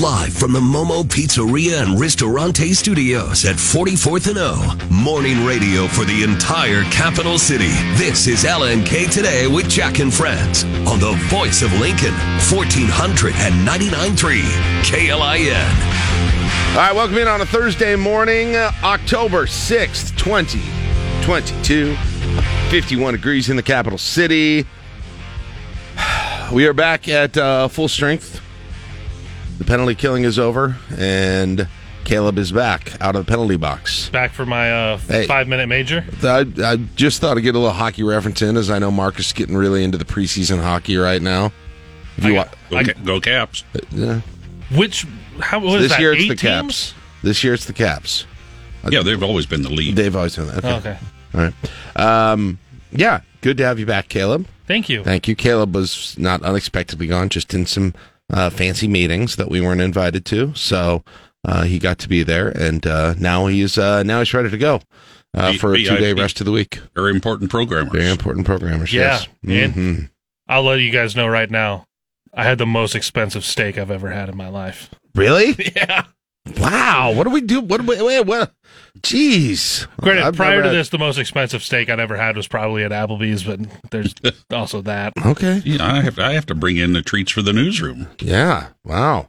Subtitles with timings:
[0.00, 4.78] Live from the Momo Pizzeria and Ristorante Studios at 44th and O.
[4.88, 7.68] Morning radio for the entire capital city.
[7.98, 12.14] This is LNK Today with Jack and Friends on the voice of Lincoln,
[12.48, 14.40] 1499.3
[14.84, 15.68] KLIN.
[16.70, 21.94] All right, welcome in on a Thursday morning, uh, October 6th, 2022.
[22.70, 24.64] 51 degrees in the capital city.
[26.50, 28.39] We are back at uh, full strength.
[29.60, 31.68] The penalty killing is over, and
[32.04, 34.08] Caleb is back out of the penalty box.
[34.08, 35.26] Back for my uh, Hey.
[35.26, 36.02] five minute major.
[36.22, 39.26] I, I just thought I'd get a little hockey reference in, as I know Marcus
[39.26, 41.52] is getting really into the preseason hockey right now.
[42.16, 43.64] If you I wa- got- Go, I go Caps.
[43.90, 44.20] yeah.
[44.74, 45.06] Which
[45.40, 46.00] how what is this that?
[46.00, 46.92] year it's eight the teams?
[46.92, 46.94] Caps.
[47.22, 48.26] This year it's the Caps.
[48.90, 49.94] Yeah, they've always been the lead.
[49.94, 50.64] They've always done that.
[50.64, 50.96] Oh, okay.
[51.34, 51.54] All right.
[52.32, 52.58] Um,
[52.92, 54.46] yeah, good to have you back, Caleb.
[54.66, 55.04] Thank you.
[55.04, 55.36] Thank you.
[55.36, 57.92] Caleb was not unexpectedly gone, just in some
[58.32, 60.54] uh, fancy meetings that we weren't invited to.
[60.54, 61.02] So
[61.44, 64.58] uh, he got to be there, and uh, now he's uh, now he's ready to
[64.58, 64.80] go
[65.34, 66.18] uh, for a two day VIP.
[66.18, 66.78] rest of the week.
[66.94, 67.92] Very important programmers.
[67.92, 68.92] Very important programmers.
[68.92, 69.64] Yeah, Yes.
[69.64, 70.10] and- Mhm.
[70.48, 71.86] I'll let you guys know right now.
[72.34, 74.90] I had the most expensive steak I've ever had in my life.
[75.14, 75.54] Really?
[75.76, 76.04] Yeah.
[76.58, 77.12] Wow.
[77.14, 77.60] What do we do?
[77.60, 77.80] What?
[77.80, 78.26] do we- Wait.
[78.26, 78.52] What?
[79.00, 79.86] Jeez.
[80.00, 82.82] Granted, I've prior to had- this, the most expensive steak I'd ever had was probably
[82.84, 83.60] at Applebee's, but
[83.90, 84.14] there's
[84.52, 85.12] also that.
[85.24, 85.62] Okay.
[85.64, 88.08] Yeah, I have I have to bring in the treats for the newsroom.
[88.20, 88.68] Yeah.
[88.84, 89.28] Wow.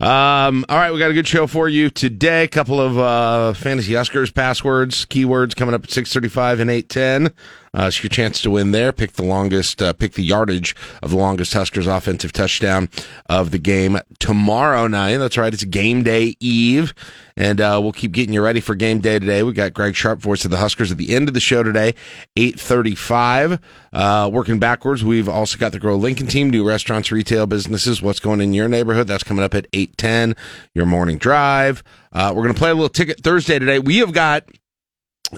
[0.00, 2.44] Um, all right, we got a good show for you today.
[2.44, 6.88] A couple of uh, fantasy Huskers passwords, keywords coming up at six thirty-five and eight
[6.88, 7.30] ten.
[7.72, 8.92] Uh, it's your chance to win there.
[8.92, 12.88] Pick the longest, uh, pick the yardage of the longest Huskers offensive touchdown
[13.26, 15.18] of the game tomorrow night.
[15.18, 16.92] That's right, it's game day eve,
[17.36, 19.44] and uh, we'll keep getting you ready for game day today.
[19.44, 21.94] We got Greg Sharp, voice of the Huskers, at the end of the show today,
[22.36, 23.60] eight thirty-five.
[23.92, 28.02] Uh, working backwards, we've also got the Grow Lincoln team, new restaurants, retail businesses.
[28.02, 29.06] What's going in your neighborhood?
[29.06, 30.34] That's coming up at eight ten.
[30.74, 31.84] Your morning drive.
[32.12, 33.78] Uh, we're going to play a little ticket Thursday today.
[33.78, 34.44] We have got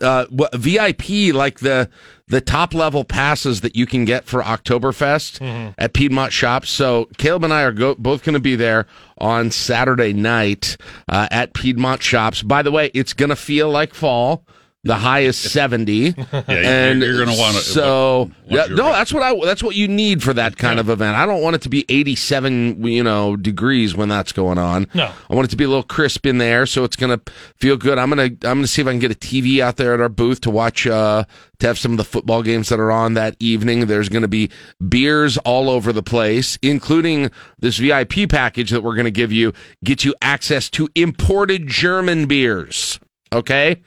[0.01, 1.89] uh, what- VIP, like the
[2.29, 6.71] the top level passes that you can get for Oktoberfest at Piedmont Shops.
[6.71, 8.87] So Caleb and I are go- both going to be there
[9.19, 10.77] on Saturday night
[11.09, 12.43] uh, at Piedmont Shops.
[12.43, 14.47] By the way, it's going to feel like fall.
[14.85, 17.63] The high is seventy, Yeah, and you're, going to want to.
[17.63, 21.17] So yeah, no, that's what I that's what you need for that kind of event.
[21.17, 24.89] I don't want it to be eighty-seven, you know, degrees when that's going on.
[24.93, 25.13] No.
[25.31, 27.21] I want it to be a little crisp in there, so it's gonna
[27.61, 27.97] feel good.
[27.97, 30.09] I'm gonna I'm gonna see if I can get a TV out there at our
[30.09, 31.27] booth to watch uh
[31.61, 33.87] to have some of the football games that are on that evening.
[33.87, 34.51] There's gonna be
[34.89, 39.53] beers all over the place, including this VIP package that we're gonna give you,
[39.85, 42.99] get you access to imported German beers.
[43.33, 43.81] Okay.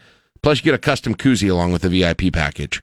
[0.46, 2.80] Plus, you get a custom koozie along with the VIP package.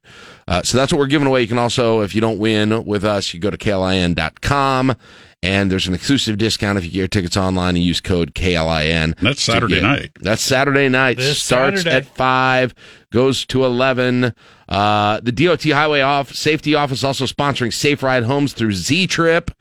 [0.49, 1.43] Uh, so that's what we're giving away.
[1.43, 4.97] You can also, if you don't win with us, you go to klin.com
[5.45, 9.17] and there's an exclusive discount if you get your tickets online and use code KLIN.
[9.21, 10.11] That's Saturday get- night.
[10.21, 11.19] That's Saturday night.
[11.19, 12.09] This Starts Saturday.
[12.09, 12.75] at 5,
[13.13, 14.35] goes to 11.
[14.69, 19.53] Uh, the DOT Highway off Safety Office also sponsoring Safe Ride Homes through Z Trip.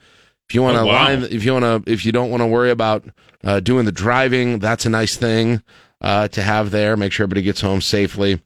[0.48, 1.04] If you want to Oh, wow.
[1.04, 3.04] line, if you want to, if you don't want to worry about
[3.44, 5.62] uh, doing the driving, that's a nice thing
[6.02, 6.96] uh, to have there.
[6.96, 8.40] Make sure everybody gets home safely.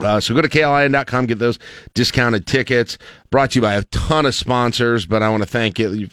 [0.00, 1.58] Uh, so go to klin.com, get those
[1.94, 2.98] discounted tickets.
[3.30, 6.08] Brought to you by a ton of sponsors, but I want to thank you.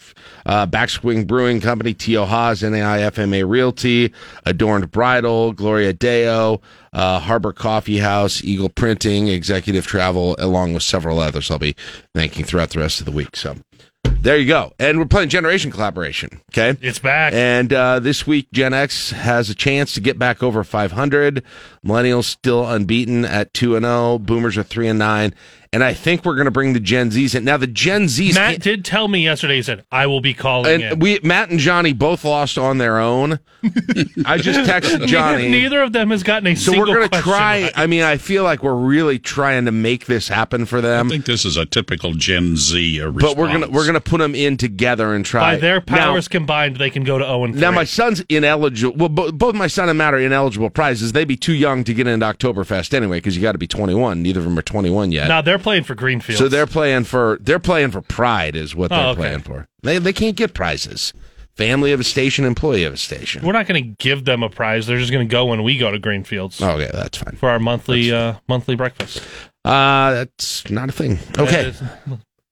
[0.46, 2.26] Uh, Backswing Brewing Company, T.O.
[2.26, 4.14] Haas, NAIFMA Realty,
[4.46, 6.62] Adorned Bridal, Gloria Deo,
[6.94, 11.76] uh, Harbor Coffee House, Eagle Printing, Executive Travel, along with several others I'll be
[12.14, 13.36] thanking throughout the rest of the week.
[13.36, 13.56] So
[14.22, 14.74] there you go.
[14.80, 16.42] And we're playing Generation Collaboration.
[16.52, 16.78] Okay.
[16.82, 17.34] It's back.
[17.34, 21.44] And uh, this week, Gen X has a chance to get back over 500.
[21.86, 24.20] Millennials still unbeaten at 2 and 0.
[24.20, 25.34] Boomers are 3 and 9.
[25.74, 27.44] And I think we're going to bring the Gen Zs in.
[27.44, 28.36] Now, the Gen Zs.
[28.36, 29.56] Matt can't- did tell me yesterday.
[29.58, 31.00] He said I will be calling and in.
[31.00, 33.40] we, Matt and Johnny both lost on their own.
[34.26, 35.50] I just texted Johnny.
[35.50, 37.64] neither of them has gotten a so single we're going to try.
[37.64, 37.72] right.
[37.76, 41.08] I mean, I feel like we're really trying to make this happen for them.
[41.08, 44.20] I think this is a typical Gen Z uh, But we're gonna we're gonna put
[44.20, 45.56] them in together and try.
[45.56, 47.62] By their Now- powers combined, they can go to zero and three.
[47.62, 48.96] Now my son's ineligible.
[48.96, 51.12] Well, bo- both my son and Matt are ineligible prizes.
[51.12, 54.22] They'd be too young to get into Oktoberfest anyway, because you got to be 21.
[54.22, 55.28] Neither of them are 21 yet.
[55.28, 56.38] Now they're playing for Greenfield.
[56.40, 59.22] so they're playing for they're playing for pride, is what they're Oh, okay.
[59.22, 59.68] playing for.
[59.84, 61.14] They they can't get prizes.
[61.56, 63.44] Family of a station, employee of a station.
[63.44, 64.86] We're not going to give them a prize.
[64.86, 67.36] They're just going to go when we go to Greenfields Okay, that's fine.
[67.36, 69.24] for our monthly uh, monthly breakfast.
[69.66, 71.18] Uh, that's not a thing.
[71.38, 71.74] Okay,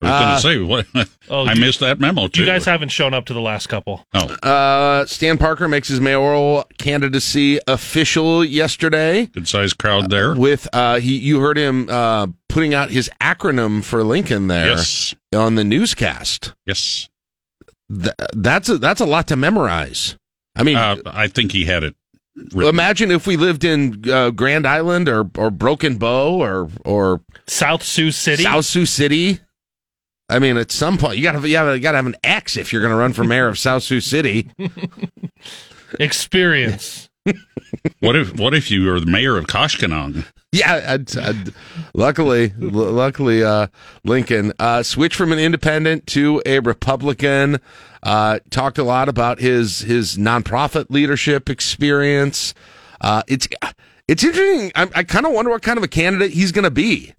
[0.02, 2.42] I was Uh, going to say, what, Oh, I you- missed that memo too.
[2.42, 4.06] you guys haven't shown up to the last couple.
[4.14, 9.28] Oh, uh, Stan Parker makes his mayoral candidacy official yesterday.
[9.28, 10.36] good sized crowd there.
[10.36, 15.16] With uh, he, you heard him uh putting out his acronym for Lincoln there Yes.
[15.34, 16.54] on the newscast.
[16.66, 17.10] Yes.
[17.92, 20.18] Th- that's a, that's a lot to memorize.
[20.56, 21.96] I mean, Uh, I think he had it.
[22.54, 22.68] written.
[22.70, 27.84] imagine if we lived in uh, Grand Island or or Broken Bow or or South
[27.84, 28.44] Sioux City.
[28.44, 29.40] South Sioux City.
[30.30, 32.58] I mean, at some point you got to you gotta, you gotta have an X
[32.58, 34.50] if you're going to run for mayor of South Sioux City.
[36.00, 37.10] Experience.
[38.00, 40.26] What if what if you are the mayor of Koshkonong?
[40.52, 41.52] Yeah, I'd, I'd-
[41.94, 43.68] luckily, l- luckily, uh,
[44.04, 47.60] Lincoln uh, switched from an independent to a Republican.
[48.04, 52.54] Uh, talked a lot about his his nonprofit leadership experience.
[53.02, 53.48] Uh, it's
[54.08, 54.72] it's interesting.
[54.76, 57.14] I, I kind of wonder what kind of a candidate he's going to be,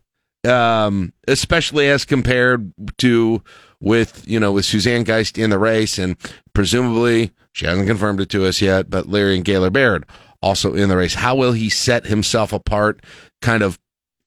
[0.47, 3.43] um, especially as compared to
[3.81, 6.17] with you know with Suzanne Geist in the race, and
[6.55, 10.05] presumably she hasn't confirmed it to us yet, but Leirion Gaylor Baird
[10.43, 11.15] also in the race.
[11.15, 13.03] How will he set himself apart?
[13.43, 13.79] Kind of,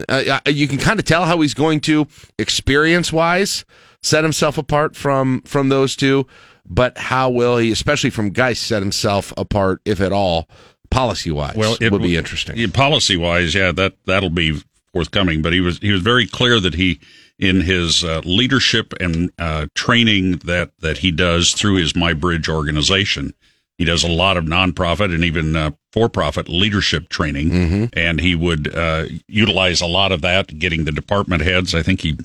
[0.08, 2.08] uh, uh, you can kind of tell how he's going to
[2.38, 3.66] experience wise
[4.02, 6.26] set himself apart from from those two,
[6.66, 10.50] but how will he, especially from Geist, set himself apart, if at all,
[10.90, 11.56] policy wise?
[11.56, 12.70] Well, it would be interesting.
[12.72, 14.62] Policy wise, yeah, that that'll be
[14.94, 15.42] forthcoming.
[15.42, 17.00] But he was he was very clear that he
[17.38, 22.50] in his uh, leadership and uh, training that that he does through his My Bridge
[22.50, 23.34] organization.
[23.78, 27.86] He does a lot of nonprofit and even uh, for-profit leadership training, Mm-hmm.
[27.98, 31.74] and he would uh, utilize a lot of that, getting the department heads.
[31.74, 32.18] I think he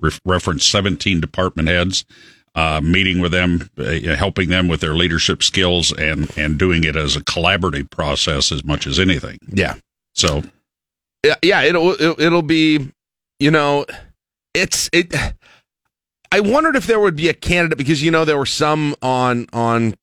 [0.00, 2.06] re- referenced 17 department heads,
[2.54, 6.96] uh, meeting with them, uh, helping them with their leadership skills, and and doing it
[6.96, 9.36] as a collaborative process as much as anything.
[9.48, 9.74] Yeah.
[10.14, 10.42] So
[11.42, 12.90] yeah, it'll, it'll be,
[13.38, 13.86] you know,
[14.54, 15.14] it's it.
[16.32, 19.46] I wondered if there would be a candidate because you know there were some on
[19.52, 19.94] on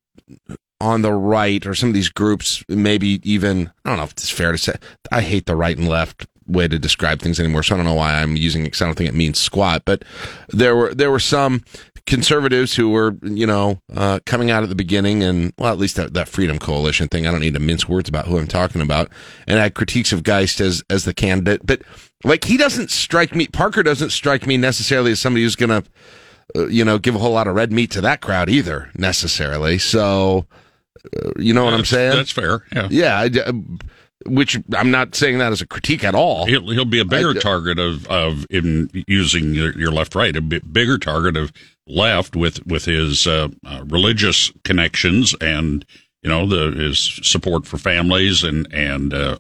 [0.82, 4.30] on the right or some of these groups, maybe even I don't know if it's
[4.30, 4.76] fair to say.
[5.12, 7.94] I hate the right and left way to describe things anymore, so I don't know
[7.94, 8.72] why I'm using it.
[8.74, 10.04] 'cause I don't think it means squat, but
[10.50, 11.64] there were there were some
[12.10, 15.96] conservatives who were you know uh, coming out at the beginning and well at least
[15.96, 17.28] that, that freedom coalition thing.
[17.28, 19.10] I don't need to mince words about who i'm talking about.
[19.48, 21.66] And I had critiques of geist as as the candidate.
[21.66, 21.84] But
[22.24, 25.84] like he doesn't strike me parker doesn't strike me necessarily as somebody who's gonna
[26.56, 29.78] uh, you know give a whole lot of red meat to that crowd either necessarily.
[29.78, 30.48] So
[31.16, 32.16] uh, you know what i'm saying?
[32.16, 32.64] That's fair.
[32.74, 32.88] Yeah.
[32.90, 33.54] yeah I, uh,
[34.26, 36.46] which i'm not saying that as a critique at all.
[36.46, 40.36] He'll, he'll be a bigger I- target of, of in using your, your left right,
[40.36, 41.54] a bit bigger target of
[41.90, 45.84] left with with his uh, uh, religious connections and
[46.22, 49.38] you know the his support for families and and uh,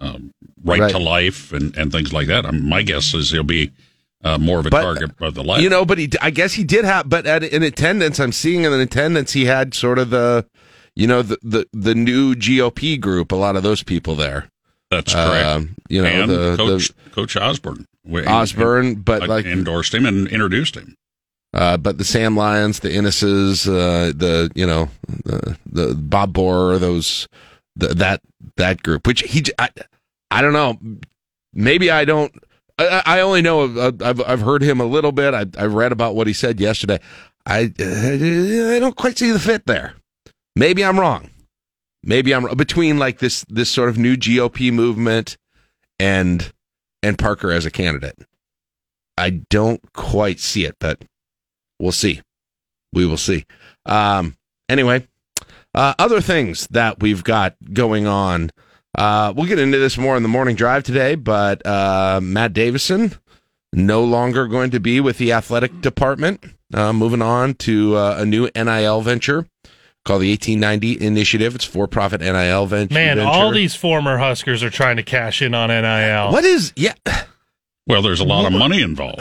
[0.00, 0.32] um,
[0.64, 0.90] right, Right.
[0.90, 2.44] to life and, and things like that.
[2.44, 3.70] Um, my guess is he'll be
[4.24, 5.62] uh, more of a But, target of the left.
[5.62, 8.64] You know, but he, I guess he did have, but at, in attendance, I'm seeing
[8.64, 10.46] in attendance, he had sort of the,
[10.96, 14.48] you know, the, the, the new GOP group, a lot of those people there.
[14.90, 15.46] that's correct.
[15.46, 20.06] Um, you know, and the, Coach Coach Osborne, the Osborne, but uh, like, endorsed him
[20.06, 20.96] and introduced him.
[21.54, 26.78] Uh, but the Sam Lyons, the Inneses, uh, the, you know, the, the Bob Borer,
[26.78, 27.28] those,
[27.76, 28.22] the, that,
[28.56, 29.68] that group, which he, I,
[30.30, 30.78] I don't know.
[31.52, 32.32] Maybe I don't,
[32.78, 35.34] I, I only know, I've, I've heard him a little bit.
[35.34, 37.00] I, I read about what he said yesterday.
[37.44, 39.94] I, I don't quite see the fit there.
[40.56, 41.30] Maybe I'm wrong.
[42.02, 45.36] Maybe I'm between like this, this sort of new GOP movement
[45.98, 46.50] and,
[47.02, 48.18] and Parker as a candidate.
[49.18, 51.04] I don't quite see it, but
[51.82, 52.22] we'll see.
[52.92, 53.44] We will see.
[53.84, 54.36] Um,
[54.68, 55.06] anyway,
[55.74, 58.50] uh, other things that we've got going on.
[58.96, 63.12] Uh, we'll get into this more in the morning drive today, but uh, Matt Davison
[63.72, 66.44] no longer going to be with the athletic department.
[66.72, 69.46] Uh, moving on to uh, a new NIL venture
[70.04, 71.54] called the 1890 Initiative.
[71.54, 72.94] It's for profit NIL venture.
[72.94, 76.32] Man, all these former Huskers are trying to cash in on NIL.
[76.32, 76.94] What is, yeah,
[77.86, 79.20] Well, there's a lot of money involved.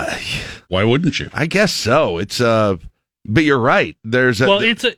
[0.67, 1.29] Why wouldn't you?
[1.33, 2.17] I guess so.
[2.17, 2.77] It's, uh,
[3.25, 3.97] but you're right.
[4.03, 4.95] There's a, Well, it's a.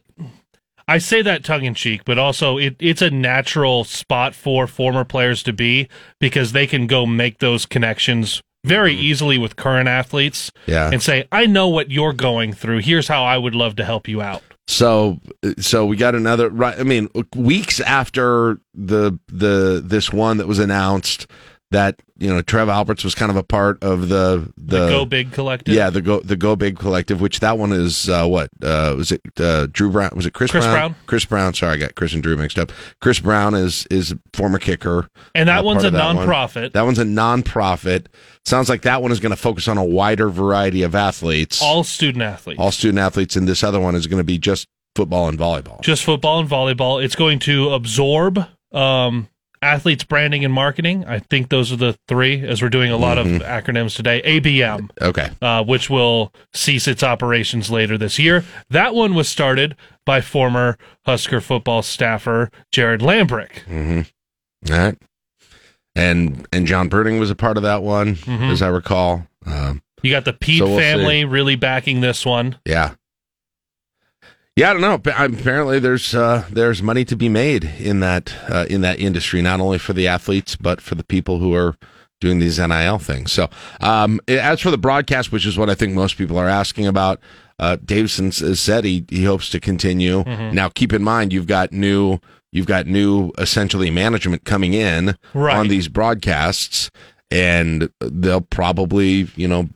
[0.85, 5.05] I say that tongue in cheek, but also it, it's a natural spot for former
[5.05, 5.87] players to be
[6.19, 10.89] because they can go make those connections very easily with current athletes yeah.
[10.91, 12.79] and say, "I know what you're going through.
[12.79, 15.19] Here's how I would love to help you out." So,
[15.59, 16.49] so we got another.
[16.49, 21.27] Right, I mean, weeks after the the this one that was announced,
[21.73, 25.05] that you know Trev Alberts was kind of a part of the the, The Go
[25.05, 25.73] Big Collective.
[25.75, 29.11] yeah the go the Go Big Collective, which that one is uh, what uh, was
[29.11, 30.95] it uh, Drew Brown was it Chris, Chris Brown.
[31.05, 34.57] Chris Brown sorry I got Chris and Drew mixed up Chris Brown is is former
[34.59, 36.25] kicker and that uh, one's a that one.
[36.27, 36.71] nonprofit.
[36.73, 38.05] that one's a nonprofit
[38.45, 41.83] sounds like that one is going to focus on a wider variety of athletes all
[41.83, 42.59] student athletes.
[42.59, 45.81] all student athletes and this other one is going to be just football and volleyball
[45.81, 47.03] just football and volleyball.
[47.03, 49.27] It's going to absorb um,
[49.63, 51.05] athletes branding and marketing.
[51.05, 53.35] I think those are the three, as we're doing a lot Mm-hmm.
[53.37, 54.21] of acronyms today.
[54.23, 55.29] ABM, Okay.
[55.41, 58.43] uh, which will cease its operations later this year.
[58.69, 63.61] That one was started by former Husker football staffer Jared Lambrick.
[64.69, 64.97] All right.
[65.95, 68.51] And and John Burning was a part of that one, Mhm.
[68.51, 69.27] as I recall.
[69.45, 72.57] Um, You got the Pete So we'll family really backing this one.
[72.65, 72.91] yeah.
[74.55, 74.93] Yeah, I don't know.
[74.95, 79.59] Apparently, there's uh, there's money to be made in that uh, in that industry, not
[79.59, 81.75] only for the athletes but for the people who are
[82.21, 83.31] doing these NIL things.
[83.31, 83.49] So,
[83.81, 87.19] um, as for the broadcast, which is what I think most people are asking about,
[87.57, 90.23] uh, Davison s- said he he hopes to continue.
[90.23, 90.55] Mm-hmm.
[90.55, 92.19] Now, keep in mind, you've got new
[92.51, 95.57] you've got new essentially management coming in Right.
[95.57, 96.91] on these broadcasts,
[97.31, 99.67] and they'll probably you know.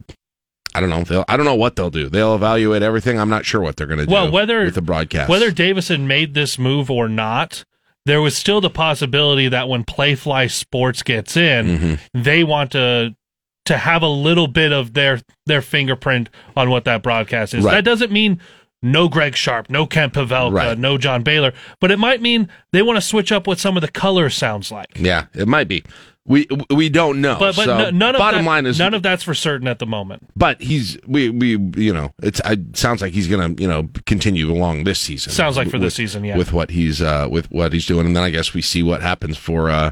[0.78, 1.04] I don't know.
[1.04, 2.08] They'll, I don't know what they'll do.
[2.10, 3.20] They'll evaluate everything.
[3.20, 4.12] I'm not sure what they're going to do.
[4.14, 7.64] Well, whether- with the broadcast, Whether Davison made this move or not,
[8.06, 12.22] there was still the possibility that when Playfly Sports gets in, Mm-hmm.
[12.24, 13.16] they want to
[13.66, 17.66] to have a little bit of their their fingerprint on what that broadcast is.
[17.66, 17.74] Right.
[17.74, 18.40] That doesn't mean
[18.82, 20.78] no Greg Sharp, no Kent Pavelka, Right.
[20.78, 23.82] no John Baylor, but it might mean they want to switch up what some of
[23.82, 24.88] the color sounds like.
[24.96, 25.84] yeah, it might be.
[26.28, 27.38] We we don't know.
[27.40, 29.68] But but so no- none of bottom that, line is none of that's for certain
[29.68, 30.24] at the moment.
[30.36, 34.52] but he's we we you know it's it sounds like he's gonna you know continue
[34.52, 36.38] along this season Sounds like for with, this season, yeah.
[36.38, 39.02] with what he's uh with what he's doing and then i guess we see what
[39.02, 39.92] happens for uh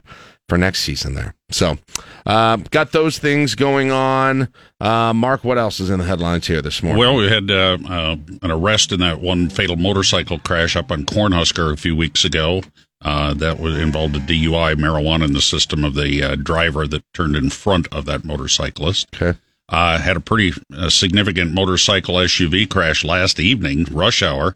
[0.49, 1.77] for next season there so
[2.25, 4.47] uh, got those things going on
[4.81, 7.77] uh mark what else is in the headlines here this morning Well, we had uh,
[7.89, 12.23] uh, an arrest in that one fatal motorcycle crash up on Cornhusker a few weeks
[12.25, 12.61] ago.
[13.05, 17.03] Uh, that was involved a DUI, marijuana in the system of the uh, driver that
[17.13, 19.07] turned in front of that motorcyclist.
[19.15, 19.37] okay
[19.69, 24.55] Uh, had a pretty uh, significant motorcycle SUV crash last evening, rush hour,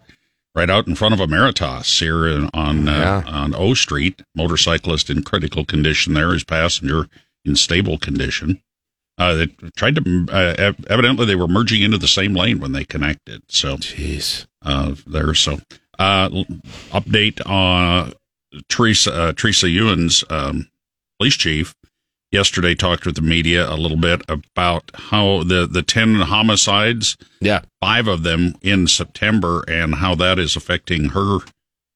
[0.55, 3.23] right out in front of Emeritus here in, on uh, Yeah.
[3.27, 4.21] on O Street.
[4.35, 7.07] Motorcyclist in critical condition there, his passenger
[7.45, 8.61] in stable condition.
[9.19, 12.85] Uh, they tried to, uh, evidently, they were merging into the same lane when they
[12.85, 13.43] connected.
[13.47, 15.33] So, jeez uh, there.
[15.35, 15.59] So,
[15.99, 16.29] uh,
[16.91, 18.13] update on
[18.67, 20.69] Teresa, uh, Teresa Ewins, um,
[21.19, 21.73] police chief
[22.31, 27.61] yesterday talked with the media a little bit about how the, the 10 homicides, yeah
[27.81, 31.39] five of them in September and how that is affecting her,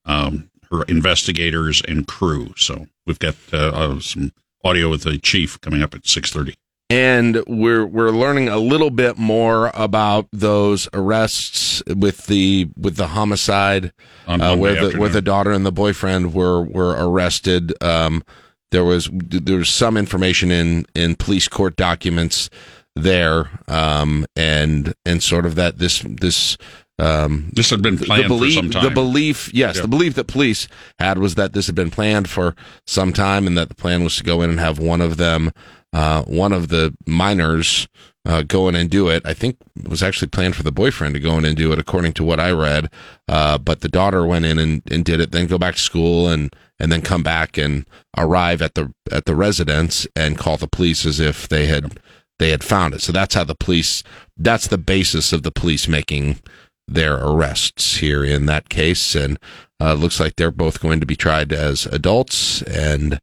[0.06, 2.54] um, her investigators and crew.
[2.58, 4.32] So we've got, uh, uh, some
[4.64, 6.58] audio with the chief coming up at 630.
[6.94, 13.08] And we're we're learning a little bit more about those arrests with the with the
[13.08, 13.92] homicide
[14.28, 17.74] On uh, where the where the daughter and the boyfriend were were arrested.
[17.84, 18.24] Um,
[18.72, 22.50] there was there was some information in in police court documents
[22.96, 26.58] there, um, and and sort of that this this
[27.00, 28.84] um, This had been planned the belief, for some time.
[28.84, 29.82] The belief, yes, Yeah.
[29.82, 30.68] the belief that police
[31.00, 34.16] had was that this had been planned for some time, and that the plan was
[34.18, 35.52] to go in and have one of them,
[35.94, 37.88] uh, one of the minors,
[38.26, 39.22] uh, go in and do it.
[39.26, 41.80] I think it was actually planned for the boyfriend to go in and do it,
[41.80, 42.90] according to what I read.
[43.28, 46.28] Uh, but the daughter went in and, and did it, then go back to school
[46.28, 47.86] and and then come back and
[48.18, 52.00] arrive at the at the residence and call the police as if they had
[52.40, 53.02] they had found it.
[53.02, 54.04] So that's how the police.
[54.38, 56.40] That's the basis of the police making
[56.88, 59.38] their arrests here in that case, and
[59.80, 62.62] uh, looks like they're both going to be tried as adults.
[62.64, 63.20] And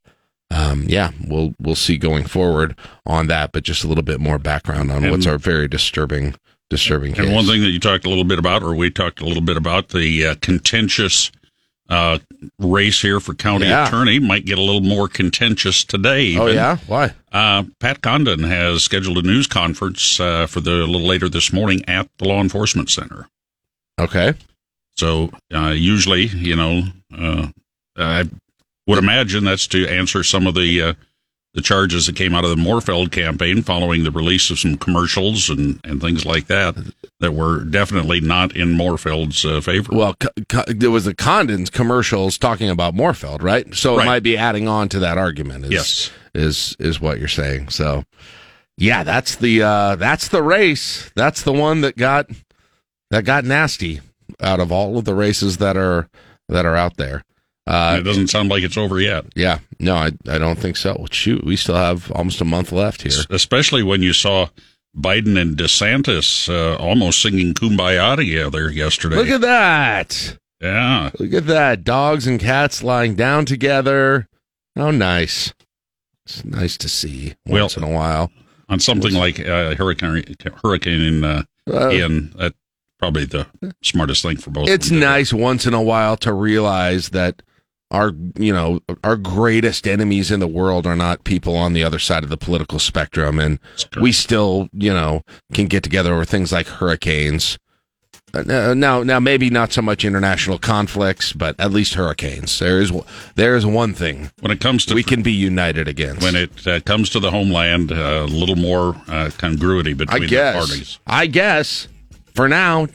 [0.50, 2.76] um, yeah, we'll we'll see going forward
[3.06, 3.52] on that.
[3.52, 6.34] But just a little bit more background on And- what's our very disturbing
[6.68, 7.26] disturbing case.
[7.26, 9.42] And one thing that you talked a little bit about, or we talked a little
[9.42, 11.32] bit about, the uh, contentious
[11.88, 12.20] uh,
[12.60, 13.88] race here for county Yeah.
[13.88, 16.36] attorney might get a little more contentious today.
[16.38, 17.12] oh yeah, why?
[17.32, 21.52] Uh, Pat Condon has scheduled a news conference uh, for the a little later this
[21.52, 23.26] morning at the Law Enforcement Center.
[23.98, 24.34] Okay,
[24.96, 27.48] So uh, usually, you know, uh,
[27.96, 28.28] I
[28.90, 30.94] would imagine that's to answer some of the uh,
[31.54, 35.50] the charges that came out of the Morfeld campaign following the release of some commercials
[35.50, 36.76] and, and things like that
[37.18, 39.92] that were definitely not in Morfeld's uh, favor.
[39.92, 43.74] well, co- co- there was the Condon's commercials talking about Morfeld, right?
[43.74, 45.64] So it might be adding on to that argument.
[45.64, 46.10] Is, Yes.
[46.34, 47.70] is is what you're saying.
[47.70, 48.04] So,
[48.76, 51.10] yeah, that's the uh, that's the race.
[51.16, 52.30] That's the one that got
[53.10, 54.00] that got nasty
[54.40, 56.08] out of all of the races that are
[56.48, 57.24] that are out there.
[57.66, 61.06] Uh, it doesn't sound like it's over yet, yeah, no, I I don't think so.
[61.10, 63.22] Shoot, we still have almost a month left here.
[63.30, 64.48] especially when you saw
[64.96, 69.16] Biden and DeSantis uh, almost singing "Kumbaya" together yesterday.
[69.16, 70.38] Look at that!
[70.60, 71.84] yeah, Look at that!
[71.84, 74.26] Dogs and cats lying down together.
[74.74, 75.52] How nice!
[76.26, 78.32] It's nice to see Well- once in a while.
[78.68, 80.24] on something like uh, Hurricane
[80.64, 82.32] Hurricane uh, Uh, Ian.
[82.36, 82.54] That
[82.98, 83.46] probably the
[83.82, 84.68] smartest thing for both.
[84.68, 87.42] of it's nice once in a while to realize that
[87.90, 91.98] our you know our greatest enemies in the world are not people on the other
[91.98, 93.58] side of the political spectrum, and
[94.00, 97.58] we still you know can get together over things like hurricanes.
[98.32, 102.58] Uh, now, now maybe not so much international conflicts, but at least hurricanes.
[102.60, 102.92] There is
[103.34, 106.22] there is one thing when it comes to we can be united against.
[106.22, 110.26] When it uh, comes to the homeland, uh, a little more uh, congruity between I
[110.26, 110.98] guess, the parties.
[111.06, 111.88] I guess
[112.34, 112.86] for now,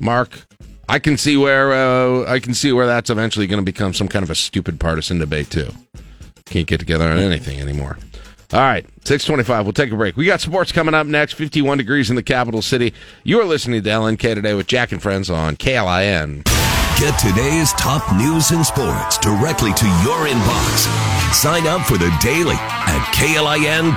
[0.00, 0.46] Mark,
[0.88, 4.08] I can see where uh, I can see where that's eventually going to become some
[4.08, 5.70] kind of a stupid partisan debate too.
[6.44, 7.98] Can't get together on anything anymore.
[8.52, 9.66] All right, 625.
[9.66, 10.16] We'll take a break.
[10.16, 11.32] We got sports coming up next.
[11.32, 12.94] 51 degrees in the capital city.
[13.24, 16.44] You are listening to LNK today with Jack and Friends on KLIN.
[16.98, 21.34] Get today's top news and sports directly to your inbox.
[21.34, 23.96] Sign up for the daily at KLIN.com.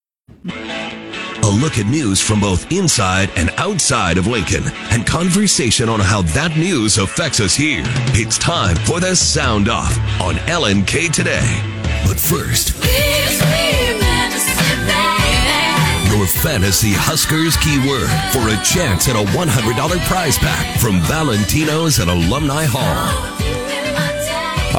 [1.43, 6.21] A look at news from both inside and outside of Lincoln and conversation on how
[6.33, 7.83] that news affects us here.
[8.13, 11.61] It's time for the Sound Off on LNK today.
[12.07, 12.75] But first,
[16.13, 22.07] your fantasy Huskers keyword for a chance at a $100 prize pack from Valentino's at
[22.07, 23.41] Alumni Hall.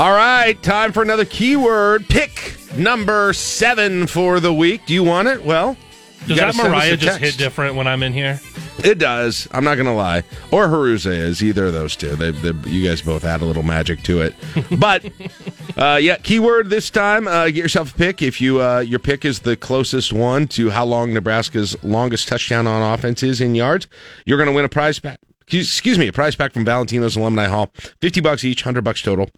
[0.00, 4.86] All right, time for another keyword pick number seven for the week.
[4.86, 5.44] Do you want it?
[5.44, 5.76] Well,
[6.26, 8.40] does that Mariah just hit different when I'm in here?
[8.84, 9.48] It does.
[9.50, 10.24] I'm not gonna lie.
[10.50, 12.14] Or Haruza is either of those two.
[12.16, 14.34] They, they, you guys both add a little magic to it.
[14.78, 15.04] But
[15.76, 17.28] uh, yeah, keyword this time.
[17.28, 18.22] Uh, get yourself a pick.
[18.22, 22.66] If you uh, your pick is the closest one to how long Nebraska's longest touchdown
[22.66, 23.86] on offense is in yards,
[24.24, 25.18] you're gonna win a prize pack.
[25.50, 27.70] Excuse me, a prize pack from Valentino's Alumni Hall.
[28.00, 29.28] Fifty bucks each, hundred bucks total.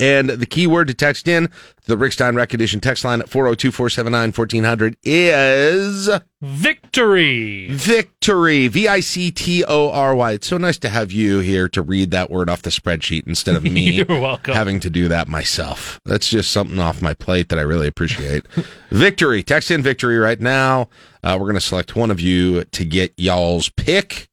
[0.00, 1.48] And the keyword to text in
[1.86, 7.68] the Rick Stein Recognition text line at 402 479 1400 is victory.
[7.70, 8.68] Victory.
[8.68, 10.32] V I C T O R Y.
[10.32, 13.56] It's so nice to have you here to read that word off the spreadsheet instead
[13.56, 14.54] of me You're welcome.
[14.54, 16.00] having to do that myself.
[16.04, 18.46] That's just something off my plate that I really appreciate.
[18.90, 19.42] victory.
[19.42, 20.88] Text in victory right now.
[21.24, 24.27] Uh, we're going to select one of you to get y'all's pick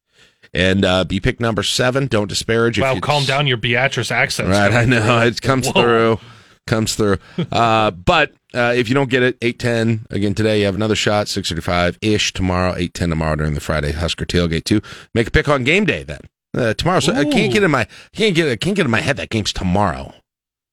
[0.52, 2.06] and uh, be pick number seven.
[2.06, 2.80] Don't disparage.
[2.80, 4.48] Wow, calm down your Beatrice accent.
[4.48, 5.82] Right, I know it comes Whoa.
[5.82, 6.20] through,
[6.66, 7.18] comes through.
[7.50, 10.60] Uh, but uh, if you don't get it, eight ten again today.
[10.60, 13.92] You have another shot, six thirty five ish tomorrow, eight ten tomorrow during the Friday
[13.92, 14.80] Husker tailgate too.
[15.14, 16.20] Make a pick on game day then
[16.56, 17.00] uh, tomorrow.
[17.00, 17.16] So Ooh.
[17.16, 19.52] I can't get in my can't get I can't get in my head that game's
[19.52, 20.14] tomorrow.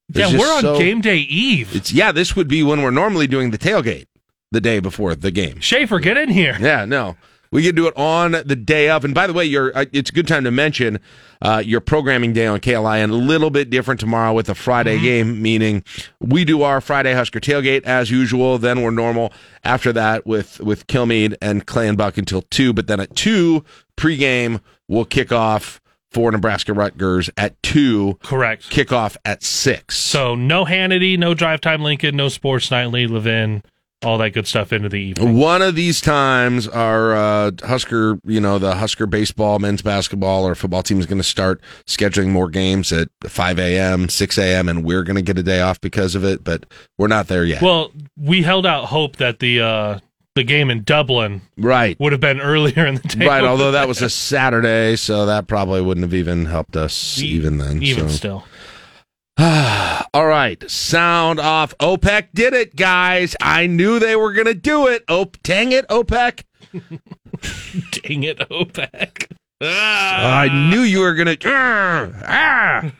[0.09, 1.75] It's yeah, we're on so, game day eve.
[1.75, 2.11] It's yeah.
[2.11, 4.07] This would be when we're normally doing the tailgate
[4.51, 5.59] the day before the game.
[5.59, 6.57] Schaefer, get in here.
[6.59, 7.15] Yeah, no.
[7.53, 9.05] We can do it on the day of.
[9.05, 10.99] And by the way, uh, it's a good time to mention
[11.39, 14.95] uh, your programming day on KLI and A little bit different tomorrow with a Friday
[14.95, 15.03] mm-hmm.
[15.03, 15.83] game, meaning
[16.19, 18.57] we do our Friday Husker tailgate as usual.
[18.57, 19.31] Then we're normal
[19.63, 22.73] after that with with Kilmeade and Clay and Buck until two.
[22.73, 23.63] But then at two
[23.97, 28.17] pregame, we'll kick off for Nebraska Rutgers at two.
[28.23, 28.67] Correct.
[28.71, 29.95] Kickoff at six.
[29.97, 33.61] So no Hannity, no drive time Lincoln, no sports nightly Levin
[34.03, 35.37] all that good stuff into the evening.
[35.37, 40.55] One of these times, our uh, Husker, you know, the Husker baseball, men's basketball, or
[40.55, 44.83] football team is going to start scheduling more games at 5 a.m., 6 a.m., and
[44.83, 46.65] we're going to get a day off because of it, but
[46.97, 47.61] we're not there yet.
[47.61, 49.99] Well, we held out hope that the uh,
[50.35, 53.27] the game in Dublin right would have been earlier in the day.
[53.27, 57.57] Right, although that was a Saturday, so that probably wouldn't have even helped us even
[57.57, 57.83] then.
[57.83, 58.15] Even so.
[58.15, 58.45] still.
[60.13, 61.75] All right, sound off.
[61.79, 63.35] OPEC did it, guys.
[63.41, 65.03] I knew they were going to do it.
[65.07, 66.43] Oh, dang it, OPEC.
[66.71, 69.31] dang it, OPEC.
[69.61, 70.39] Ah.
[70.41, 71.49] I knew you were going to.
[72.25, 72.91] Ah,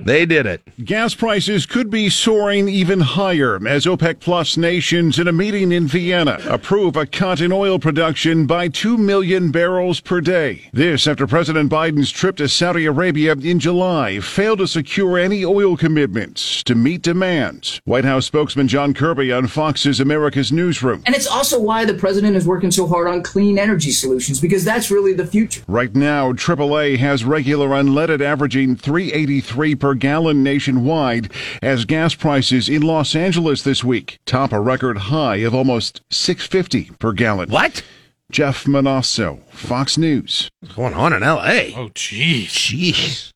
[0.00, 0.62] they did it.
[0.82, 5.86] Gas prices could be soaring even higher as OPEC Plus nations in a meeting in
[5.86, 10.62] Vienna approve a cut in oil production by 2 million barrels per day.
[10.72, 15.76] This after President Biden's trip to Saudi Arabia in July failed to secure any oil
[15.76, 17.80] commitments to meet demand.
[17.84, 21.02] White House spokesman John Kirby on Fox's America's Newsroom.
[21.04, 24.64] And it's also why the president is working so hard on clean energy solutions because
[24.64, 25.62] that's really the future.
[25.68, 31.28] Right now, AAA has regular unleaded averaging 383 per gallon nationwide
[31.60, 36.94] as gas prices in Los Angeles this week top a record high of almost 650
[37.00, 37.50] per gallon.
[37.50, 37.82] What?
[38.30, 40.48] Jeff Monosso, Fox News.
[40.60, 41.74] What's going on in L.A.?
[41.76, 42.44] Oh, jeez.
[42.44, 43.32] Jeez.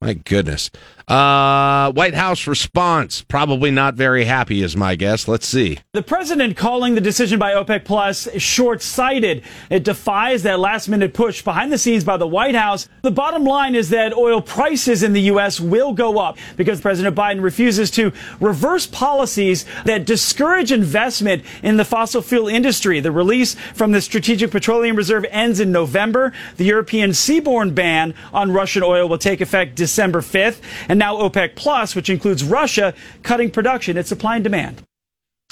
[0.00, 0.70] My goodness.
[1.08, 5.26] Uh, White House response probably not very happy, is my guess.
[5.26, 5.78] Let's see.
[5.92, 9.42] The president calling the decision by OPEC Plus short sighted.
[9.70, 12.88] It defies that last minute push behind the scenes by the White House.
[13.02, 15.60] The bottom line is that oil prices in the U.S.
[15.60, 21.84] will go up because President Biden refuses to reverse policies that discourage investment in the
[21.84, 23.00] fossil fuel industry.
[23.00, 26.32] The release from the Strategic Petroleum Reserve ends in November.
[26.56, 30.60] The European seaborne ban on Russian oil will take effect December 5th.
[30.88, 33.96] And now OPEC Plus, which includes Russia, cutting production.
[33.96, 34.84] It's supply and demand.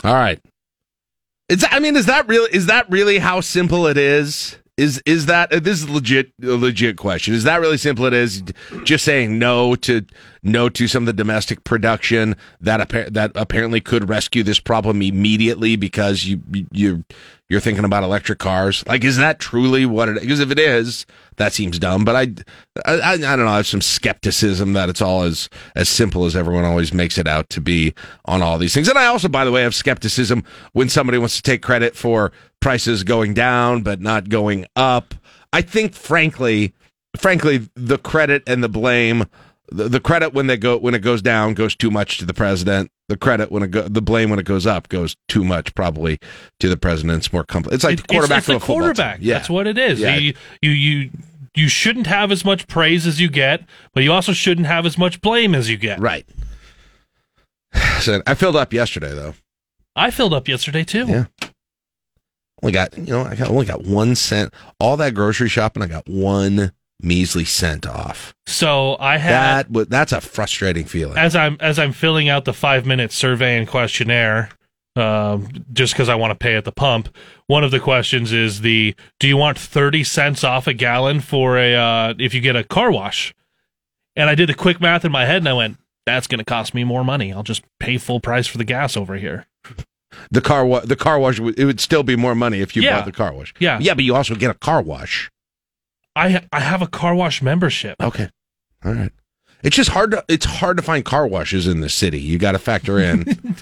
[0.04, 0.40] All right.
[1.48, 4.58] Is that, I mean, is that really is that really how simple it is?
[4.76, 7.34] Is is that uh, this is legit a legit question?
[7.34, 8.04] Is that really simple?
[8.04, 8.44] It is
[8.84, 10.04] just saying no to
[10.44, 15.02] no to some of the domestic production that appa- that apparently could rescue this problem
[15.02, 17.04] immediately because you you
[17.48, 18.84] you're thinking about electric cars.
[18.87, 20.20] Like, is that truly what it?
[20.20, 21.06] Because if it is,
[21.37, 22.04] that seems dumb.
[22.04, 22.20] But I,
[22.84, 23.48] I, I don't know.
[23.48, 27.26] I have some skepticism that it's all as as simple as everyone always makes it
[27.26, 27.94] out to be
[28.26, 28.88] on all these things.
[28.88, 32.32] And I also, by the way, have skepticism when somebody wants to take credit for
[32.61, 35.14] prices going down but not going up.
[35.52, 36.74] I think, frankly,
[37.16, 39.24] frankly, the credit and the blame,
[39.70, 42.35] the, the credit when they go when it goes down goes too much to the
[42.35, 42.90] president.
[43.09, 46.18] The credit when it go, the blame when it goes up goes too much probably
[46.61, 47.76] to the president's more complex.
[47.76, 49.18] It's like It- the quarterback it's, of it's a the quarterback.
[49.22, 50.00] Yeah, That's what it is.
[50.00, 50.16] Yeah.
[50.16, 51.11] You, you you
[51.54, 54.98] you shouldn't have as much praise as you get, but you also shouldn't have as
[54.98, 56.00] much blame as you get.
[56.00, 56.26] right.
[58.00, 59.35] So I filled up yesterday though.
[59.96, 61.07] I filled up yesterday too.
[61.07, 61.24] Yeah.
[62.62, 64.52] Only got you know I got only got one cent.
[64.81, 68.34] All that grocery shopping, I got one measly cent off.
[68.46, 71.16] So I had That that's a frustrating feeling.
[71.18, 74.50] as I'm as I'm filling out the five minute survey and questionnaire,
[74.96, 77.08] um, just because I want to pay at the pump.
[77.46, 81.56] One of the questions is the Do you want thirty cents off a gallon for
[81.58, 83.34] a uh, if you get a car wash?
[84.16, 86.44] And I did the quick math in my head, and I went, "That's going to
[86.44, 87.32] cost me more money.
[87.32, 89.46] I'll just pay full price for the gas over here."
[90.32, 92.82] the car wa- the car wash would- it would still be more money if you
[92.82, 92.96] Yeah.
[92.96, 93.54] bought the car wash.
[93.61, 93.78] Yeah.
[93.80, 95.30] Yeah, but you also get a car wash.
[96.18, 97.96] I I have a car wash membership.
[98.02, 98.28] Okay.
[98.85, 99.12] All right.
[99.62, 102.20] It's just hard to it's hard to find car washes in the city.
[102.20, 103.24] You got to factor in.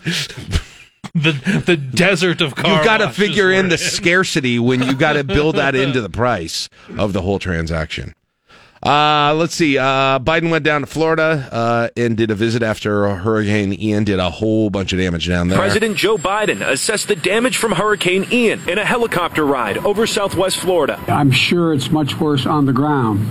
[1.14, 2.74] The the desert of car.
[2.74, 6.10] You've got to figure in the scarcity when you got to build that into the
[6.10, 8.12] price of the whole transaction.
[8.86, 9.76] Uh, let's see.
[9.76, 14.20] Uh, Biden went down to Florida uh, and did a visit after Hurricane Ian did
[14.20, 15.58] a whole bunch of damage down there.
[15.58, 20.58] President Joe Biden assessed the damage from Hurricane Ian in a helicopter ride over southwest
[20.58, 21.02] Florida.
[21.08, 23.26] I'm sure it's much worse on the ground,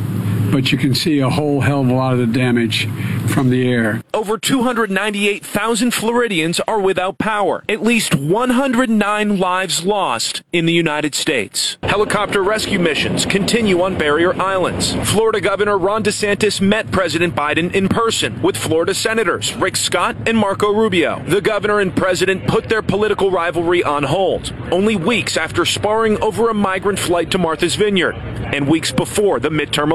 [0.52, 2.88] but you can see a whole hell of a lot of the damage
[3.30, 4.02] from the air.
[4.14, 7.64] Over 298,000 Floridians are without power.
[7.68, 11.78] At least 109 lives lost in the United States.
[11.84, 14.94] Helicopter rescue missions continue on barrier islands.
[15.12, 20.38] Florida Governor Ron DeSantis met President Biden in person with Florida Senators Rick Scott and
[20.38, 21.24] Marco Rubio.
[21.28, 26.50] The governor and president put their political rivalry on hold, only weeks after sparring over
[26.50, 29.92] a migrant flight to Martha's Vineyard and weeks before the midterm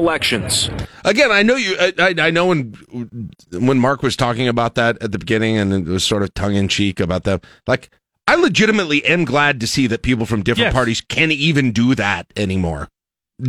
[1.04, 1.76] Again, I know you.
[1.78, 2.74] I, I know when
[3.52, 6.54] when Mark was talking about that at the beginning, and it was sort of tongue
[6.54, 7.44] in cheek about that.
[7.66, 7.90] Like,
[8.26, 10.74] I legitimately am glad to see that people from different Yes.
[10.74, 12.88] parties can even do that anymore.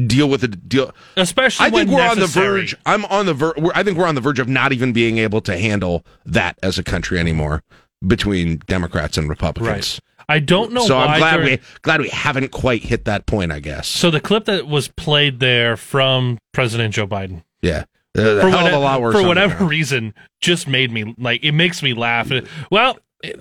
[0.08, 0.94] Deal with the deal.
[1.18, 2.76] Especially I think when we're on the verge.
[2.86, 3.56] I'm on the verge.
[3.76, 6.80] I think we're on the verge of not even being able to handle that as
[6.80, 7.62] a country anymore
[8.06, 10.00] between Democrats and Republicans.
[10.32, 10.98] I don't know so.
[10.98, 13.52] I'm glad during- we glad we haven't quite hit that point.
[13.52, 13.88] I guess.
[13.88, 17.84] So the clip that was played there from President Joe Biden, Yeah.
[18.18, 21.82] Uh, for, hell a lot worse for whatever reason, just made me like it makes
[21.82, 22.30] me laugh.
[22.70, 22.98] Well,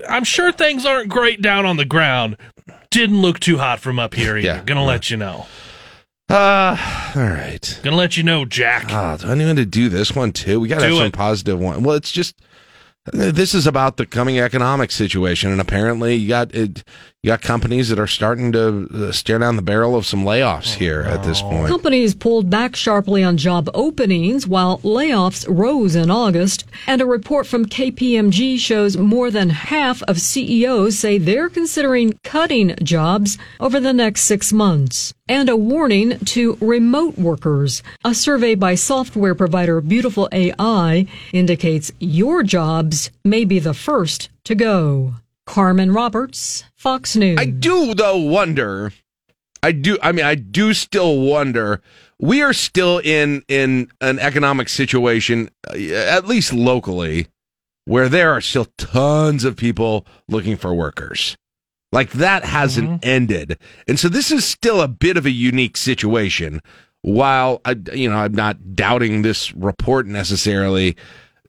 [0.09, 2.37] I'm sure things aren't great down on the ground.
[2.90, 4.46] Didn't look too hot from up here either.
[4.46, 4.62] Yeah.
[4.64, 5.46] Gonna let you know.
[6.29, 6.76] Uh,
[7.16, 7.81] all right.
[7.83, 8.87] Gonna let you know, Jack.
[8.90, 10.61] Oh, do I need to do this one too?
[10.61, 11.83] We got to have Do some positive one.
[11.83, 12.37] Well, it's just
[13.06, 16.84] this is about the coming economic situation, and apparently you got it,
[17.22, 20.72] you got companies that are starting to uh, stare down the barrel of some layoffs
[20.72, 21.68] here at this point.
[21.68, 26.64] Companies pulled back sharply on job openings while layoffs rose in August.
[26.87, 32.74] And a report from KPMG shows more than half of CEOs say they're considering cutting
[32.83, 35.12] jobs over the next six months.
[35.28, 37.83] And a warning to remote workers.
[38.02, 44.54] A survey by software provider Beautiful AI indicates your jobs may be the first to
[44.54, 45.16] go.
[45.50, 47.36] Carmen Roberts, Fox News.
[47.40, 48.92] I do though wonder.
[49.64, 49.98] I do.
[50.00, 51.82] I mean, I do still wonder.
[52.20, 57.26] We are still in in an economic situation, uh, at least locally,
[57.84, 61.36] where there are still tons of people looking for workers.
[61.90, 63.58] Like that hasn't ended,
[63.88, 66.60] and so this is still a bit of a unique situation
[67.02, 70.96] while I, you know, I'm not doubting this report necessarily.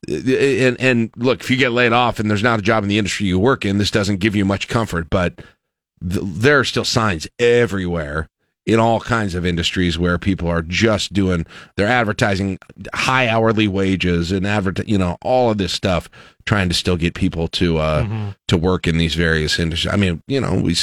[0.07, 2.97] And, and look, if you get laid off and there's not a job in the
[2.97, 5.09] industry you work in, this doesn't give you much comfort.
[5.09, 8.27] But th- there are still signs everywhere
[8.65, 12.59] in all kinds of industries where people are just doing they're advertising
[12.93, 16.07] high hourly wages and advert you know all of this stuff
[16.45, 18.29] trying to still get people to uh Mm-hmm.
[18.49, 20.75] to work in these various industries i mean you know we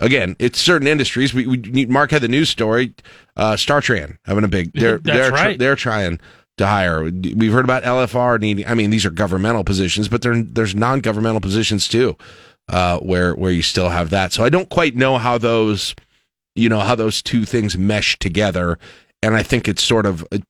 [0.00, 2.92] again it's certain industries we, we need mark had the news story
[3.38, 5.58] uh startran having a big they're That's they're right.
[5.58, 6.20] they're trying
[6.56, 7.02] to hire.
[7.04, 11.40] We've heard about lfr needing i mean these are governmental positions but there there's non-governmental
[11.40, 12.16] positions too
[12.68, 14.32] uh where where you still have that.
[14.32, 15.94] So i don't quite know how those
[16.54, 18.78] you know how those two things mesh together.
[19.22, 20.40] And i think it's sort of a,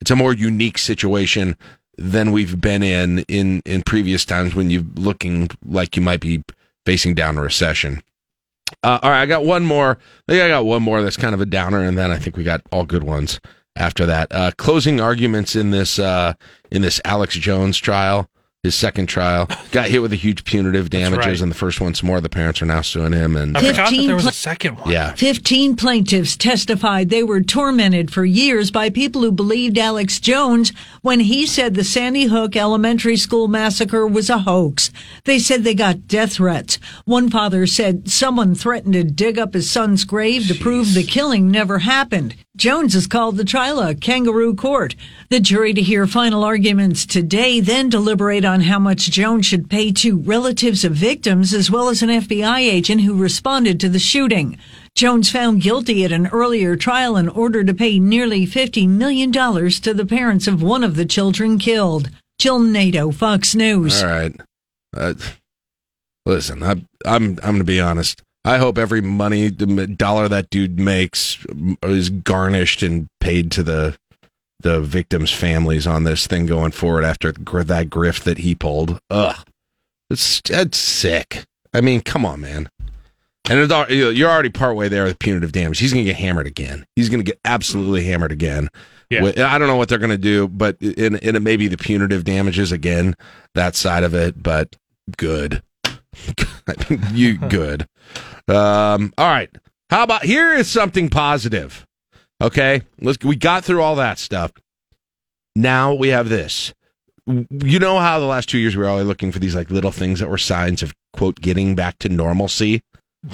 [0.00, 1.56] it's a more unique situation
[1.96, 6.42] than we've been in in in previous times when you're looking like you might be
[6.84, 8.02] facing down a recession.
[8.82, 9.98] Uh, all right i got one more.
[10.28, 12.36] I think i got one more that's kind of a downer and then i think
[12.36, 13.40] we got all good ones
[13.76, 16.32] after that uh closing arguments in this uh
[16.70, 18.28] in this alex jones trial
[18.64, 21.40] his second trial got hit with a huge punitive damages right.
[21.42, 23.90] and the first one some more the parents are now suing him and I forgot
[23.90, 24.90] 15 there was a second one.
[24.90, 30.72] yeah 15 plaintiffs testified they were tormented for years by people who believed Alex Jones
[31.02, 34.90] when he said the Sandy Hook Elementary School massacre was a hoax.
[35.24, 36.78] They said they got death threats.
[37.04, 41.50] One father said someone threatened to dig up his son's grave to prove the killing
[41.50, 42.34] never happened.
[42.56, 44.94] Jones has called the trial a kangaroo court.
[45.28, 49.90] The jury to hear final arguments today, then deliberate on how much Jones should pay
[49.92, 54.56] to relatives of victims as well as an FBI agent who responded to the shooting.
[54.94, 59.92] Jones found guilty at an earlier trial and ordered to pay nearly $50 million to
[59.92, 62.08] the parents of one of the children killed.
[62.38, 64.00] Jill Nato, Fox News.
[64.00, 64.40] All right.
[64.96, 65.14] Uh,
[66.24, 68.22] listen, I'm I'm I'm going to be honest.
[68.44, 71.38] I hope every money dollar that dude makes
[71.82, 73.96] is garnished and paid to the
[74.60, 78.98] the victims' families on this thing going forward after that grift that he pulled.
[79.10, 79.36] Ugh,
[80.10, 81.44] it's that's sick.
[81.72, 82.68] I mean, come on, man.
[83.48, 85.78] And you're already partway there with punitive damage.
[85.78, 86.86] He's going to get hammered again.
[86.96, 88.70] He's going to get absolutely hammered again.
[89.10, 89.52] Yeah.
[89.52, 91.76] I don't know what they're going to do, but in, in it may be the
[91.76, 93.14] punitive damages again,
[93.54, 94.42] that side of it.
[94.42, 94.76] But
[95.18, 95.62] good,
[97.12, 97.86] you good.
[98.48, 99.50] Um, all right.
[99.90, 101.86] How about here is something positive.
[102.42, 103.24] Okay, let's.
[103.24, 104.52] We got through all that stuff.
[105.56, 106.74] Now we have this.
[107.26, 109.92] You know how the last two years we were always looking for these like little
[109.92, 112.82] things that were signs of quote getting back to normalcy.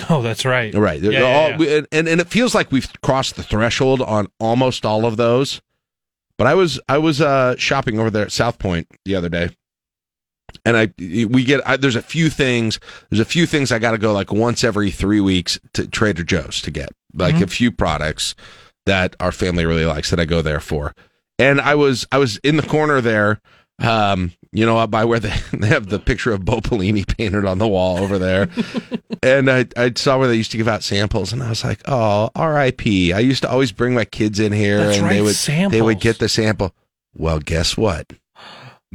[0.08, 0.72] Oh, that's right.
[0.72, 1.00] Right.
[1.00, 1.56] Yeah, yeah, all- yeah.
[1.56, 5.60] we- and and it feels like we've crossed the threshold on almost all of those.
[6.38, 9.50] But I was I was uh, shopping over there at South Point the other day,
[10.64, 13.92] and I we get I, there's a few things there's a few things I got
[13.92, 17.44] to go like once every three weeks to Trader Joe's to get like Mm-hmm.
[17.44, 18.34] a few products
[18.86, 20.94] that our family really likes that I go there for.
[21.38, 23.40] And I was I was in the corner there,
[23.80, 27.58] um, you know, by where they, they have the picture of Bo Pelini painted on
[27.58, 28.48] the wall over there.
[29.22, 31.80] and I, I saw where they used to give out samples, and I was like,
[31.86, 35.60] "Oh, R.I.P." I used to always bring my kids in here, That's and they right,
[35.62, 36.74] would they would get the sample.
[37.14, 38.12] Well, guess what?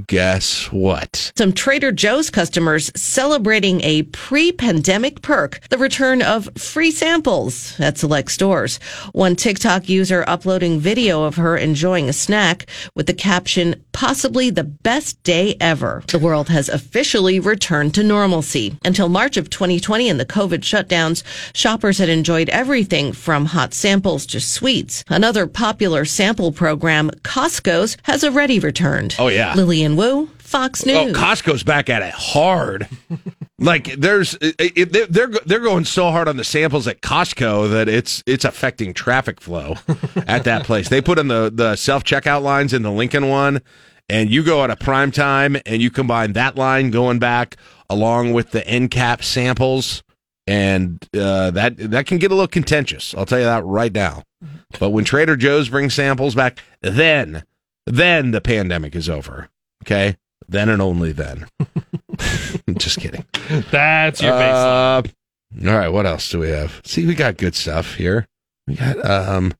[0.07, 1.31] Guess what?
[1.37, 7.97] Some Trader Joe's customers celebrating a pre pandemic perk, the return of free samples at
[7.97, 8.75] select stores.
[9.13, 14.63] One TikTok user uploading video of her enjoying a snack with the caption, possibly the
[14.65, 16.03] best day ever.
[16.07, 18.77] The world has officially returned to normalcy.
[18.83, 24.25] Until March of 2020 and the COVID shutdowns, shoppers had enjoyed everything from hot samples
[24.27, 25.05] to sweets.
[25.07, 29.15] Another popular sample program, Costco's, has already returned.
[29.17, 29.53] Oh, yeah.
[29.55, 31.17] Lillian Wu, Fox Oh, News.
[31.17, 32.87] Costco's back at it hard.
[33.59, 37.71] like there's, it, it, they're they're they're going so hard on the samples at Costco
[37.71, 39.75] that it's it's affecting traffic flow
[40.27, 40.89] at that place.
[40.89, 43.61] They put in the the self checkout lines in the Lincoln one,
[44.07, 47.57] and you go at a prime time and you combine that line going back
[47.89, 50.03] along with the end cap samples,
[50.45, 53.15] and uh, that that can get a little contentious.
[53.15, 54.23] I'll tell you that right now.
[54.79, 57.43] But when Trader Joe's brings samples back, then
[57.87, 59.49] then the pandemic is over.
[59.83, 61.47] Okay, then and only then.
[62.77, 63.25] Just kidding.
[63.71, 65.05] That's your baseline.
[65.05, 66.81] Uh, all right, what else do we have?
[66.83, 68.27] See, we got good stuff here.
[68.67, 69.53] We got um.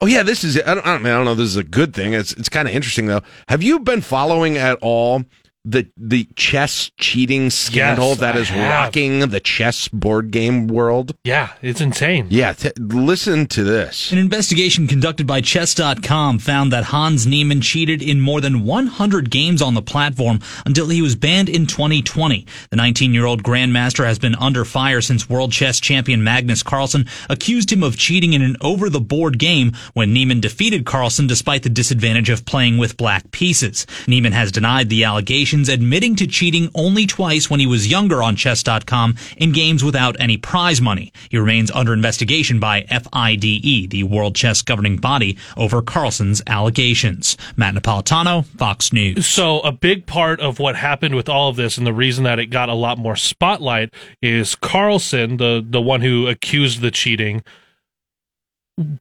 [0.00, 0.58] Oh yeah, this is.
[0.58, 0.86] I don't.
[0.86, 1.34] I don't, I don't know.
[1.34, 2.12] This is a good thing.
[2.12, 3.22] It's it's kind of interesting though.
[3.48, 5.24] Have you been following at all
[5.64, 8.70] the the chess cheating scandal Yes, that I is have.
[8.70, 11.14] rocking the chess board game world?
[11.24, 12.26] Yeah, it's insane.
[12.30, 14.10] Yeah, t- listen to this.
[14.12, 19.60] An investigation conducted by Chess.com found that Hans Niemann cheated in more than 100 games
[19.60, 22.46] on the platform until he was banned in 2020.
[22.70, 27.06] The 19 year old Grandmaster has been under fire since world chess champion Magnus Carlsen
[27.28, 31.62] accused him of cheating in an over the board game when Niemann defeated Carlsen despite
[31.62, 33.86] the disadvantage of playing with black pieces.
[34.06, 35.04] Niemann has denied the
[35.48, 40.14] allegations, admitting to cheating only twice when he was younger on Chess.com in games without
[40.20, 41.10] any prize money.
[41.30, 47.38] He remains under investigation by FIDE, the World Chess Governing Body, over Carlsen's allegations.
[47.56, 49.26] Matt Napolitano, Fox News.
[49.26, 52.38] So a big part of what happened with all of this, and the reason that
[52.38, 57.42] it got a lot more spotlight, is Carlsen, the the one who accused the cheating,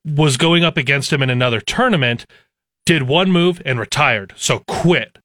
[0.06, 2.26] was going up against him in another tournament,
[2.86, 5.18] did one move and retired, so quit.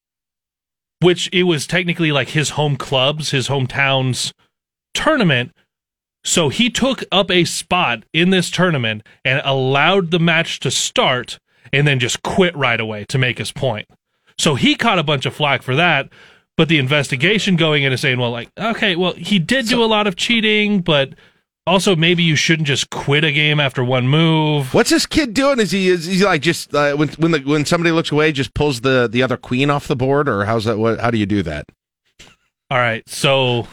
[1.03, 4.33] Which it was technically like his home club's, his hometown's
[4.95, 5.53] tournament.
[6.25, 11.39] So he took up a spot in this tournament and allowed the match to start
[11.73, 13.87] and then just quit right away to make his point.
[14.39, 16.09] So he caught a bunch of flack for that.
[16.57, 19.87] But the investigation going in and saying, well, like, okay, well, he did do a
[19.87, 21.15] lot of cheating, but
[21.67, 24.75] also maybe you shouldn't just quit a game after one move.
[24.75, 25.61] What's this kid doing?
[25.61, 28.55] Is he is he like just uh, when when the, when somebody looks away, just
[28.55, 30.79] pulls the the other queen off the board, or how's that?
[30.79, 31.01] What?
[31.01, 31.67] How do you do that?
[32.71, 33.67] All right, so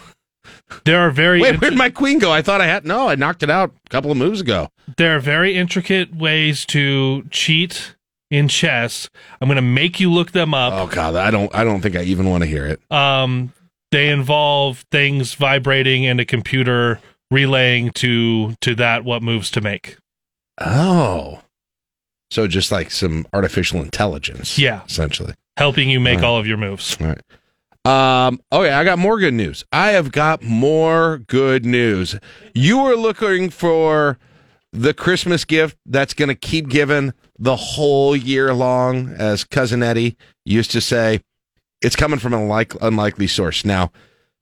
[0.83, 2.31] there are very Wait, inter- where'd my queen go?
[2.31, 3.07] I thought I had no.
[3.07, 4.69] I knocked it out a couple of moves ago.
[4.97, 7.95] there are very intricate ways to cheat
[8.29, 9.09] in chess.
[9.39, 10.73] I'm going to make you look them up.
[10.73, 12.91] Oh god, I don't I don't think I even want to hear it.
[12.91, 13.53] Um,
[13.91, 16.99] they involve things vibrating and a computer
[17.31, 19.97] relaying to to that what moves to make.
[20.59, 21.41] Oh,
[22.31, 24.81] so just like some artificial intelligence, Yeah.
[24.87, 25.33] essentially.
[25.57, 26.27] helping you make All right.
[26.29, 26.97] all of your moves.
[27.01, 27.21] All right.
[27.85, 29.63] Um, okay, I got more good news.
[29.71, 32.17] I have got more good news.
[32.53, 34.17] You are looking for
[34.71, 40.15] the Christmas gift that's going to keep giving the whole year long, as Cousin Eddie
[40.45, 41.21] used to say.
[41.81, 43.63] It's coming from an unlike, unlikely source.
[43.65, 43.91] Now,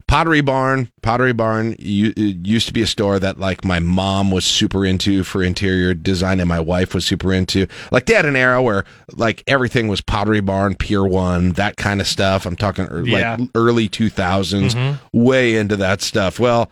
[0.07, 4.31] Pottery Barn, Pottery Barn u- it used to be a store that like my mom
[4.31, 7.67] was super into for interior design and my wife was super into.
[7.91, 11.99] Like they had an era where like everything was Pottery Barn, Pier 1, that kind
[11.99, 12.45] of stuff.
[12.45, 13.35] I'm talking er, Yeah.
[13.37, 14.99] like early 2000s, Mhm.
[15.11, 16.39] way into that stuff.
[16.39, 16.71] Well,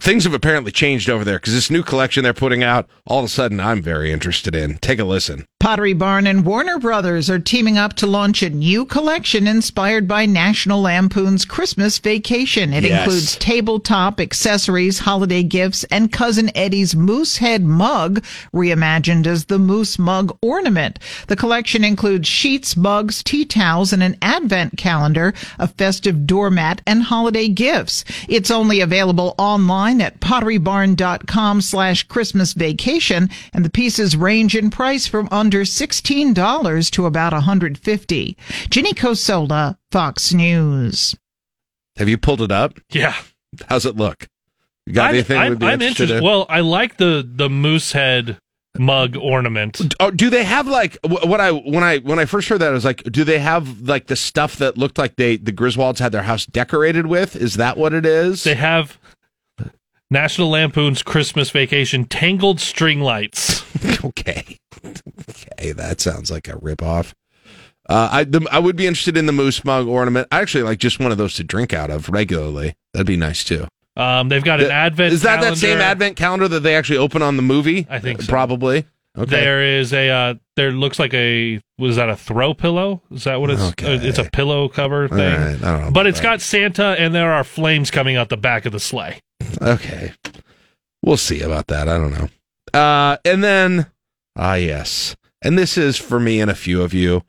[0.00, 3.24] things have apparently changed over there because this new collection they're putting out, all of
[3.24, 4.78] a sudden I'm very interested in.
[4.78, 5.46] Take a listen.
[5.58, 10.26] Pottery Barn and Warner Brothers are teaming up to launch a new collection inspired by
[10.26, 12.74] National Lampoon's Christmas Vacation.
[12.74, 13.00] It Yes.
[13.00, 18.22] includes tabletop accessories, holiday gifts, and Cousin Eddie's moose head mug,
[18.54, 20.98] reimagined as the moose mug ornament.
[21.26, 27.02] The collection includes sheets, mugs, tea towels, and an advent calendar, a festive doormat, and
[27.04, 28.04] holiday gifts.
[28.28, 35.06] It's only available online at potterybarn.com slash Christmas vacation, and the pieces range in price
[35.06, 38.36] from under $16 to about 150.
[38.68, 41.14] Ginny Cosola, Fox News.
[41.98, 42.80] Have you pulled it up?
[42.90, 43.14] Yeah.
[43.68, 44.26] How's it look?
[44.86, 46.16] You got I'm, anything I'm, be I'm interested interested.
[46.18, 46.24] in?
[46.24, 48.38] Well, I like the the moose head
[48.76, 49.94] mug ornament.
[50.00, 52.72] Oh, do they have like what I when I when I first heard that I
[52.72, 56.10] was like, do they have like the stuff that looked like they the Griswolds had
[56.10, 57.36] their house decorated with?
[57.36, 58.42] Is that what it is?
[58.42, 58.98] They have
[60.10, 63.64] National Lampoon's Christmas Vacation tangled string lights.
[64.04, 64.58] okay,
[65.28, 67.12] okay, that sounds like a ripoff.
[67.88, 70.28] Uh, I the, I would be interested in the moose mug ornament.
[70.32, 72.74] I actually like just one of those to drink out of regularly.
[72.92, 73.66] That'd be nice too.
[73.96, 75.12] Um, they've got an The- advent.
[75.14, 77.86] Is that that same advent calendar that they actually open on the movie?
[77.88, 78.28] I think so.
[78.30, 78.86] probably.
[79.18, 79.30] Okay.
[79.30, 83.02] There is a uh, there looks like a was that a throw pillow?
[83.10, 83.62] Is that what it's?
[83.62, 83.96] Okay.
[83.96, 85.18] uh, It's a pillow cover thing.
[85.18, 86.22] right, I don't know but it's that.
[86.24, 89.20] got Santa and there are flames coming out the back of the sleigh.
[89.60, 90.12] Okay.
[91.02, 91.88] We'll see about that.
[91.88, 92.28] I don't know.
[92.78, 93.86] Uh, and then,
[94.36, 95.16] ah, yes.
[95.42, 97.22] And this is for me and a few of you.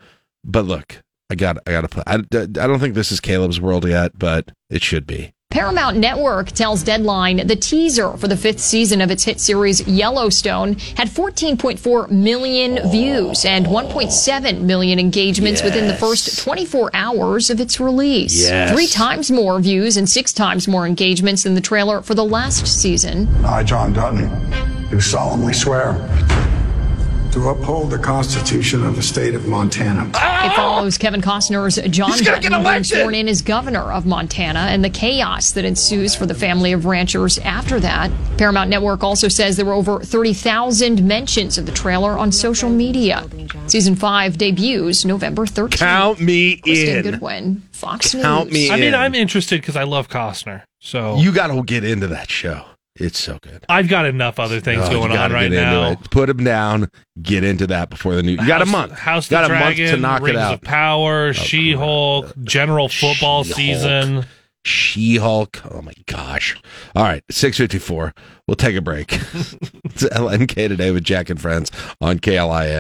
[0.44, 3.62] But look, I got, I got to put, I, I don't think this is Caleb's
[3.62, 5.34] world yet, but it should be.
[5.58, 10.74] Paramount Network tells Deadline the teaser for the fifth season of its hit series Yellowstone
[10.96, 17.80] had 14.4 million views and 1.7 million engagements within the first 24 hours of its
[17.80, 18.48] release.
[18.48, 18.72] Yes.
[18.72, 22.68] Three times more views and six times more engagements than the trailer for the last
[22.68, 23.28] season.
[23.44, 24.30] I, John Dutton,
[24.92, 25.94] do solemnly swear
[27.34, 30.10] to uphold the Constitution of the state of Montana.
[30.10, 34.06] It follows Kevin Costner's John He's gonna get Dutton being sworn in as governor of
[34.06, 38.12] Montana and the chaos that ensues for the family of ranchers after that.
[38.38, 43.28] Paramount Network also says there were over 30,000 mentions of the trailer on social media.
[43.68, 45.78] Season 5 debuts November 13th.
[45.78, 47.04] Count me Kristen in.
[47.04, 48.54] Goodwin, Fox Count News.
[48.54, 48.96] me I mean, in.
[48.96, 50.64] I'm interested because I love Costner.
[50.80, 52.64] So You got to get into that show.
[53.00, 53.64] It's so good.
[53.70, 55.92] I've got enough other things Oh, going on right now.
[55.92, 56.10] it.
[56.12, 56.90] Put them down.
[57.22, 58.32] Get into that before the new.
[58.32, 58.94] You got a month.
[58.94, 60.54] House got of a Dragon, month to knock Rings it out.
[60.56, 63.56] of Power, oh, She-Hulk, General Football She-Hulk.
[63.58, 64.26] season.
[64.66, 65.62] She-Hulk.
[65.72, 66.58] Oh my gosh!
[66.96, 68.14] All right, six fifty four.
[68.48, 69.14] We'll take a break.
[69.14, 71.72] it's LNK today with Jack and Friends
[72.02, 72.80] on KLIN.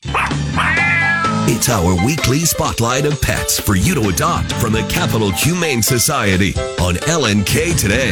[1.49, 6.53] It's our weekly spotlight of pets for you to adopt from the Capital Humane Society
[6.81, 8.11] on LNK today.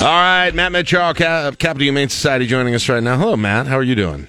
[0.00, 3.18] All right, Matt Mitchell, Cap- Capital Humane Society, joining us right now.
[3.18, 3.66] Hello, Matt.
[3.66, 4.28] How are you doing?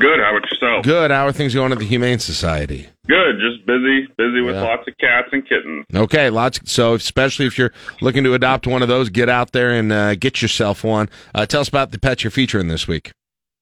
[0.00, 0.18] Good.
[0.18, 0.82] How about yourself?
[0.82, 1.10] Good.
[1.10, 2.88] How are things going at the Humane Society?
[3.06, 3.36] Good.
[3.38, 4.62] Just busy, busy with Yeah.
[4.62, 5.84] lots of cats and kittens.
[5.94, 6.58] Okay, lots.
[6.72, 10.14] So, especially if you're looking to adopt one of those, get out there and uh,
[10.14, 11.10] get yourself one.
[11.34, 13.12] Uh, tell us about the pets you're featuring this week.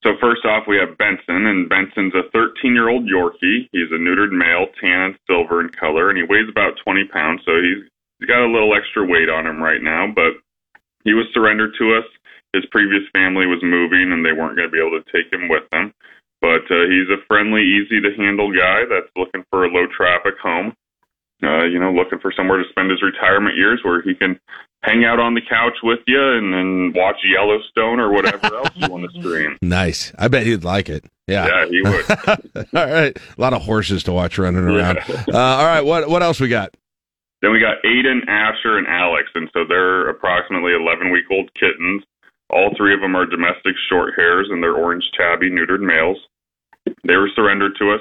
[0.04, 3.66] So first off, we have Benson, and Benson's a 13-year-old Yorkie.
[3.72, 7.40] He's a neutered male, tan and silver in color, and he weighs about 20 pounds.
[7.44, 7.82] So he's,
[8.20, 10.34] he's got a little extra weight on him right now, but
[11.04, 12.04] he was surrendered to us.
[12.52, 15.48] His previous family was moving, and they weren't going to be able to take him
[15.48, 15.94] with them.
[16.40, 20.74] But uh, he's a friendly, easy-to-handle guy that's looking for a low-traffic home.
[21.42, 24.38] Uh, you know, looking for somewhere to spend his retirement years where he can
[24.82, 28.88] hang out on the couch with you and then watch Yellowstone or whatever else you
[28.88, 29.56] want to stream.
[29.62, 30.12] Nice.
[30.18, 31.04] I bet he'd like it.
[31.26, 31.46] Yeah.
[31.46, 32.10] Yeah, he would.
[32.74, 33.16] all right.
[33.16, 34.98] A lot of horses to watch running around.
[34.98, 35.80] Uh, all right.
[35.80, 36.74] What what else we got?
[37.42, 42.04] Then we got Aiden, Asher, and Alex, and so they're approximately 11 week old kittens.
[42.50, 46.18] All three of them are domestic short hairs, and they're orange tabby neutered males.
[47.04, 48.00] They were surrendered to us.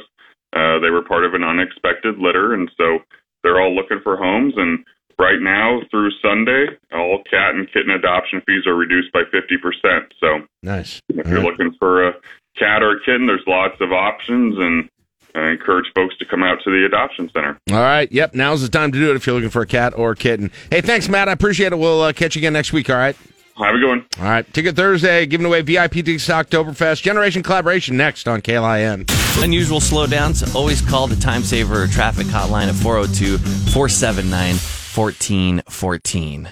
[0.53, 2.99] Uh, they were part of an unexpected litter, and so
[3.41, 4.53] they're all looking for homes.
[4.57, 4.85] And
[5.17, 10.11] right now, through Sunday, all cat and kitten adoption fees are reduced by 50%.
[10.19, 11.01] So Nice.
[11.09, 12.13] if you're looking for a
[12.59, 14.89] cat or a kitten, there's lots of options, and
[15.35, 17.57] I encourage folks to come out to the adoption center.
[17.71, 18.11] All right.
[18.11, 18.33] Yep.
[18.35, 20.51] Now's the time to do it if you're looking for a cat or a kitten.
[20.69, 21.29] Hey, thanks, Matt.
[21.29, 21.77] I appreciate it.
[21.77, 22.89] We'll uh, catch you again next week.
[22.89, 23.15] All right.
[23.57, 24.05] Have a good one.
[24.17, 24.53] All right.
[24.53, 27.01] Ticket Thursday, giving away VIP tickets to Oktoberfest.
[27.03, 29.09] Generation Collaboration next on KLIN.
[29.43, 36.51] Unusual slowdowns, always call the time saver traffic hotline at 402 479 1414.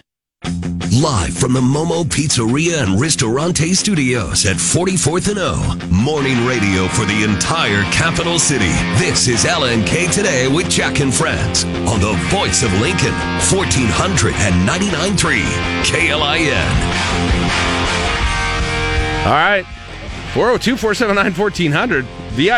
[0.49, 5.55] Live from the Momo Pizzeria and Ristorante Studios at 44th and O.
[5.89, 8.71] Morning radio for the entire capital city.
[8.97, 13.13] This is LNK Today with Jack and Friends on the voice of Lincoln,
[13.51, 15.43] 1499.3
[15.83, 16.69] KLIN.
[19.25, 19.65] All right.
[20.33, 22.05] 402 479 1400.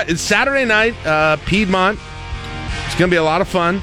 [0.10, 2.00] It's Saturday night, uh, Piedmont.
[2.86, 3.82] It's going to be a lot of fun.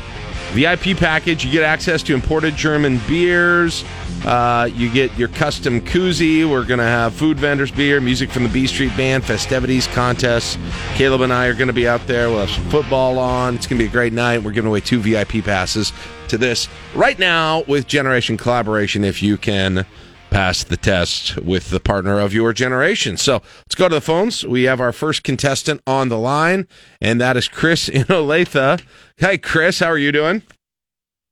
[0.52, 1.44] VIP package.
[1.44, 3.84] You get access to imported German beers.
[4.24, 6.48] Uh, you get your custom koozie.
[6.48, 10.58] We're going to have food vendors, beer, music from the B Street Band, festivities, contests.
[10.94, 12.28] Caleb and I are going to be out there.
[12.28, 13.54] We'll have some football on.
[13.54, 14.42] It's going to be a great night.
[14.42, 15.92] We're giving away two VIP passes
[16.28, 19.86] to this right now with Generation Collaboration if you can
[20.30, 23.16] pass the test with the partner of your generation.
[23.16, 24.44] So let's go to the phones.
[24.44, 26.66] We have our first contestant on the line,
[27.00, 28.82] and that is Chris in Olathe.
[29.16, 30.42] Hey, Chris, how are you doing?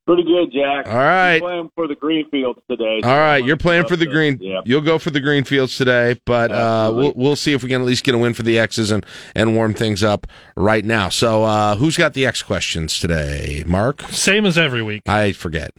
[0.06, 0.86] Pretty good, Jack.
[0.86, 1.34] All right.
[1.34, 3.00] I'm playing for the Greenfields today.
[3.02, 4.38] All right, you're playing for the green.
[4.40, 4.60] Yeah.
[4.64, 7.86] You'll go for the Greenfields today, but uh, we'll we'll see if we can at
[7.86, 11.08] least get a win for the X's and and warm things up right now.
[11.08, 13.64] So, uh, who's got the X questions today?
[13.66, 14.02] Mark.
[14.02, 15.02] Same as every week.
[15.06, 15.72] I forget.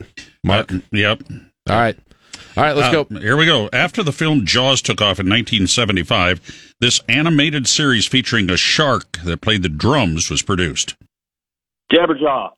[0.43, 0.73] Mark.
[0.91, 1.23] yep.
[1.69, 1.97] All right.
[2.57, 3.19] All right, let's Uh, go.
[3.19, 3.69] Here we go.
[3.71, 6.41] After the film Jaws took off in 1975,
[6.81, 10.95] this animated series featuring a shark that played the drums was produced.
[11.93, 12.49] Jabberjaw.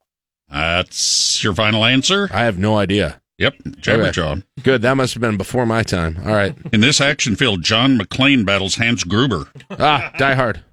[0.50, 2.30] That's your final answer?
[2.34, 3.22] I have no idea.
[3.38, 4.43] Yep, Jabberjaw.
[4.64, 4.82] Good.
[4.82, 6.18] That must have been before my time.
[6.26, 6.56] All right.
[6.74, 9.47] In this action film, John McClane battles Hans Gruber.
[9.72, 10.64] Ah, Die Hard.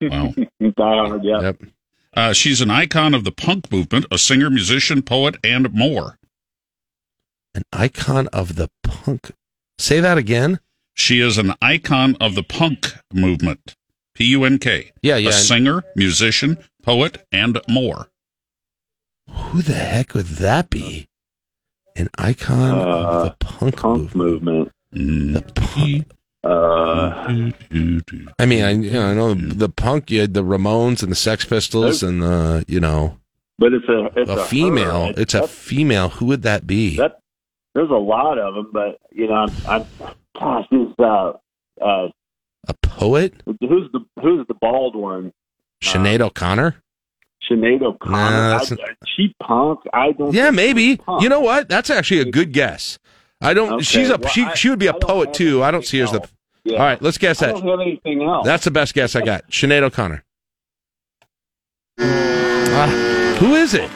[0.00, 0.32] Wow.
[0.60, 1.40] Die Hard, yeah.
[1.40, 1.62] Yep.
[2.16, 6.18] Uh, she's an icon of the punk movement, a singer, musician, poet, and more.
[7.54, 9.32] An icon of the punk.
[9.78, 10.60] Say that again.
[10.94, 13.74] She is an icon of the punk movement.
[14.14, 14.92] P U N K.
[15.02, 15.30] Yeah, yeah.
[15.30, 18.08] A singer, musician, poet, and more.
[19.28, 21.08] Who the heck would that be?
[21.96, 24.70] An icon of the punk, Uh, movement.
[24.92, 26.12] The punk.
[26.42, 27.42] Uh,
[28.38, 30.10] I mean, I you know I know the punk.
[30.10, 33.18] You had the Ramones and the Sex Pistols, and the you know
[33.58, 35.06] but it's a it's a, a, female.
[35.08, 35.14] her.
[35.18, 36.08] It's a female.
[36.08, 36.96] Who would that be?
[36.96, 37.20] That
[37.74, 39.86] there's a lot of them, but you know, I'm, I'm
[40.38, 41.32] gosh, this uh,
[41.84, 42.08] uh,
[42.68, 43.34] a poet?
[43.46, 45.32] Who's the Who's the bald one?
[45.82, 46.76] Sinead O'Connor?
[47.50, 48.12] Sinead O'Connor.
[48.12, 48.76] Nah, that's I,
[49.16, 49.80] cheap punk.
[49.92, 50.32] I don't.
[50.34, 51.00] Yeah, maybe.
[51.20, 51.68] You know what?
[51.68, 52.98] That's actually a good guess.
[53.40, 53.72] I don't.
[53.74, 54.44] Okay, She's a well, she.
[54.44, 55.62] I- she would be a poet too.
[55.62, 56.28] I don't see her as the.
[56.64, 56.74] Yeah.
[56.76, 57.52] All right, let's guess I that.
[57.54, 58.44] don't have anything else.
[58.44, 59.48] That's the best guess I got.
[59.50, 60.22] Sinead O'Connor.
[61.98, 63.90] Ah, who is it?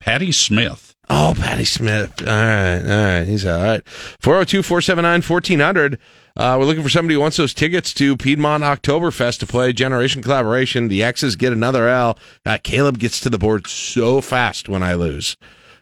[0.00, 0.89] Patti Smith.
[1.12, 2.22] Oh, Patti Smith.
[2.22, 3.24] All right, all right.
[3.24, 3.86] He's all right.
[4.20, 5.98] 402 479 1400.
[6.36, 10.22] Uh, we're looking for somebody who wants those tickets to Piedmont Oktoberfest to play Generation
[10.22, 10.86] Collaboration.
[10.86, 12.16] The X's get another L.
[12.46, 15.36] Uh, Caleb gets to the board so fast when I lose.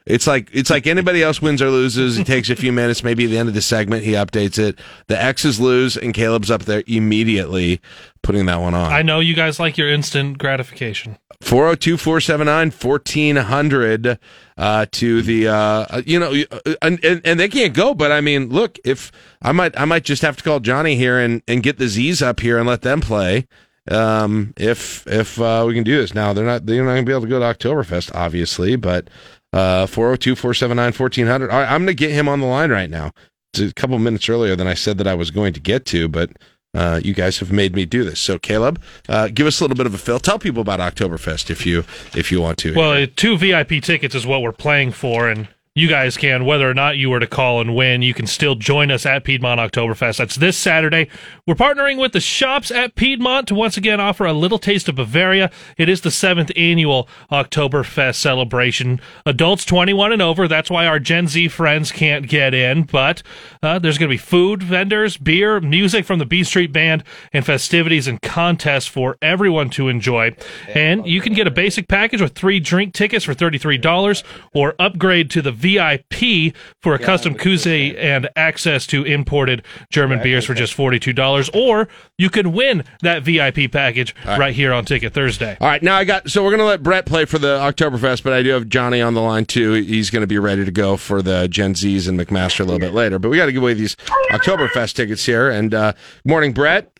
[0.09, 2.17] It's like it's like anybody else wins or loses.
[2.17, 4.79] He takes a few minutes, maybe at the end of the segment, he updates it.
[5.07, 7.81] The X's lose, and Caleb's up there immediately
[8.23, 8.91] putting that one on.
[8.91, 11.19] I know you guys like your instant gratification.
[11.41, 14.19] 402 479 1400
[14.57, 18.21] uh, to the, uh, you know, uh, and, and, and they can't go, but I
[18.21, 21.63] mean, look, if I might, I might just have to call Johnny here and, and
[21.63, 23.47] get the Z's up here and let them play.
[23.89, 27.13] Um, if, if, uh, we can do this now, they're not, they're not gonna be
[27.13, 29.11] able to go to Oktoberfest, obviously, but, uh,
[29.53, 31.51] 402 479 1400.
[31.51, 33.12] All right, I'm gonna get him on the line right now.
[33.55, 36.07] It's a couple minutes earlier than I said that I was going to get to,
[36.07, 36.30] but,
[36.74, 38.20] uh, you guys have made me do this.
[38.20, 40.18] So, Caleb, uh, give us a little bit of a fill.
[40.20, 41.80] Tell people about Oktoberfest if you
[42.14, 42.74] if you want to.
[42.74, 45.49] Well, uh, two VIP tickets is what we're playing for, and
[45.79, 48.55] you guys can, whether or not you were to call and win, you can still
[48.55, 50.18] join us at Piedmont Oktoberfest.
[50.18, 51.09] That's this Saturday.
[51.47, 54.97] We're partnering with the shops at Piedmont to once again offer a little taste of
[54.97, 55.51] Bavaria.
[55.76, 59.01] It is the seventh annual Oktoberfest celebration.
[59.26, 60.49] Adults 21 and over.
[60.49, 63.22] That's why our Gen Z friends can't get in, but
[63.62, 67.45] uh, there's going to be food vendors, beer, music from the B Street Band, and
[67.45, 70.35] festivities and contests for everyone to enjoy.
[70.68, 75.31] And you can get a basic package with three drink tickets for $33 or upgrade
[75.31, 80.77] to the VIP for a custom koozie and access to imported German beers for just
[80.77, 81.55] $42.
[81.55, 84.55] Or you can win that VIP package right.
[84.55, 85.57] here on Ticket Thursday.
[85.61, 88.33] All right, now I got so we're gonna let Brett play for the Oktoberfest, but
[88.33, 89.75] I do have Johnny on the line too.
[89.75, 92.93] He's gonna be ready to go for the Gen Z's and McMaster a little bit
[92.93, 93.19] later.
[93.19, 93.97] But we got to give away these
[94.31, 95.51] Oktoberfest tickets here.
[95.51, 95.93] And uh,
[96.25, 96.93] morning, Brett.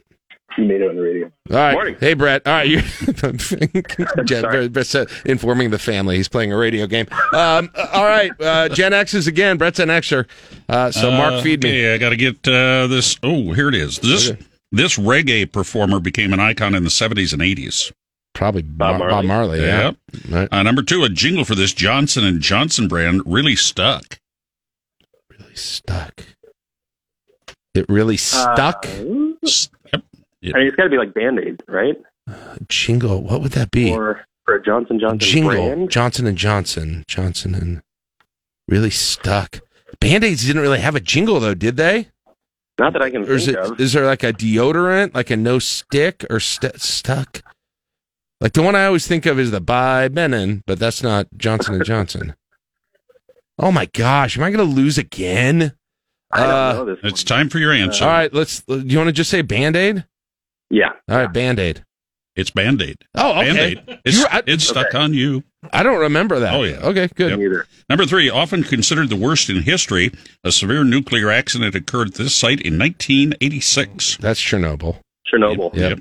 [0.59, 1.31] You made it on the radio.
[1.51, 1.97] All right, Morning.
[2.01, 2.45] hey Brett.
[2.45, 2.81] All right, you
[4.25, 4.69] Jen, Sorry.
[4.69, 7.07] Brett's, uh, informing the family he's playing a radio game.
[7.33, 9.57] Um, all right, uh, Gen is again.
[9.57, 10.27] Brett's an Xer.
[10.69, 11.71] Uh, so Mark, Uh, feed me.
[11.71, 13.17] Okay, I got to get uh, this.
[13.23, 14.01] Oh, here it is.
[14.01, 14.33] This
[14.73, 17.93] this reggae performer became an icon in the 70s and 80s.
[18.35, 19.13] Probably Bob Marley.
[19.15, 19.61] Bob Marley.
[19.61, 19.93] Yeah.
[20.29, 20.49] Right.
[20.51, 24.19] Uh, number two, a jingle for this Johnson and Johnson brand really stuck.
[25.31, 26.25] Really stuck.
[27.75, 28.87] It really stuck.
[30.45, 31.97] I mean, it's got to be like Band Aid, right?
[32.69, 33.23] Jingle.
[33.23, 33.91] What would that be?
[33.93, 35.51] Or for a Johnson Johnson Jingle.
[35.51, 35.91] brand.
[35.91, 37.05] Johnson and Johnson.
[37.09, 37.83] Johnson and
[38.69, 39.61] really stuck.
[40.01, 42.09] Band Aids didn't really have a jingle though, did they?
[42.79, 43.81] Not that I can Or is, think it, of.
[43.81, 47.43] is there like a deodorant, like a no stick or st- stuck?
[48.41, 51.75] Like the one I always think of is the By Benin, but that's not Johnson
[51.75, 52.35] and Johnson.
[53.61, 55.73] Oh my gosh, am I going to lose again?
[56.31, 56.99] I don't Uh, know this.
[57.03, 58.05] It's time for your answer.
[58.05, 58.61] All right, let's.
[58.63, 60.05] Do you want to just say Band Aid?
[60.71, 60.91] Yeah.
[61.09, 61.85] All right, Band Aid.
[62.37, 62.99] It's Band Aid.
[63.17, 63.75] Oh, okay.
[63.75, 64.01] Band-Aid.
[64.05, 65.43] It's, I- it's stuck on you.
[65.73, 66.55] I don't remember that.
[66.55, 66.77] Oh, yeah.
[66.77, 67.41] Okay, good.
[67.41, 67.67] Yep.
[67.89, 70.13] Number three, often considered the worst in history,
[70.45, 74.19] a severe nuclear accident occurred at this site in 1986.
[74.19, 75.01] That's Chernobyl.
[75.33, 75.75] Chernobyl.
[75.75, 76.01] Yep.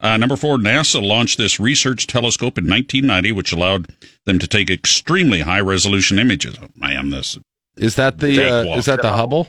[0.00, 3.88] Uh, number four, NASA launched this research telescope in 1990, which allowed
[4.26, 6.56] them to take extremely high resolution images.
[6.62, 7.38] Oh, man, this.
[7.76, 9.48] Is that the uh, is that the Hubble?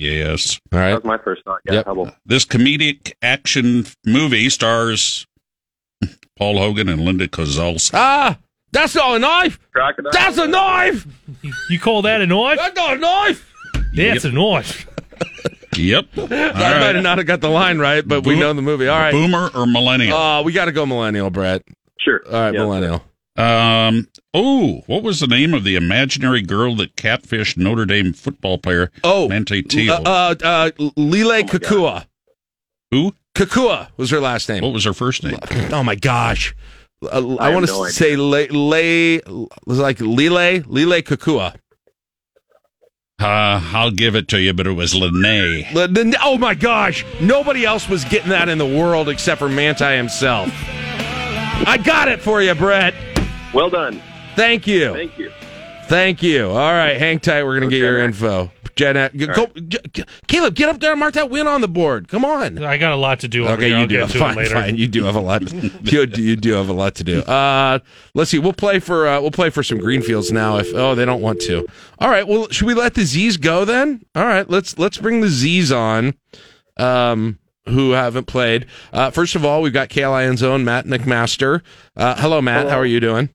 [0.00, 0.58] Yes.
[0.72, 1.60] All That was my first thought.
[1.66, 1.84] Yeah, Yep.
[1.86, 2.10] Hubble.
[2.24, 5.26] This comedic action movie stars
[6.38, 7.90] Paul Hogan and Linda Kozlowski.
[7.92, 8.38] Ah,
[8.72, 9.58] that's not a knife.
[9.72, 10.10] Crocodile.
[10.12, 11.06] That's a knife.
[11.68, 12.56] You call that a knife?
[12.56, 13.52] That's not a knife.
[13.94, 14.86] That's a knife.
[15.76, 16.06] Yep.
[16.16, 18.88] I might have not have got the line right, but we know the movie.
[18.88, 19.12] All right.
[19.12, 20.16] Boomer or millennial?
[20.16, 21.62] Oh, we got to go millennial, Brett.
[21.98, 22.22] Sure.
[22.26, 23.04] All right, Yeah, millennial.
[23.36, 24.08] Um.
[24.32, 28.90] Oh, what was the name of the imaginary girl that catfished Notre Dame football player
[29.02, 29.92] Oh, Manti Te'o?
[29.92, 32.06] Uh, uh, uh, Lile Kekua.
[32.90, 33.14] Who?
[33.34, 34.62] Kekua was her last name.
[34.62, 35.38] What was her first name?
[35.72, 36.54] Oh my gosh.
[37.02, 39.20] Uh, I, have want to no say lay, lay,
[39.66, 41.54] was like Lile, Lile Kekua.
[43.20, 45.72] Uh, I'll give it to you, but it was Lennay.
[45.74, 47.04] Le- the- Oh my gosh.
[47.20, 50.50] Nobody else was getting that in the world except for Manti himself.
[51.66, 52.94] I got it for you, Brett.
[53.52, 54.00] Well done.
[54.36, 54.92] Thank you.
[54.92, 55.30] Thank you.
[55.88, 56.48] Thank you.
[56.48, 57.42] All right, hang tight.
[57.42, 58.50] We're going to get your Gen info.
[58.76, 59.14] Gen X.
[59.34, 62.06] Go, J- Caleb, get up there and mark that win on the board.
[62.08, 62.62] Come on.
[62.62, 63.74] I got a lot to do over Okay, here.
[63.76, 63.96] you I'll do.
[63.98, 64.54] get to Fine, later.
[64.54, 64.76] fine.
[64.76, 65.42] You do have a lot.
[65.52, 67.20] you, do- you do have a lot to do.
[67.22, 67.80] Uh,
[68.14, 68.38] let's see.
[68.38, 70.58] We'll play for uh, we'll play for some Greenfields now.
[70.58, 71.66] If oh they don't want to.
[71.98, 72.26] All right.
[72.26, 74.02] Well, should we let the Z's go then?
[74.14, 74.48] All right.
[74.48, 76.14] Let's let's bring the Z's on.
[76.76, 78.66] Um, who haven't played.
[78.92, 81.62] Uh, first of all, we've got KLIN's own Matt McMaster.
[81.96, 82.60] Uh, hello, Matt.
[82.60, 82.70] Hello.
[82.70, 83.28] How are you doing?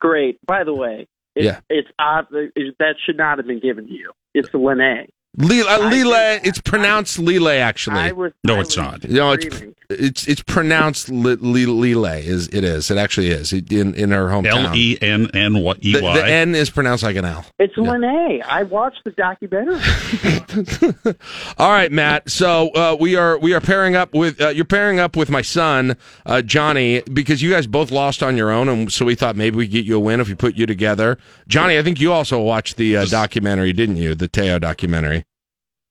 [0.00, 0.38] Great.
[0.46, 1.60] By the way, it, Yeah.
[1.68, 2.26] it's odd.
[2.32, 4.12] It, that should not have been given to you.
[4.34, 5.08] It's Lennay.
[5.36, 7.54] Lila, uh, Lila, it's pronounced Lila.
[7.54, 9.08] Actually, I was- no, I it's was not.
[9.08, 9.46] No, it's
[9.88, 12.04] it's it's pronounced li, li, Lile.
[12.18, 12.90] Is it is?
[12.90, 14.66] It actually is It- in in her hometown.
[14.70, 17.44] L E N N Y E The, N is pronounced like an L.
[17.60, 18.42] It's Lennay.
[18.44, 19.80] I watched the documentary.
[21.58, 22.28] All right, Matt.
[22.28, 25.42] So uh, we are we are pairing up with uh, you're pairing up with my
[25.42, 29.36] son uh, Johnny because you guys both lost on your own, and so we thought
[29.36, 31.18] maybe we would get you a win if we put you together.
[31.46, 34.16] Johnny, I think you also watched the uh, documentary, didn't you?
[34.16, 35.19] The Te'o documentary.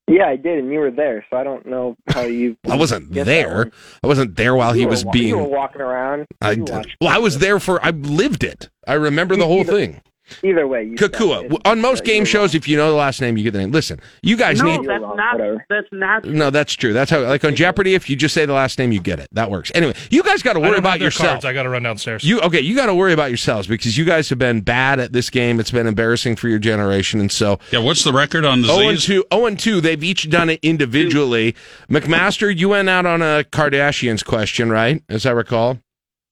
[0.10, 2.58] Yeah, I did, and you were there, so I don't know how you.
[2.70, 3.70] I wasn't there.
[4.04, 5.28] I wasn't there while he You were was wa- being.
[5.28, 6.26] You were walking around.
[6.42, 6.88] I did.
[7.00, 7.84] Well, I was there for.
[7.86, 8.70] I lived it.
[8.88, 10.02] I remember the whole thing.
[10.44, 11.52] Either way, you Kekua.
[11.52, 11.62] it.
[11.66, 13.72] On most uh, game shows, if you know the last name, you get the name.
[13.72, 14.90] Listen, you guys need no, need.
[14.90, 15.62] that's not.
[15.70, 16.26] That's not.
[16.26, 16.94] No, that's true.
[16.94, 19.28] That's how, like on Jeopardy, if you just say the last name, you get it.
[19.34, 19.72] That works.
[19.76, 21.30] Anyway, you guys got to I worry don't about have their yourself.
[21.30, 21.46] cards.
[21.46, 22.24] I got to run downstairs.
[22.24, 22.62] You okay?
[22.62, 25.60] You got to worry about yourselves because you guys have been bad at this game.
[25.60, 27.80] It's been embarrassing for your generation, and so yeah.
[27.80, 29.24] What's the record on zero oh and two.
[29.32, 29.82] Zero and two.
[29.82, 31.56] They've each done it individually.
[31.90, 35.04] McMaster, you went out on a Kardashians question, right?
[35.10, 35.80] As I recall.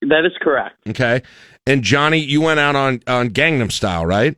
[0.02, 0.76] That is correct.
[0.88, 1.22] Okay.
[1.66, 4.36] And Johnny, you went out on on Gangnam Style, right?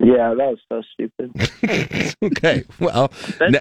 [0.00, 2.14] Yeah, that was so stupid.
[2.22, 2.64] okay.
[2.80, 3.12] Well,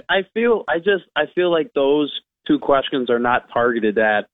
[0.10, 0.64] I feel.
[0.68, 1.04] I just.
[1.16, 2.12] I feel like those
[2.47, 4.26] two questions are not targeted at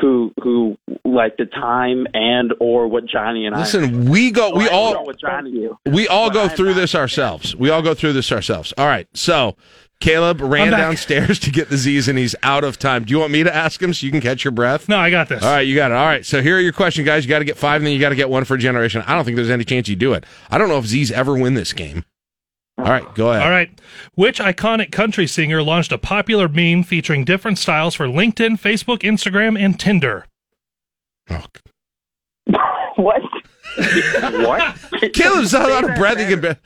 [0.00, 3.60] who who like the time and or what Johnny and I.
[3.60, 4.50] Listen, we go.
[4.50, 5.68] So We I all what Johnny.
[5.86, 7.54] we all go through this ourselves.
[7.56, 8.72] We all go through this ourselves.
[8.78, 9.08] All right.
[9.14, 9.56] So
[10.00, 13.04] Caleb ran downstairs to get the Z's, and he's out of time.
[13.04, 14.88] Do you want me to ask him so you can catch your breath?
[14.88, 15.42] No, I got this.
[15.42, 15.94] All right, you got it.
[15.94, 16.26] All right.
[16.26, 17.24] So here are your questions, guys.
[17.24, 19.02] You got to get five, and then you got to get one for a generation.
[19.06, 20.24] I don't think there's any chance you do it.
[20.50, 22.04] I don't know if Z's ever win this game.
[22.76, 23.42] All right, go ahead.
[23.44, 23.70] All right.
[24.14, 29.58] Which iconic country singer launched a popular meme featuring different styles for LinkedIn, Facebook, Instagram,
[29.58, 30.26] and Tinder?
[31.30, 31.44] Oh.
[32.96, 33.22] what?
[33.76, 34.76] what?
[35.14, 36.18] Caleb's not out of breath.
[36.18, 36.56] He can be-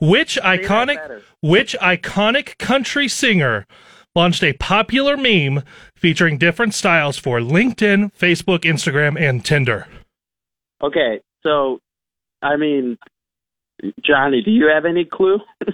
[0.00, 3.66] Which iconic which iconic country singer
[4.14, 5.62] launched a popular meme
[5.94, 9.86] featuring different styles for LinkedIn, Facebook, Instagram, and Tinder?
[10.82, 11.80] Okay, so
[12.42, 12.98] I mean,
[14.02, 15.38] Johnny, do you have any clue?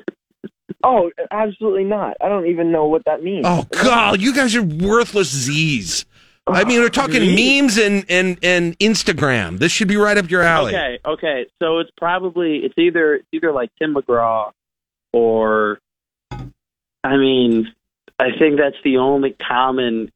[0.85, 2.17] Oh, absolutely not.
[2.21, 3.45] I don't even know what that means.
[3.45, 6.05] Oh God, you guys are worthless Z's.
[6.49, 7.61] I mean, we're talking Me?
[7.61, 9.59] memes and, and, and Instagram.
[9.59, 10.75] This should be right up your alley.
[10.77, 11.47] Okay, okay.
[11.61, 14.53] So it's probably it's either it's either like Tim McGraw
[15.13, 15.81] or
[16.31, 17.73] I mean,
[18.19, 20.13] I think that's the only common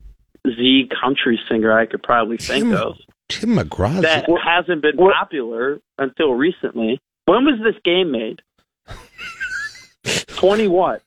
[0.47, 2.97] Z country singer I could probably think of
[3.29, 4.01] Tim McGraw.
[4.03, 7.01] that hasn't been popular until recently.
[7.27, 8.43] When was this game made?
[10.37, 11.03] Twenty what?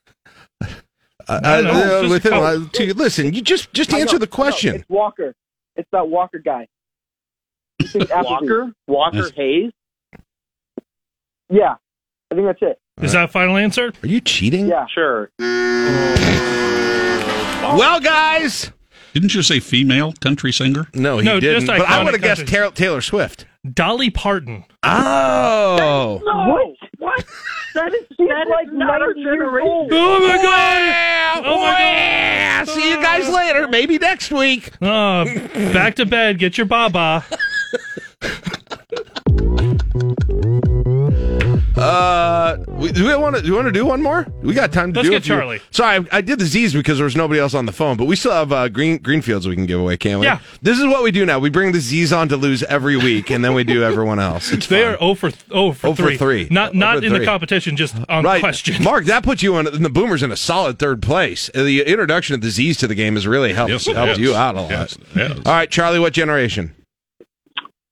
[1.36, 1.99] Uh, I don't know.
[1.99, 4.36] uh, Just uh, to- listen, you just just I answer know, the I know.
[4.36, 4.75] question.
[4.75, 5.34] It's Walker.
[5.75, 6.67] It's that Walker guy.
[7.79, 8.25] You think Applebee's.
[8.25, 8.73] Walker?
[8.88, 9.71] Walker Hayes?
[11.49, 11.75] Yeah,
[12.31, 12.79] I think that's it.
[13.01, 13.91] Is that final answer?
[14.03, 14.67] Are you cheating?
[14.67, 15.29] Yeah, sure.
[17.77, 18.71] Well, guys,
[19.13, 20.88] Didn't you say female country singer?
[20.93, 21.65] no, he No, didn't.
[21.65, 22.45] But I would have guessed.
[22.47, 23.45] Taylor, Taylor Swift.
[23.72, 24.66] Dolly Parton.
[24.84, 26.76] Oh, No.
[26.99, 27.26] What?
[27.74, 29.89] That is that like is not our 90 years generation.
[29.91, 31.41] Oh my yeah.
[31.43, 32.70] Oh my god!
[32.70, 33.68] Oh see you guys later.
[33.68, 34.72] Maybe next week.
[34.82, 35.26] Oh,
[35.74, 36.39] back to bed.
[36.39, 37.26] Get your baba.
[41.75, 43.41] Uh, we, do we want to?
[43.41, 44.25] Do you want to do one more?
[44.41, 45.36] We got time to Let's do get a few.
[45.36, 45.61] Charlie.
[45.71, 48.05] Sorry, I, I did the Z's because there was nobody else on the phone, but
[48.05, 50.25] we still have uh, green greenfields we can give away, can't we?
[50.27, 50.39] Yeah.
[50.61, 51.39] This is what we do now.
[51.39, 54.51] We bring the Z's on to lose every week, and then we do everyone else.
[54.51, 54.93] It's They fun.
[54.93, 56.47] are 0 for, 0 for 0 for 3.
[56.51, 58.84] Not not for in the competition, just on Right, question.
[58.84, 59.05] Mark.
[59.05, 61.49] That puts you in, the Boomers in a solid third place.
[61.53, 64.19] The introduction of the Z's to the game has really helped Yes, helped has.
[64.19, 64.69] you out a lot.
[64.69, 64.97] Yes.
[65.45, 65.99] All right, Charlie.
[65.99, 66.75] What generation?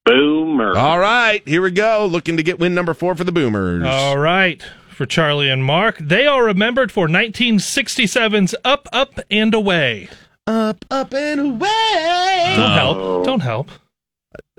[0.06, 0.76] Boomer.
[0.78, 2.06] All right, here we go.
[2.06, 3.86] Looking to get win number four for the Boomers.
[3.86, 4.62] All right.
[4.89, 10.10] For Charlie and Mark, they are remembered for 1967's Up, Up, and Away.
[10.47, 12.54] Up, up, and away.
[12.58, 13.26] Don't help.
[13.26, 13.70] Don't help.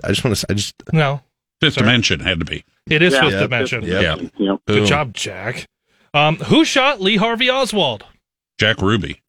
[0.03, 0.45] I just want to.
[0.49, 0.75] I just.
[0.93, 1.21] No.
[1.61, 1.85] Fifth Sorry.
[1.85, 2.63] dimension had to be.
[2.89, 3.21] It is Yeah.
[3.21, 3.41] fifth Yep.
[3.41, 3.83] dimension.
[3.83, 4.01] Yep.
[4.01, 4.15] Yeah.
[4.37, 4.59] Yep.
[4.65, 4.85] Good Boom.
[4.85, 5.67] job, Jack.
[6.13, 8.05] Um, who shot Lee Harvey Oswald?
[8.59, 9.19] Jack Ruby.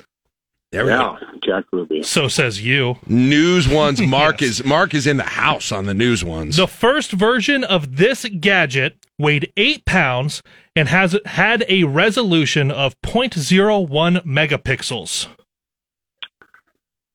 [0.75, 1.39] There we Yeah, go.
[1.45, 2.03] Jack Ruby.
[2.03, 2.97] So says you.
[3.07, 4.01] News ones.
[4.07, 4.51] Mark Yes.
[4.61, 6.57] is Mark is in the house on the news ones.
[6.57, 10.43] The first version of this gadget weighed eight pounds
[10.75, 15.29] and has had a resolution of 0.01 megapixels.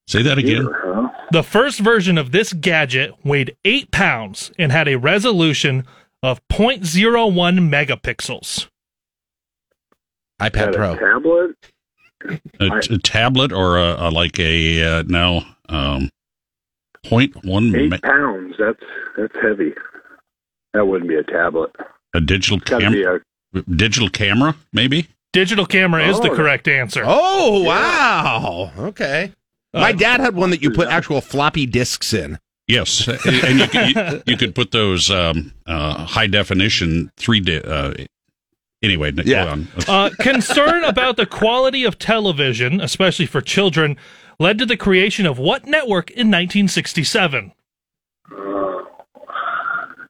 [0.08, 0.66] Say that again.
[0.74, 1.10] Huh?
[1.34, 5.86] The first version of this gadget weighed eight pounds and had a resolution
[6.24, 8.68] of 0.01 megapixels.
[10.42, 10.96] iPad Had a Pro.
[10.96, 11.56] tablet.
[12.60, 16.10] A, t- a tablet or a, a like a uh, now um,
[17.06, 18.56] point one Eight me- pounds.
[18.60, 18.80] That's
[19.18, 19.74] that's heavy.
[20.74, 21.72] That wouldn't be a tablet.
[22.14, 23.22] a digital Gotta be camera,
[23.76, 25.08] digital camera maybe.
[25.32, 26.36] Digital camera is the Oh.
[26.36, 27.04] correct answer.
[27.06, 28.72] Oh wow.
[28.78, 29.32] Okay.
[29.74, 32.40] My dad had one that you put actual floppy disks in.
[32.68, 37.40] Yes, and you could, you, you could put those um, uh, high definition three.
[37.40, 37.94] Di- uh,
[38.84, 39.46] anyway, go Yeah.
[39.48, 39.68] on.
[39.88, 43.98] Uh, concern about the quality of television, especially for children,
[44.40, 47.52] led to the creation of what network in 1967?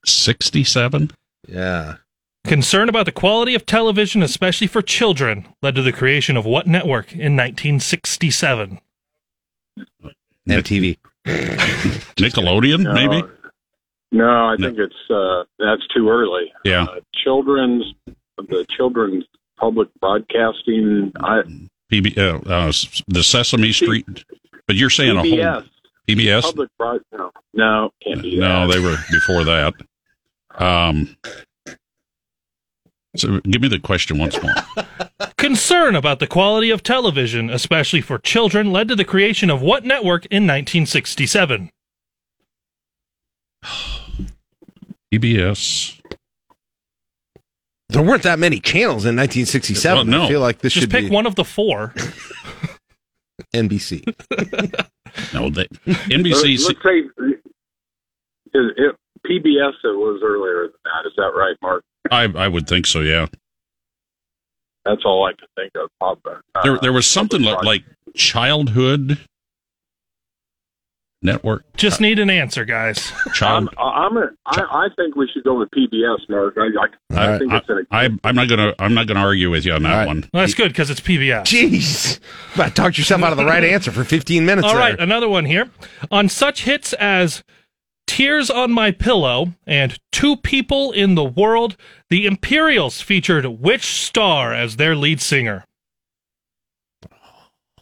[0.05, 1.11] Sixty-seven.
[1.47, 1.95] Yeah.
[2.45, 6.67] Concern about the quality of television, especially for children, led to the creation of what
[6.67, 8.79] network in 1967?
[10.47, 10.97] MTV.
[11.25, 13.27] Nickelodeon, maybe.
[14.11, 16.51] No, I think it's uh, that's too early.
[16.63, 16.83] Yeah.
[16.83, 17.83] Uh, children's
[18.47, 19.25] the children's
[19.57, 21.11] public broadcasting.
[21.19, 21.41] I,
[21.91, 22.71] PB, uh, uh,
[23.07, 24.05] the Sesame Street.
[24.67, 25.53] But you're saying a PBS.
[25.53, 25.63] whole
[26.07, 26.41] PBS.
[26.43, 27.01] Public broad.
[27.11, 28.71] No, no, can't be that.
[28.71, 29.73] They were before that.
[30.55, 31.15] Um.
[33.15, 34.53] So give me the question once more.
[35.37, 39.83] Concern about the quality of television, especially for children, led to the creation of what
[39.83, 41.71] network in 1967?
[45.11, 45.98] PBS.
[47.89, 49.95] There weren't that many channels in 1967.
[49.95, 50.25] Well, no.
[50.25, 51.93] I feel like this Just should pick be one of the four.
[53.53, 54.03] NBC.
[55.33, 56.63] No, they, NBC.
[56.65, 57.41] let's say it,
[58.53, 59.73] it, PBS.
[59.83, 61.07] It was earlier than that.
[61.07, 61.83] Is that right, Mark?
[62.11, 63.01] I I would think so.
[63.01, 63.25] Yeah.
[64.85, 65.89] That's all I can think of.
[65.99, 67.83] Pop, uh, There there was something like, like
[68.15, 69.17] childhood
[71.21, 71.63] network.
[71.75, 73.11] Just need an answer, guys.
[73.33, 73.69] Child.
[73.77, 74.09] I'm.
[74.11, 76.57] I'm a, I, I think we should go with PBS, Mark.
[76.57, 76.69] I,
[77.15, 77.87] I, I think it's an.
[77.91, 80.21] I, I'm not gonna I'm not gonna argue with you on that one.
[80.33, 81.43] Well, that's good because it's PBS.
[81.43, 82.19] Jeez.
[82.55, 84.81] About talked yourself out of the right answer for 15 minutes All there.
[84.81, 85.69] right, another one here.
[86.11, 87.43] On such hits as
[88.07, 91.77] Tears on My Pillow and Two People in the World,
[92.09, 95.65] the Imperials featured which star as their lead singer?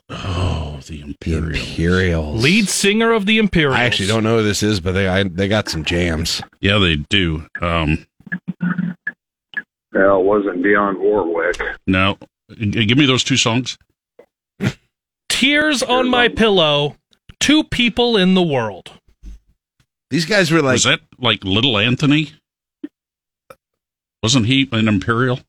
[0.09, 1.57] Oh, the Imperials.
[1.69, 2.41] Imperials.
[2.43, 3.75] Lead singer of the Imperials.
[3.75, 6.41] I actually don't know who this is, but they I, they got some jams.
[6.61, 7.45] Yeah, they do.
[7.61, 8.05] Um,
[9.93, 11.59] Well, it wasn't Dionne Warwick.
[11.87, 12.17] no,
[12.57, 13.77] give me those two songs.
[15.29, 16.95] Tears on My Pillow,
[17.39, 18.91] Two People in the World.
[20.09, 22.31] These guys were like Was that like Little Anthony?
[24.23, 25.39] Wasn't he an Imperial?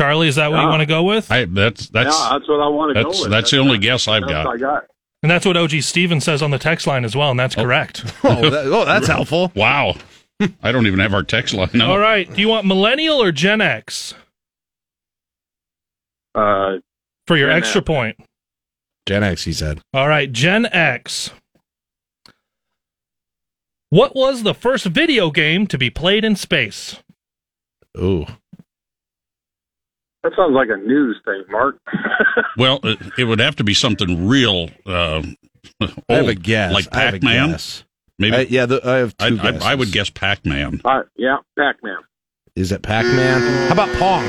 [0.00, 1.30] Charlie, is that what you want to go with?
[1.30, 3.30] I that's that's yeah, that's what I want to go with.
[3.30, 4.46] that's the only guess I've got.
[4.46, 4.84] I got.
[5.22, 8.04] And that's what OG Steven says on the text line as well, and that's correct.
[8.24, 9.52] oh, that, oh, that's helpful.
[9.54, 9.96] Wow.
[10.62, 11.88] I don't even have our text line up.
[11.88, 12.32] All right.
[12.32, 14.14] Do you want millennial or Gen X
[16.34, 16.78] Uh,
[17.26, 17.86] for your Gen extra X.
[17.86, 18.16] point?
[19.06, 19.82] Gen X, he said.
[19.92, 21.30] All right, Gen X.
[23.90, 26.96] What was the first video game to be played in space?
[27.98, 28.24] Ooh.
[30.22, 31.78] That sounds like a news thing, Mark.
[32.56, 34.68] Well, it, it would have to be something real.
[34.84, 35.22] Uh,
[35.80, 36.72] I have a guess.
[36.74, 37.56] like I have a Pac-Man.
[38.18, 38.36] Maybe.
[38.36, 39.62] I- yeah, the, I have I, two I, guesses.
[39.66, 40.80] I would guess Pac-Man.
[40.84, 41.98] Uh, yeah, Pac-Man.
[42.56, 43.68] Is it Pac-Man?
[43.68, 44.24] How about Pong?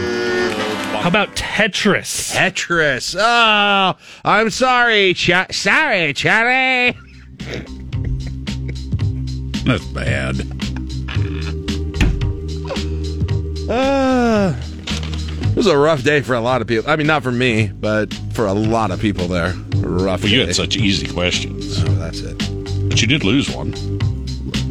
[1.01, 2.33] How about Tetris?
[2.33, 3.15] Tetris.
[3.19, 5.13] Oh, I'm sorry.
[5.15, 6.95] Ch- sorry, Charlie.
[9.65, 10.41] That's bad.
[13.69, 14.70] Uh, it
[15.65, 16.89] was a rough day for a lot of people.
[16.89, 19.53] I mean, not for me, but for a lot of people there.
[19.73, 20.45] A rough Well, you day.
[20.47, 22.35] had such easy questions, Oh, that's it.
[22.89, 23.71] but you did lose one.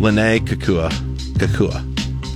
[0.01, 0.91] Lennay Kekua.
[1.39, 1.77] Kekua.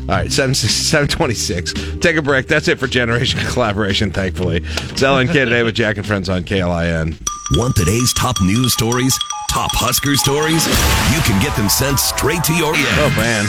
[0.02, 1.72] All right, 7, 726.
[1.98, 2.46] Take a break.
[2.46, 4.59] That's it for Generation Collaboration, thankfully.
[4.59, 7.16] It's LNK today with Jack and Friends on KLIN.
[7.57, 9.18] Want today's top news stories?
[9.50, 10.64] Top Husker stories?
[11.12, 13.44] You can get them sent straight to your Oh, man.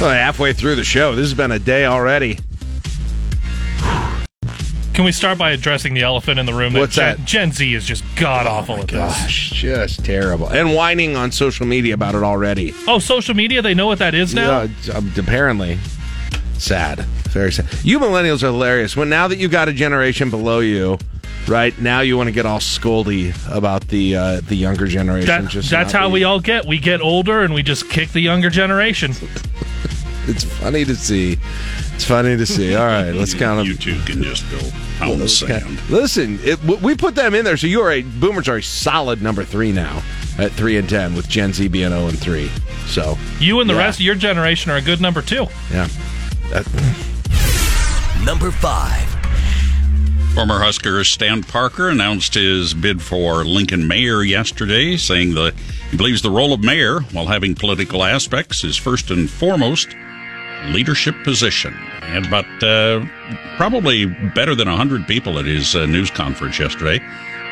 [0.00, 1.14] Well, halfway through the show.
[1.14, 2.38] This has been a day already.
[5.00, 6.74] Can we start by addressing the elephant in the room?
[6.74, 7.24] What's Gen, that?
[7.24, 8.98] Gen Z is just god awful at this.
[8.98, 10.46] Gosh, just terrible.
[10.48, 12.74] And whining on social media about it already.
[12.86, 14.68] Oh, social media, they know what that is now?
[14.84, 15.78] Yeah, um, apparently.
[16.58, 16.98] Sad.
[17.30, 17.66] Very sad.
[17.82, 18.94] You millennials are hilarious.
[18.94, 20.98] When now that you got a generation below you,
[21.48, 25.28] right now you want to get all scoldy about the uh, the younger generation.
[25.28, 26.66] That- just that's how be- we all get.
[26.66, 29.14] We get older and we just kick the younger generation.
[30.26, 31.38] It's funny to see.
[31.94, 32.74] It's funny to see.
[32.74, 33.66] All right, let's count them.
[33.66, 34.58] You two can just go
[34.98, 35.80] pound the Let's sand.
[35.90, 39.22] Listen, it, we put them in there, so you are a boomers are a solid
[39.22, 40.02] number three now
[40.38, 42.50] at three and ten, with Gen Z being zero and three.
[42.86, 43.80] So You and the Yeah.
[43.80, 45.46] rest of your generation are a good number two.
[45.72, 45.88] yeah,
[46.50, 46.66] That-
[48.24, 49.06] Number five.
[50.34, 55.54] Former Husker Stan Parker announced his bid for Lincoln mayor yesterday, saying that
[55.90, 59.88] he believes the role of mayor, while having political aspects, is first and foremost
[60.68, 61.74] leadership position.
[62.02, 63.04] And about uh,
[63.56, 67.00] probably better than 100 people at his uh, news conference yesterday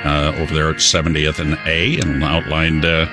[0.05, 3.07] uh, over there at 70th and A and outlined uh,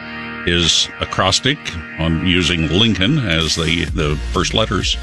[0.45, 1.57] his acrostic
[1.99, 4.97] on using Lincoln as the, the first letters.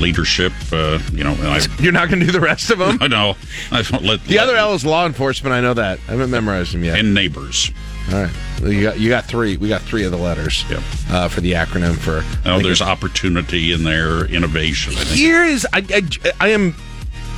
[0.00, 1.34] Leadership, uh, you know.
[1.40, 2.98] I, You're not going to do the rest of them?
[3.00, 3.36] I know.
[3.70, 5.54] I don't let The other L is law enforcement.
[5.54, 6.00] I know that.
[6.08, 6.98] I haven't memorized them yet.
[6.98, 7.70] and neighbors.
[8.12, 8.32] All right.
[8.60, 9.56] Well, you got you got three.
[9.56, 10.64] We got three of the letters
[11.10, 12.22] uh, for the acronym for.
[12.48, 14.92] Oh, there's opportunity in there, innovation.
[14.92, 15.16] I think.
[15.16, 16.72] Here is I, I, I am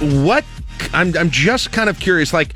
[0.01, 0.45] what
[0.93, 2.33] I'm I'm just kind of curious.
[2.33, 2.55] Like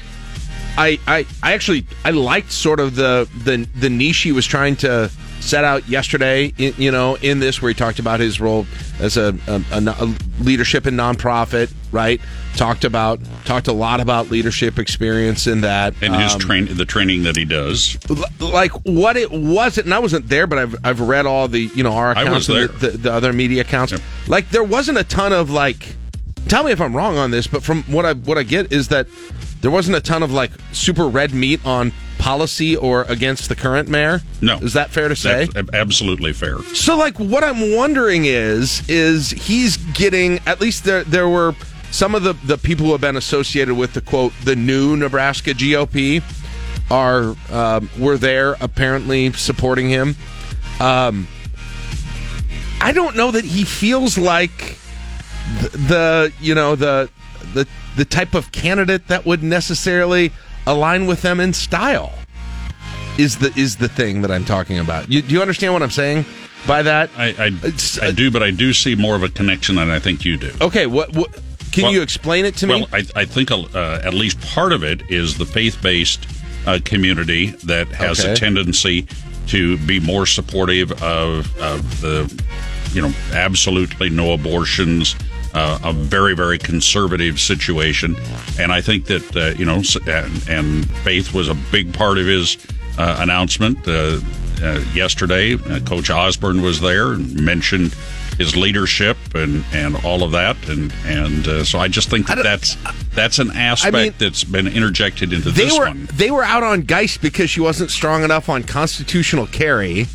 [0.77, 4.77] I I I actually I liked sort of the the the niche he was trying
[4.77, 5.11] to
[5.41, 6.53] set out yesterday.
[6.59, 8.67] In, you know, in this where he talked about his role
[9.01, 11.73] as a, a, a, leadership in nonprofit.
[11.93, 12.21] Right.
[12.55, 16.85] Talked about talked a lot about leadership experience in that And his um, train, the
[16.85, 17.99] training that he does.
[18.39, 21.83] like what it wasn't and i wasn't there but i've i've read all the you
[21.83, 23.93] know our accounts the, the, the other media accounts
[24.29, 25.95] like there wasn't a ton of like
[26.49, 28.89] tell me if i'm wrong on this but from what i what i get is
[28.89, 29.07] that
[29.61, 33.89] there wasn't a ton of like super red meat on policy or against the current
[33.89, 34.59] mayor No.
[34.59, 36.59] is that fair to say That's absolutely fair.
[36.75, 41.55] so like what I'm wondering is is he's getting at least there there were
[41.91, 45.53] some of the the people who have been associated with the quote the new Nebraska
[45.53, 46.23] GOP
[46.91, 50.17] are um, were there apparently supporting him.
[50.81, 51.29] Um,
[52.81, 54.77] I don't know that he feels like
[55.61, 57.11] the, the you know the
[57.55, 57.67] the
[57.97, 60.33] the type of candidate that would necessarily
[60.67, 62.13] align with them in style
[63.19, 65.11] is the is the thing that I'm talking about.
[65.11, 66.25] You, do you understand what I'm saying
[66.67, 67.11] by that?
[67.17, 70.25] I I, I do, but I do see more of a connection than I think
[70.25, 70.53] you do.
[70.61, 71.33] Okay, what, what
[71.73, 72.75] can Well- you explain it to me?
[72.75, 73.65] Well, I, I think uh,
[74.05, 76.27] at least part of it is the faith-based
[76.67, 78.33] uh, community that has Okay.
[78.33, 79.07] a tendency
[79.49, 82.43] to be more supportive of, of the,
[82.93, 85.17] you know, absolutely no abortions,
[85.55, 88.17] uh, a very very conservative situation,
[88.59, 92.27] and I think that uh, you know, and, and faith was a big part of
[92.27, 92.57] his
[92.99, 94.21] uh, announcement uh,
[94.63, 95.55] uh, yesterday.
[95.55, 97.95] Uh, Coach Osborne was there and mentioned
[98.39, 102.43] his leadership and, and all of that, and and uh, so I just think that
[102.43, 102.77] that's
[103.15, 106.09] that's an aspect mean, that's been interjected into they this were one.
[106.15, 110.07] they were out on Geist because she wasn't strong enough on constitutional carry,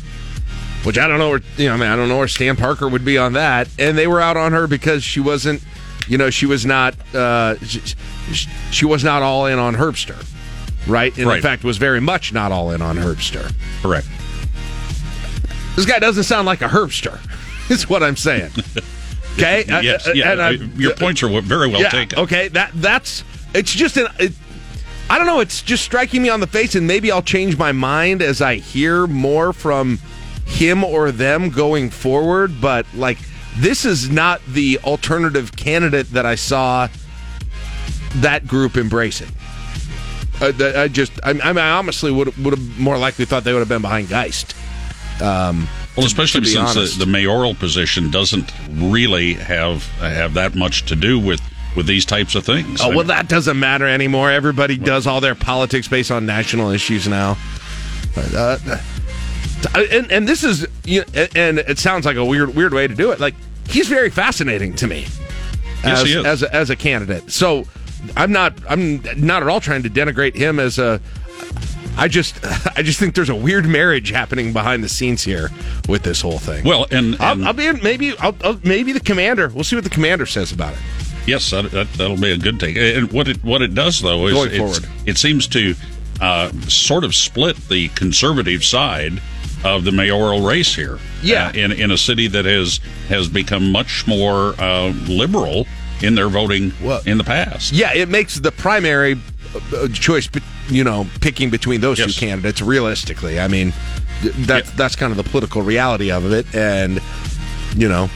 [0.86, 1.74] which I don't know where you know.
[1.74, 4.20] I mean, I don't know where Stan Parker would be on that, and they were
[4.20, 5.62] out on her because she wasn't,
[6.08, 7.80] you know, she was not, uh, she,
[8.70, 10.16] she was not all in on Herbster,
[10.86, 11.16] right?
[11.18, 11.36] And Right.
[11.36, 13.52] in fact, was very much not all in on Herbster.
[13.82, 14.06] Correct.
[15.74, 17.18] This guy doesn't sound like a Herbster.
[17.70, 18.52] Is what I'm saying.
[19.38, 19.64] Okay.
[19.70, 22.18] Uh, yes, uh, yeah, and uh, I'm- your points are very well yeah, taken.
[22.20, 23.22] Okay, that that's
[23.52, 24.06] it's just an.
[24.18, 24.32] It,
[25.10, 25.40] I don't know.
[25.40, 28.54] It's just striking me on the face, and maybe I'll change my mind as I
[28.54, 29.98] hear more from
[30.46, 32.60] him or them going forward.
[32.60, 33.18] But like,
[33.58, 36.88] this is not the alternative candidate that I saw
[38.16, 39.28] that group embracing.
[40.40, 43.52] That- I just, I, I, mean, I honestly would would have more likely thought they
[43.52, 44.54] would have been behind Geist.
[45.22, 45.66] Um,
[45.96, 46.98] Well, especially to be since honest.
[46.98, 51.40] the, the mayoral position doesn't really have have that much to do with
[51.74, 52.80] with these types of things.
[52.82, 54.30] Oh well, that doesn't matter anymore.
[54.30, 57.38] Everybody does all their politics based on national issues now.
[58.16, 58.58] Uh,
[59.74, 62.94] and and this is you know, and it sounds like a weird weird way to
[62.94, 63.20] do it.
[63.20, 63.34] Like
[63.68, 65.06] he's very fascinating to me
[65.84, 67.30] Yes, as as a, as a candidate.
[67.32, 67.64] So
[68.16, 71.00] I'm not I'm not at all trying to denigrate him as a.
[71.98, 72.38] I just
[72.76, 75.50] I just think there's a weird marriage happening behind the scenes here
[75.88, 76.64] with this whole thing.
[76.64, 79.48] Well, and, I'll, I'll be in, maybe I'll, I'll, maybe the commander.
[79.48, 80.78] We'll see what the commander says about it.
[81.26, 82.76] Yes, that, that, that'll be a good take.
[82.76, 84.86] And what it what it does though is Going forward.
[85.06, 85.74] it seems to
[86.20, 89.20] uh, sort of split the conservative side
[89.64, 90.98] of the mayoral race here.
[91.22, 91.48] Yeah.
[91.48, 95.66] Uh, in in a city that has has become much more uh, liberal
[96.02, 96.72] in their voting
[97.06, 97.72] in the past.
[97.72, 99.18] Yeah, it makes the primary
[99.74, 100.28] uh, choice,
[100.68, 102.14] you know, picking between those Yes.
[102.14, 103.40] two candidates realistically.
[103.40, 103.72] I mean,
[104.20, 107.00] th- that's that's kind of the political reality of it, and
[107.74, 108.06] you know,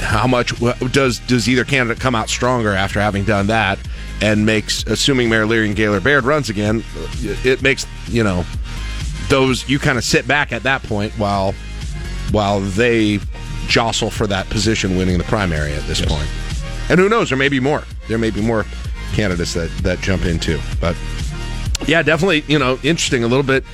[0.00, 0.52] how much
[0.92, 3.78] does does either candidate come out stronger after having done that,
[4.20, 6.84] and makes assuming Mayor Leirion Gaylor Baird runs again,
[7.22, 8.44] it makes you know
[9.28, 11.54] those you kind of sit back at that point while
[12.32, 13.18] while they
[13.66, 16.28] jostle for that position, winning the primary at this point.
[16.90, 17.28] And who knows?
[17.30, 17.84] There may be more.
[18.08, 18.66] There may be more
[19.12, 20.60] candidates that that jump in too.
[20.80, 20.96] But
[21.86, 22.44] yeah, definitely.
[22.48, 23.24] You know, interesting.
[23.24, 23.64] A little bit.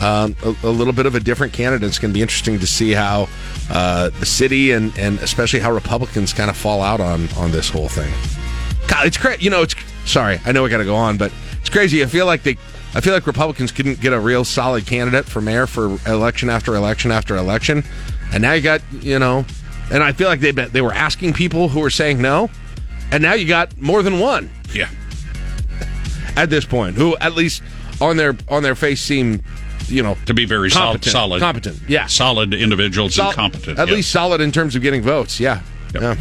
[0.00, 1.86] Um, a, a little bit of a different candidate.
[1.86, 3.28] It's going to be interesting to see how
[3.70, 7.68] uh, the city and, and especially how Republicans kind of fall out on on this
[7.68, 8.10] whole thing.
[8.88, 9.44] God, it's crazy.
[9.44, 9.74] You know, it's
[10.10, 12.02] sorry, I know we got to go on, but it's crazy.
[12.02, 12.56] I feel like they,
[12.94, 16.74] I feel like Republicans couldn't get a real solid candidate for mayor for election after
[16.74, 17.84] election after election,
[18.32, 19.44] and now you got you know,
[19.92, 22.50] and I feel like they they were asking people who were saying no,
[23.12, 24.50] and now you got more than one.
[24.72, 24.88] Yeah.
[26.36, 27.62] At this point, who at least
[28.00, 29.42] on their on their face seem,
[29.86, 31.80] you know, to be very sol- solid, competent.
[31.88, 33.78] Yeah, solid individuals Sol- and competent.
[33.78, 33.94] At yeah.
[33.94, 35.38] least solid in terms of getting votes.
[35.40, 35.60] Yeah.
[35.94, 36.14] Yeah.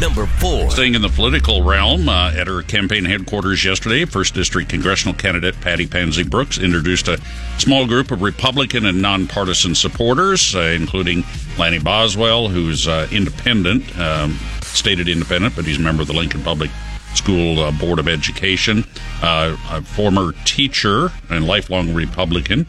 [0.00, 0.70] Number four.
[0.70, 5.60] Staying in the political realm, uh, at her campaign headquarters yesterday, First District congressional candidate
[5.60, 7.20] Patty Pansing Brooks introduced a
[7.58, 11.22] small group of Republican and nonpartisan supporters, uh, including
[11.58, 16.42] Lanny Boswell, who's uh, independent, um, stated independent, but he's a member of the Lincoln
[16.42, 16.70] Public
[17.14, 18.84] School uh, Board of Education,
[19.22, 22.66] uh, a former teacher and lifelong Republican,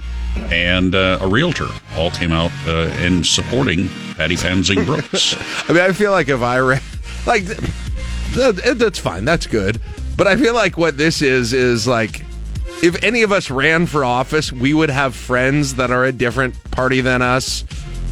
[0.52, 1.68] and uh, a realtor.
[1.96, 5.36] All came out uh, in supporting Patty Pansing Brooks.
[5.70, 6.82] I mean, I feel like if I ran,
[7.26, 9.80] like, th- th- that's fine, that's good.
[10.18, 12.26] But I feel like what this is is like,
[12.82, 16.56] if any of us ran for office, we would have friends that are a different
[16.72, 17.64] party than us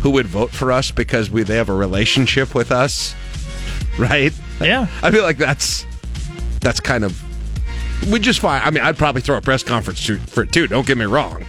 [0.02, 3.16] who would vote for us because we they have a relationship with us,
[4.00, 4.34] right?
[4.60, 5.86] Yeah, I feel like that's
[6.60, 7.22] that's kind of
[8.12, 8.62] we just fine.
[8.64, 10.68] I mean, I'd probably throw a press conference to, for it too.
[10.68, 11.46] Don't get me wrong.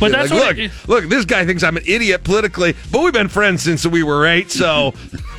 [0.00, 1.04] But that's like, look, look.
[1.10, 4.50] This guy thinks I'm an idiot politically, but we've been friends since we were eight,
[4.50, 4.92] so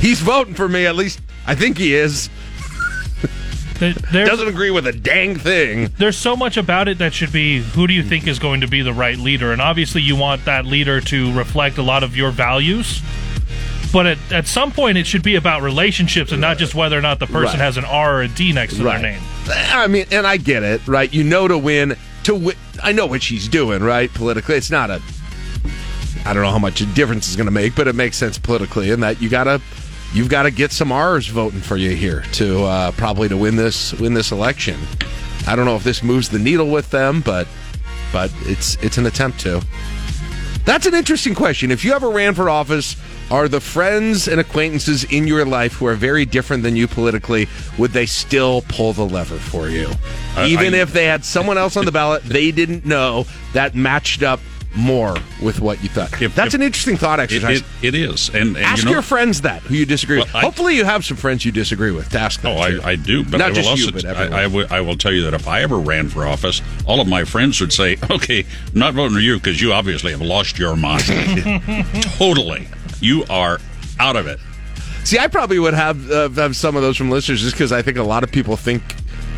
[0.00, 0.86] he's voting for me.
[0.86, 2.28] At least I think he is.
[3.78, 5.92] Doesn't agree with a dang thing.
[5.98, 8.66] There's so much about it that should be who do you think is going to
[8.66, 9.52] be the right leader?
[9.52, 13.02] And obviously, you want that leader to reflect a lot of your values.
[13.92, 17.02] But at, at some point, it should be about relationships and not just whether or
[17.02, 17.64] not the person Right.
[17.64, 19.00] has an R or a D next to Right.
[19.00, 19.20] their name.
[19.72, 21.12] I mean, and I get it, right?
[21.12, 21.96] You know to win.
[22.24, 24.12] To win, I know what she's doing, right?
[24.12, 25.00] Politically, it's not a.
[26.26, 28.36] I don't know how much a difference it's going to make, but it makes sense
[28.38, 29.60] politically, in that you gotta,
[30.12, 33.54] you've got to get some R's voting for you here to uh, probably to win
[33.56, 34.78] this win this election.
[35.46, 37.46] I don't know if this moves the needle with them, but
[38.12, 39.62] but it's it's an attempt to.
[40.64, 41.70] That's an interesting question.
[41.70, 42.96] If you ever ran for office,
[43.30, 47.46] are the friends and acquaintances in your life who are very different than you politically,
[47.78, 49.88] would they still pull the lever for you?
[50.36, 53.76] I- Even I- if they had someone else on the ballot they didn't know that
[53.76, 54.40] matched up
[54.76, 56.10] more with what you thought.
[56.34, 57.60] That's an interesting thought exercise.
[57.60, 60.34] it, it is, and, and ask you know, your friends that who you disagree with.
[60.34, 62.10] I- Hopefully, you have some friends you disagree with.
[62.10, 62.52] To ask them.
[62.56, 62.60] Oh.
[62.60, 64.42] I, I do, but not I will just also, you, but I.
[64.42, 67.08] I, will, I will tell you that if I ever ran for office, all of
[67.08, 68.40] my friends would say, "Okay,
[68.72, 71.02] I'm not voting for you because you obviously have lost your mind.
[72.18, 72.68] totally,
[73.00, 73.58] you are
[73.98, 74.38] out of it."
[75.04, 77.80] See, I probably would have uh, have some of those from listeners just because I
[77.82, 78.82] think a lot of people think.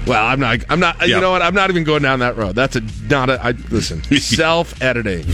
[0.06, 0.60] Well, I'm not.
[0.68, 1.00] I'm not.
[1.00, 1.16] Yeah.
[1.16, 1.42] You know what?
[1.42, 2.54] I'm not even going down that road.
[2.54, 3.44] That's a not a.
[3.44, 5.26] I, listen, self editing.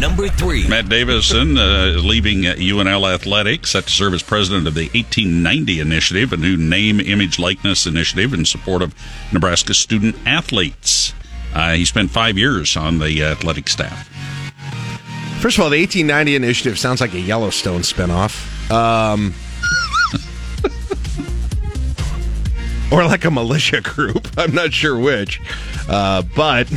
[0.00, 0.66] Number three.
[0.66, 5.80] Matt Davison uh, leaving uh, UNL Athletics, set to serve as president of the 1890
[5.80, 8.94] Initiative, a new name, image, likeness initiative in support of
[9.32, 11.14] Nebraska student athletes.
[11.54, 14.08] Uh, he spent five years on the athletic staff.
[15.40, 18.70] First of all, the 1890 initiative sounds like a Yellowstone spinoff.
[18.70, 19.34] Um,
[22.94, 24.28] or like a militia group.
[24.38, 25.40] I'm not sure which.
[25.88, 26.68] Uh, but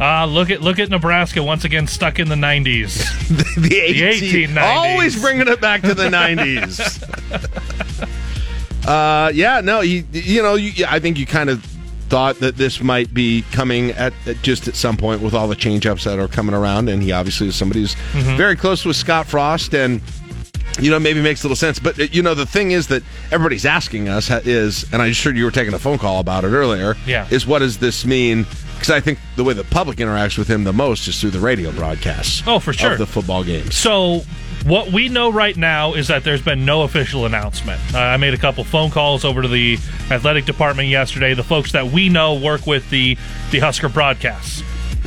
[0.00, 3.04] Ah, look at look at Nebraska once again stuck in the 90s.
[3.68, 4.62] the, 18, 1890s.
[4.62, 6.80] always bringing it back to the 90s.
[8.86, 11.64] uh, yeah, no, you, you know, you, I think you kind of
[12.08, 15.54] thought that this might be coming at, at just at some point with all the
[15.56, 18.36] change-ups that are coming around, and he obviously is somebody who's Mhm.
[18.36, 20.00] very close with Scott Frost, and
[20.80, 21.78] you know maybe makes a little sense.
[21.78, 25.34] But uh, you know the thing is that everybody's asking us is, and I'm sure
[25.34, 26.96] you were taking a phone call about it earlier.
[27.06, 27.26] Yeah.
[27.30, 28.46] is what does this mean?
[28.74, 31.40] Because I think the way the public interacts with him the most is through the
[31.40, 32.42] radio broadcasts.
[32.46, 32.92] Oh, for sure.
[32.92, 33.76] of the football games.
[33.76, 34.22] So,
[34.66, 37.80] what we know right now is that there's been no official announcement.
[37.94, 39.74] Uh, I made a couple phone calls over to the
[40.10, 41.34] athletic department yesterday.
[41.34, 43.16] The folks that we know work with the
[43.50, 44.62] the Husker broadcasts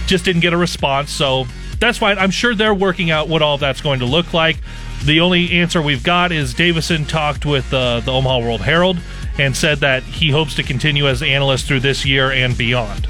[0.07, 1.11] just didn't get a response.
[1.11, 1.45] So
[1.79, 2.17] that's fine.
[2.17, 4.57] I'm sure they're working out what all that's going to look like.
[5.05, 8.97] The only answer we've got is Davison talked with uh, the Omaha World Herald
[9.37, 13.07] and said that he hopes to continue as analyst through this year and beyond.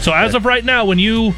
[0.00, 1.34] So as of right now, when you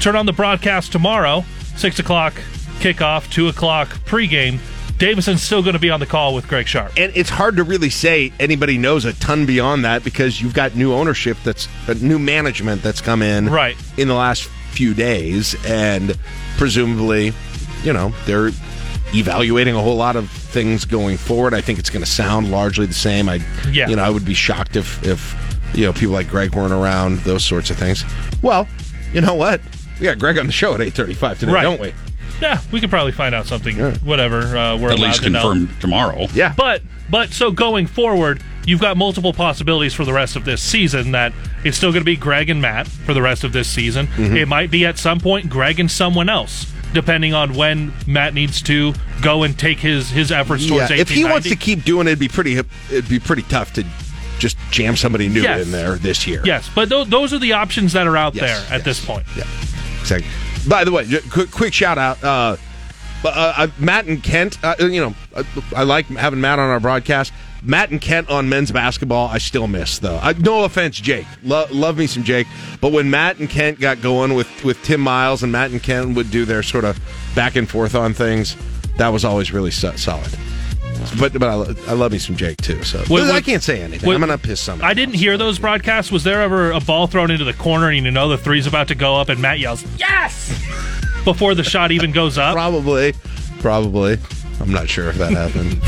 [0.00, 1.44] turn on the broadcast tomorrow,
[1.76, 2.34] six o'clock
[2.80, 4.58] kickoff, two o'clock pregame,
[4.98, 6.92] Davison's still going to be on the call with Greg Sharp.
[6.96, 10.74] And it's hard to really say anybody knows a ton beyond that because you've got
[10.74, 15.54] new ownership that's uh, new management that's come in right in the last few days,
[15.66, 16.18] and
[16.56, 17.32] presumably,
[17.84, 18.50] you know, they're
[19.14, 21.54] evaluating a whole lot of things going forward.
[21.54, 23.28] I think it's going to sound largely the same.
[23.28, 23.40] I,
[23.70, 23.88] Yeah.
[23.88, 25.34] you know, I would be shocked if if
[25.74, 27.18] you know people like Greg weren't around.
[27.20, 28.04] Those sorts of things.
[28.42, 28.68] Well,
[29.12, 29.60] you know what?
[30.00, 31.62] We got Greg on the show at eight thirty-five today, Right.
[31.62, 31.92] don't we?
[32.40, 33.78] Yeah, we could probably find out something.
[34.04, 35.40] Whatever uh, we're At allowed least to know.
[35.52, 36.26] confirmed tomorrow.
[36.34, 36.52] Yeah.
[36.56, 41.12] But but so going forward, you've got multiple possibilities for the rest of this season.
[41.12, 41.32] That
[41.64, 44.08] it's still going to be Greg and Matt for the rest of this season.
[44.08, 44.36] Mm-hmm.
[44.36, 48.62] It might be at some point Greg and someone else, depending on when Matt needs
[48.62, 50.88] to go and take his his efforts towards.
[50.90, 53.74] Yeah, if he wants to keep doing it, it'd be pretty it'd be pretty tough
[53.74, 53.84] to
[54.38, 55.66] just jam somebody new Yes.
[55.66, 56.40] in there this year.
[56.44, 59.26] Yes, but th- those are the options that are out Yes, there at this point.
[59.36, 59.44] Yeah,
[60.00, 60.30] exactly.
[60.66, 62.24] By the way, quick, quick shout out.
[62.24, 62.56] Uh,
[63.24, 65.42] uh, uh, Matt and Kent, uh, you know, uh,
[65.74, 67.30] I like having Matt on our broadcast.
[67.66, 70.18] Matt and Kent on men's basketball, I still miss though.
[70.22, 72.46] I, no offense, Jake, Lo- love me some Jake,
[72.80, 76.14] but when Matt and Kent got going with with Tim Miles and Matt and Kent
[76.16, 76.98] would do their sort of
[77.34, 78.56] back and forth on things,
[78.98, 80.30] that was always really so- solid.
[81.20, 82.82] But but I, I love me some Jake too.
[82.82, 84.06] So What- I can't say anything.
[84.06, 84.82] what- I'm gonna piss some.
[84.82, 86.10] I didn't hear those broadcasts.
[86.10, 88.88] Was there ever a ball thrown into the corner and you know the three's about
[88.88, 90.48] to go up and Matt yells "Yes!"
[91.24, 92.54] before the shot even goes up?
[92.54, 93.12] Probably,
[93.60, 94.18] probably.
[94.60, 95.80] I'm not sure if that happened.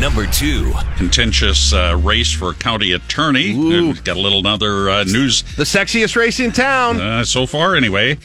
[0.00, 0.72] Number two.
[0.96, 3.52] Contentious uh, race for county attorney.
[3.56, 5.42] We've got a little another uh, news.
[5.56, 7.00] The sexiest race in town.
[7.00, 8.16] Uh, so far, anyway.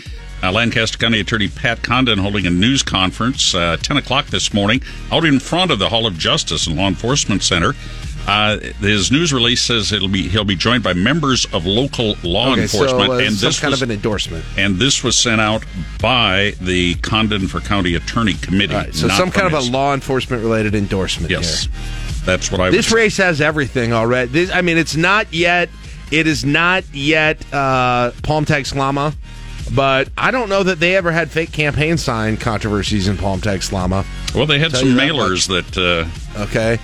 [0.43, 4.83] Uh, Lancaster County Attorney Pat Condon holding a news conference uh, 10 o'clock this morning
[5.11, 7.73] out in front of the Hall of Justice and Law Enforcement Center.
[8.25, 12.53] Uh, his news release says it'll be he'll be joined by members of local law
[12.53, 14.45] Okay, enforcement, so, uh, and some this kind was, of an endorsement.
[14.57, 15.65] And this was sent out
[15.99, 18.75] by the Condon for County Attorney Committee.
[18.75, 21.31] Right, so some kind from of a law enforcement related endorsement.
[21.31, 22.21] Yes, here.
[22.25, 22.69] that's what I.
[22.69, 24.31] This race has everything already.
[24.31, 25.69] This, I mean, it's not yet.
[26.09, 29.15] It is not yet uh, Palmtag Slama,
[29.75, 34.05] but I don't know that they ever had fake campaign sign controversies in Palmtag Slama.
[34.35, 35.77] Well, they had some you that mailers that,
[36.37, 36.77] uh, okay,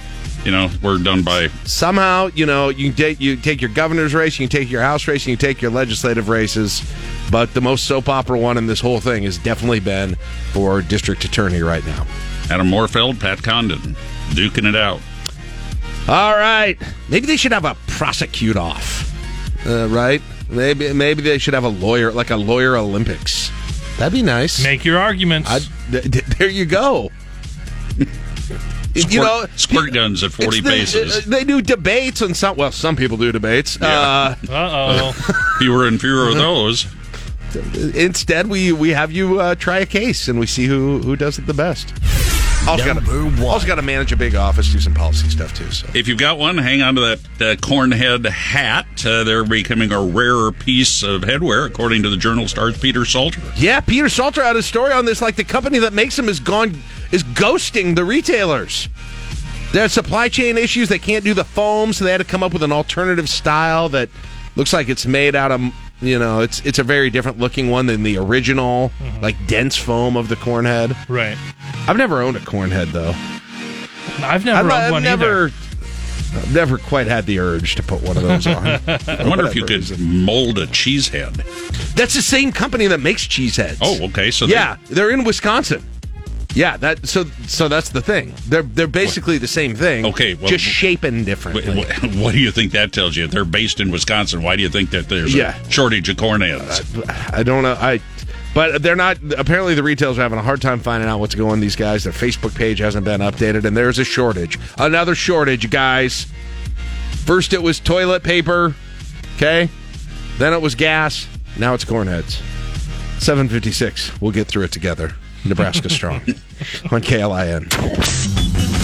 [0.46, 4.40] you know, we're done by somehow you know you take you take your governor's race,
[4.40, 6.82] you take your house race, and you take your legislative races,
[7.32, 10.16] but the most soap opera one in this whole thing has definitely been
[10.52, 12.06] for district attorney right now.
[12.50, 13.96] Adam Morfeld, Pat Condon,
[14.32, 15.02] duking it out.
[16.08, 16.76] All right.
[17.10, 19.06] Maybe they should have a prosecute off.
[19.68, 20.22] Uh, right?
[20.50, 23.52] Maybe maybe they should have a lawyer, like a lawyer Olympics.
[23.98, 24.64] That'd be nice.
[24.64, 25.50] Make your arguments.
[25.52, 27.12] I'd- th- th- there you go.
[28.96, 31.18] Squirt, you know, squirt guns at 40 it's the- paces.
[31.18, 32.58] uh, they do debates and some.
[32.58, 33.78] Well, some people do debates.
[33.82, 33.88] Yeah.
[33.88, 35.56] Uh, Uh oh.
[35.60, 36.88] fewer and fewer of those.
[37.96, 41.38] instead, we we have you uh, try a case and we see who who does
[41.40, 41.94] it the best.
[42.68, 45.72] Also got to also got to manage a big office, do some policy stuff too.
[45.72, 48.86] So If you've got one, hang on to that uh, cornhead hat.
[49.06, 53.42] Uh, they're becoming a rarer piece of headwear, according to the Journal Star's Peter Salter.
[53.56, 55.22] Yeah, Peter Salter had a story on this.
[55.22, 56.78] Like the company that makes them is gone
[57.12, 58.88] is ghosting the retailers.
[59.74, 60.90] They have supply chain issues.
[60.90, 63.90] They can't do the foam, so they had to come up with an alternative style
[63.90, 64.10] that
[64.56, 65.62] looks like it's made out of
[66.02, 69.22] you know it's it's a very different looking one than the original mm-hmm.
[69.22, 70.96] like dense foam of the cornhead.
[71.10, 71.38] Right.
[71.88, 73.14] I've never owned a cornhead though.
[74.26, 75.48] I've never I've, owned one I've never.
[75.48, 75.54] either.
[76.32, 78.66] I've never quite had the urge to put one of those on.
[78.88, 81.34] I wonder if you could mold a cheese head.
[81.96, 83.80] That's the same company that makes cheese heads.
[83.82, 84.30] Oh, okay.
[84.30, 85.84] So they- yeah, they're in Wisconsin.
[86.56, 88.34] Yeah, that so so that's the thing.
[88.48, 90.06] They're they're basically the same thing.
[90.08, 91.78] Okay, well- just shaping differently.
[91.78, 93.26] What, what- what do you think that tells you?
[93.26, 95.56] If they're based in Wisconsin, why do you think that there's Yeah.
[95.62, 96.82] a shortage of cornheads?
[96.98, 97.74] Uh, I don't know.
[97.80, 98.02] I
[98.56, 99.18] but they're not.
[99.38, 101.60] Apparently, the retailers are having a hard time finding out what's going on.
[101.60, 104.58] These guys, their Facebook page hasn't been updated, and there's a shortage.
[104.80, 106.26] Another shortage, guys.
[107.26, 108.74] First, it was toilet paper.
[109.36, 109.70] Okay,
[110.40, 111.28] then it was gas.
[111.60, 112.42] Now it's corn heads.
[113.20, 114.20] Seven fifty six.
[114.20, 115.14] We'll get through it together.
[115.46, 116.16] Nebraska strong
[116.92, 117.70] on KLIN.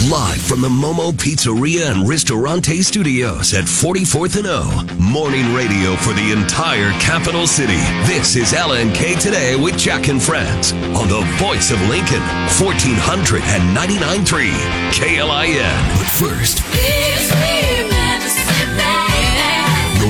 [0.10, 4.86] Live from the Momo Pizzeria and Ristorante Studios at 44th and O.
[4.99, 7.82] Morning radio for the entire capital city.
[8.06, 12.22] This is LNK Today with Jack and Friends on the voice of Lincoln,
[12.62, 14.51] 1499.3
[14.91, 15.97] KLIN.
[15.97, 16.60] But first,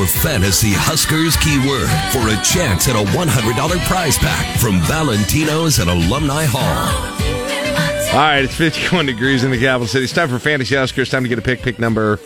[0.05, 5.87] your fantasy Huskers keyword for a chance at a $100 prize pack from Valentino's at
[5.87, 7.15] Alumni Hall.
[8.13, 10.03] All right, it's 51 degrees in the capital city.
[10.03, 11.09] It's time for Fantasy Oscars.
[11.09, 11.61] Time to get a pick.
[11.61, 12.19] Pick number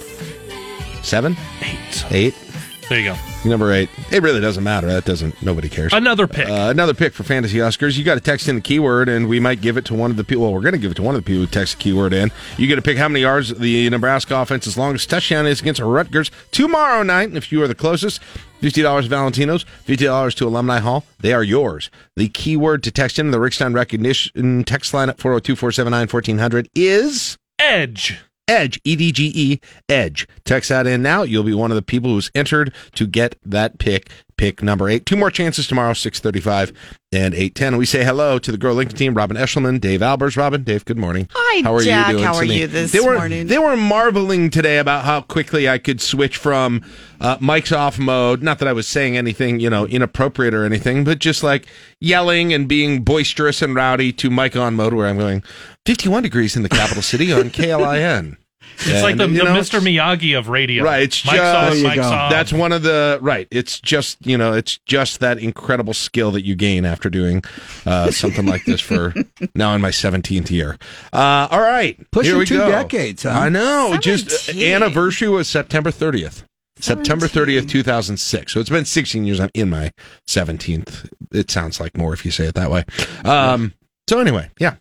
[1.02, 1.38] seven?
[1.62, 2.06] Eight.
[2.12, 2.49] Eight?
[2.90, 3.16] There you go.
[3.48, 3.88] Number eight.
[4.12, 4.88] It really doesn't matter.
[4.88, 5.94] That doesn't, nobody cares.
[5.94, 6.50] Another pick.
[6.50, 7.96] Uh, another pick for Fantasy Oscars.
[7.96, 10.18] You got to text in the keyword, and we might give it to one of
[10.18, 10.46] the people.
[10.46, 12.14] Well, we're going to give it to one of the people who text the keyword
[12.14, 12.32] in.
[12.58, 16.32] You get to pick how many yards the Nebraska offense's longest touchdown is against Rutgers
[16.50, 17.36] tomorrow night.
[17.36, 18.22] If you are the closest,
[18.64, 21.06] $50 Valentino's, $50 to Alumni Hall.
[21.20, 21.92] They are yours.
[22.16, 27.38] The keyword to text in the Rickstein Recognition text line at 402 479 1400 is
[27.60, 28.20] Edge.
[28.50, 30.28] Edge, E D G E, Edge.
[30.44, 31.22] Text that in now.
[31.22, 34.10] You'll be one of the people who's entered to get that pick
[34.40, 35.06] pick number eight.
[35.06, 36.72] Two more chances tomorrow, 635
[37.12, 37.76] and 810.
[37.76, 40.38] We say hello to the Grow Lincoln team, Robin Eshelman, Dave Albers.
[40.38, 41.28] Robin, Dave, good morning.
[41.34, 42.08] Hi, how are Jack.
[42.08, 42.24] you doing?
[42.24, 43.48] How are you this they were, morning?
[43.48, 46.86] They were marveling today about how quickly I could switch from
[47.20, 48.42] uh, Mike's off mode.
[48.42, 51.68] Not that I was saying anything, you know, inappropriate or anything, but just like
[52.00, 55.44] yelling and being boisterous and rowdy to Mike on mode where I'm going
[55.86, 58.38] 51 degrees in the capital city on KLIN.
[58.82, 59.80] It's like the, the know, Mr.
[59.80, 60.84] Miyagi of radio.
[60.84, 62.32] Right, it's Mike's just on, Mike's off.
[62.32, 63.48] that's one of the right.
[63.52, 67.44] It's just you know, it's just that incredible skill that you gain after doing
[67.86, 69.14] uh, something like this for
[69.56, 70.78] now in my seventeenth year.
[71.12, 72.70] Uh, all right, Pushing here we two go.
[72.70, 73.30] decades, huh?
[73.32, 73.98] I know.
[74.00, 76.44] Just uh, anniversary was September thirtieth.
[76.82, 78.54] September 30th, 2006.
[78.54, 79.42] So it's been 16 years.
[79.42, 79.92] I'm in my
[80.28, 81.10] 17th.
[81.34, 82.86] It sounds like more if you say it that way.
[83.26, 83.74] Um,
[84.10, 84.76] so anyway, yeah.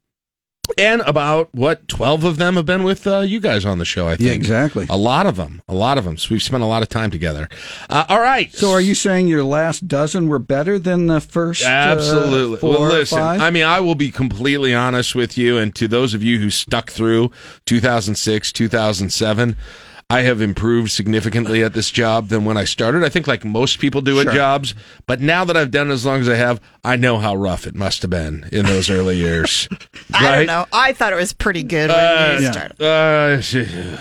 [0.79, 4.07] And about what 12 of them have been with uh, you guys on the show,
[4.07, 4.29] I think.
[4.29, 4.87] Yeah, exactly.
[4.89, 5.61] A lot of them.
[5.69, 6.17] A lot of them.
[6.17, 7.49] So we've spent a lot of time together.
[7.91, 8.53] Uh, all right.
[8.55, 11.65] So are you saying your last dozen were better than the first?
[11.65, 12.59] uh, Absolutely.
[12.59, 13.19] four well, listen?
[13.19, 16.51] I mean, I will be completely honest with you, and to those of you who
[16.51, 17.33] stuck through
[17.67, 19.57] 2006, 2007,
[20.11, 23.05] I have improved significantly at this job than when I started.
[23.05, 24.31] I think, like most people do Sure.
[24.31, 24.75] at jobs,
[25.07, 27.67] but now that I've done it as long as I have, I know how rough
[27.67, 29.69] it must have been in those early years.
[30.15, 30.67] I don't know.
[30.73, 32.83] I thought it was pretty good when Uh, you started.
[32.83, 33.99] uh,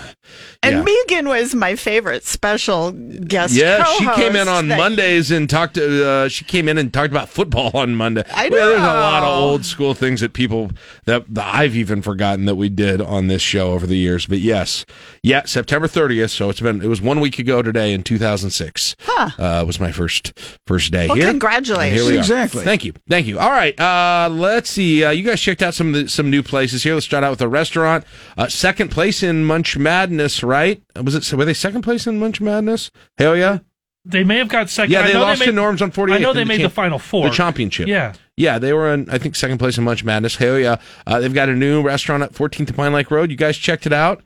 [0.60, 0.82] And yeah.
[0.82, 3.54] Megan was my favorite special guest.
[3.54, 6.04] Yeah, she came in on Mondays and talked to.
[6.08, 8.24] Uh, she came in and talked about football on Monday.
[8.34, 10.72] I Well, there's a lot of old school things that people
[11.04, 14.26] that, that I've even forgotten that we did on this show over the years.
[14.26, 14.84] But yes,
[15.22, 16.30] yeah, September 30th.
[16.30, 18.96] So it's been it was one week ago today in 2006.
[19.02, 19.30] Huh.
[19.38, 20.32] Uh, was my first
[20.66, 21.28] first day Well, here.
[21.28, 22.00] congratulations.
[22.00, 22.20] Here we are.
[22.20, 22.64] Exactly.
[22.64, 22.94] Thank you.
[23.08, 23.38] Thank you.
[23.38, 23.78] All right.
[23.78, 25.04] Uh, let's see.
[25.04, 26.94] Uh, you guys checked out some of the, some new places here.
[26.94, 28.04] Let's start out with a restaurant.
[28.36, 30.82] Uh, second place in Munch Madness, right?
[30.96, 31.32] Was it?
[31.32, 32.90] Were they second place in Munch Madness?
[33.16, 33.58] Hell yeah.
[34.04, 34.92] They may have got second.
[34.92, 36.16] Yeah, they lost made, to Norms on 48.
[36.16, 37.28] I know they made the final four.
[37.28, 37.88] The championship.
[37.88, 38.14] Yeah.
[38.36, 40.36] Yeah, they were in, I think, second place in Munch Madness.
[40.36, 40.76] Hell yeah.
[41.06, 43.30] Uh, they've got a new restaurant at 14th and Pine Lake Road.
[43.30, 44.22] You guys checked it out?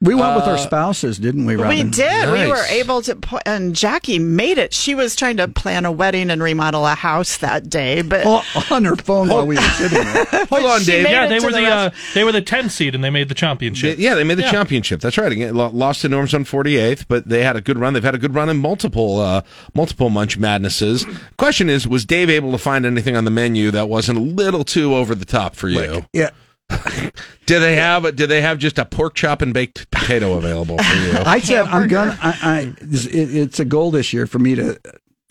[0.00, 1.86] We went with our Uh, spouses, didn't we, Robin?
[1.86, 2.30] We did.
[2.32, 4.72] We were able to, pu- and Jackie made it.
[4.74, 8.44] She was trying to plan a wedding and remodel a house that day, but Well,
[8.70, 10.24] on her phone while we were sitting there.
[10.46, 11.08] Hold on, Dave.
[11.08, 13.34] Yeah, they were the the, uh, they were the 10 seed and they made the
[13.34, 13.96] championship.
[13.96, 14.50] They- yeah, they made the Yeah.
[14.52, 15.00] championship.
[15.00, 15.32] That's right.
[15.32, 17.94] Again, lost to Norms on 48th, but they had a good run.
[17.94, 19.42] They've had a good run in multiple uh,
[19.74, 21.06] multiple Munch Madnesses.
[21.38, 24.64] Question is, was Dave able to find anything on the menu that wasn't a little
[24.64, 26.06] too over the top for you?
[26.12, 26.30] Yeah.
[27.46, 30.96] Do they have do they have just a pork chop and baked potato available for
[30.96, 31.12] you?
[31.24, 32.18] I said I'm gonna.
[32.20, 34.80] I, I it, it's a goal this year for me to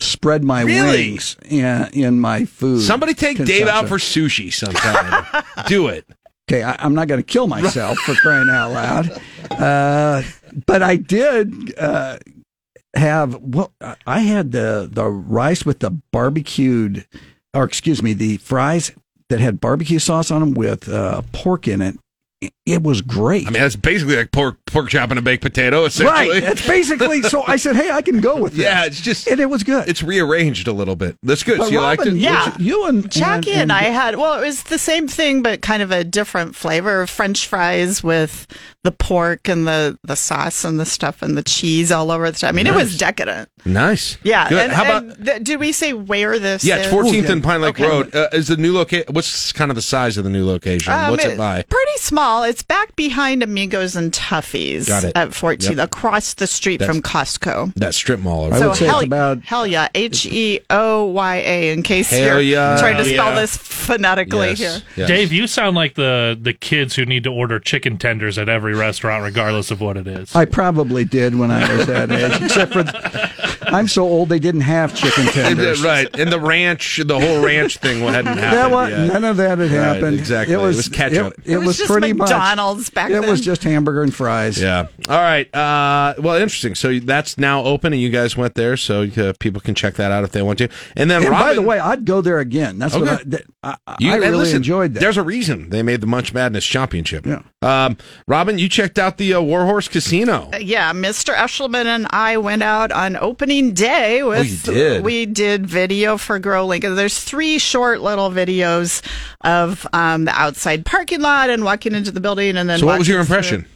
[0.00, 1.10] spread my Really?
[1.10, 2.82] wings in, in my food.
[2.82, 5.44] Somebody take Dave out for sushi sometime.
[5.66, 6.06] Do it.
[6.48, 9.20] Okay, I, I'm not going to kill myself for crying out loud.
[9.50, 10.22] Uh,
[10.66, 12.18] but I did uh,
[12.94, 13.72] have well,
[14.06, 17.06] I had the the rice with the barbecued,
[17.52, 18.92] or excuse me, the fries
[19.30, 21.96] that had barbecue sauce on them with uh, pork in it.
[22.40, 23.46] It- It was great.
[23.46, 25.84] I mean, that's basically like pork pork chop and a baked potato.
[25.84, 26.42] Essentially, right.
[26.42, 27.42] It's basically so.
[27.46, 28.84] I said, "Hey, I can go with this." yeah.
[28.84, 29.88] It's just and it was good.
[29.88, 31.16] it's rearranged a little bit.
[31.22, 31.58] That's good.
[31.58, 32.14] But so you liked it?
[32.14, 32.54] Yeah.
[32.58, 35.90] you and Jackie and, I had, well, it was the same thing, but kind of
[35.90, 37.00] a different flavor.
[37.02, 38.46] Of French fries with
[38.86, 42.38] the pork and the, the sauce and the stuff and the cheese all over the
[42.38, 42.48] top.
[42.48, 43.48] I mean, it was decadent.
[43.64, 44.16] Nice.
[44.22, 44.48] Yeah.
[44.48, 44.62] Good.
[44.62, 45.02] And, How about?
[45.02, 46.92] and th- did we say where this Yeah, it's is?
[46.92, 47.88] 14th and Pine Lake Okay.
[47.88, 48.14] Road.
[48.14, 49.06] Uh, is the new location?
[49.12, 50.92] What's kind of the size of the new location?
[50.92, 51.62] Um, What's it it- by?
[51.68, 52.44] Pretty small.
[52.44, 55.12] It's back behind Amigos and Toughies Got it.
[55.16, 55.84] at 14, Yep.
[55.84, 57.74] across the street That's- from Costco.
[57.74, 58.44] That strip mall.
[58.44, 58.68] Over I there.
[58.68, 61.72] would say hell, it's about hell yeah, H E O Y A.
[61.72, 62.76] In case Hell you're yeah.
[62.78, 63.40] trying to spell yeah.
[63.40, 64.58] this phonetically Yes.
[64.58, 64.82] here.
[64.96, 65.08] Yes.
[65.08, 68.74] Dave, you sound like the, the kids who need to order chicken tenders at every
[68.76, 70.34] restaurant, regardless of what it is.
[70.34, 72.84] I probably did when I was that age, except for
[73.68, 75.82] I'm so old they didn't have chicken tenders.
[75.82, 79.06] right, and the ranch, the whole ranch thing hadn't happened That was, yet.
[79.12, 80.18] none of that had Right, happened.
[80.18, 80.54] exactly.
[80.54, 81.34] It was, It was ketchup.
[81.44, 82.94] It, It was just pretty McDonald's much.
[82.94, 83.24] back then.
[83.24, 84.60] It was just hamburger and fries.
[84.60, 84.86] Yeah.
[85.08, 85.52] All right.
[85.54, 86.74] Uh, well, interesting.
[86.74, 90.12] So that's now open, and you guys went there, so uh, people can check that
[90.12, 90.68] out if they want to.
[90.96, 92.78] And then, And Robin, by the way, I'd go there again.
[92.78, 93.22] That's what I, Okay.
[93.26, 95.00] that, I, I you, and really listen, enjoyed that.
[95.00, 97.26] There's a reason they made the Munch Madness Championship.
[97.26, 97.42] Yeah.
[97.66, 97.96] Um,
[98.28, 100.50] Robin, you checked out the uh, Warhorse Casino.
[100.52, 101.34] Uh, Yeah, Mr.
[101.34, 104.68] Eshelman and I went out on opening day with.
[104.68, 105.04] Oh, did?
[105.04, 106.94] We did video for Grow Lincoln.
[106.94, 109.02] There's three short little videos
[109.42, 112.78] of um, the outside parking lot and walking into the building, and then.
[112.78, 113.36] So, what was your through.
[113.36, 113.66] impression?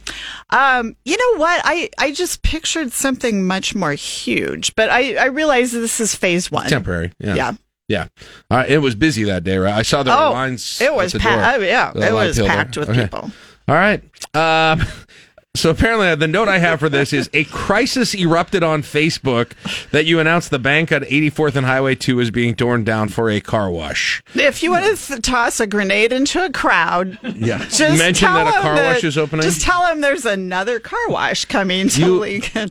[0.51, 1.61] Um, you know what?
[1.63, 6.51] I, I just pictured something much more huge, but I, I realize this is phase
[6.51, 6.67] one.
[6.67, 7.11] Temporary.
[7.19, 7.35] Yeah.
[7.35, 7.51] Yeah.
[7.87, 8.07] Yeah.
[8.49, 8.69] All right.
[8.69, 9.73] It was busy that day, right?
[9.73, 10.79] I saw the Oh, lines.
[10.81, 12.55] it was the pa- oh, yeah, The it was pill there.
[12.55, 13.01] packed with Okay.
[13.03, 13.31] people.
[13.67, 14.03] All right.
[14.35, 14.81] Um,
[15.53, 19.51] So apparently, the note I have for this is a crisis erupted on Facebook
[19.91, 23.29] that you announced the bank on 84th and Highway 2 is being torn down for
[23.29, 24.23] a car wash.
[24.33, 27.57] If you want to th- toss a grenade into a crowd, Yeah.
[27.67, 29.43] just Mention tell that a them car wash is opening?
[29.43, 31.89] Just tell them there's another car wash coming.
[31.89, 32.39] Totally.
[32.39, 32.69] can-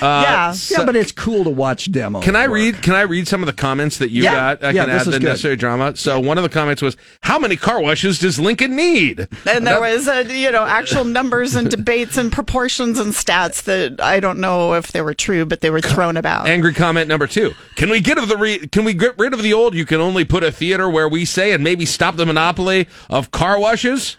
[0.00, 0.52] Uh, yeah.
[0.52, 2.24] so- but it's cool to watch demos.
[2.24, 2.80] Can I read?
[2.80, 4.32] Can I read some of the comments that you Yeah.
[4.56, 4.64] got?
[4.64, 5.26] I Yeah, can this add is the good.
[5.28, 5.96] necessary drama.
[5.96, 9.80] So one of the comments was, "How many car washes does Lincoln need?" And there
[9.82, 14.38] was, uh, you know, actual numbers and debates and proportions and stats that I don't
[14.38, 16.46] know if they were true, but they were thrown about.
[16.46, 19.42] Angry comment number two: Can we get of the re- Can we get rid of
[19.42, 19.74] the old?
[19.74, 23.30] You can only put a theater where we say, and maybe stop the monopoly of
[23.30, 24.16] car washes.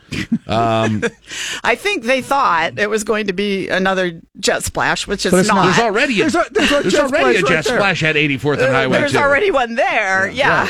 [0.48, 1.04] Um,
[1.64, 5.48] I think they thought it was going to be another jet splash, which is not.
[5.48, 5.64] not.
[5.66, 7.78] There's already a- there's, a, there's a jet already a splash jet right there.
[7.78, 9.18] splash at 84th and Highway There's 2.
[9.18, 10.30] already one there.
[10.30, 10.68] Yeah.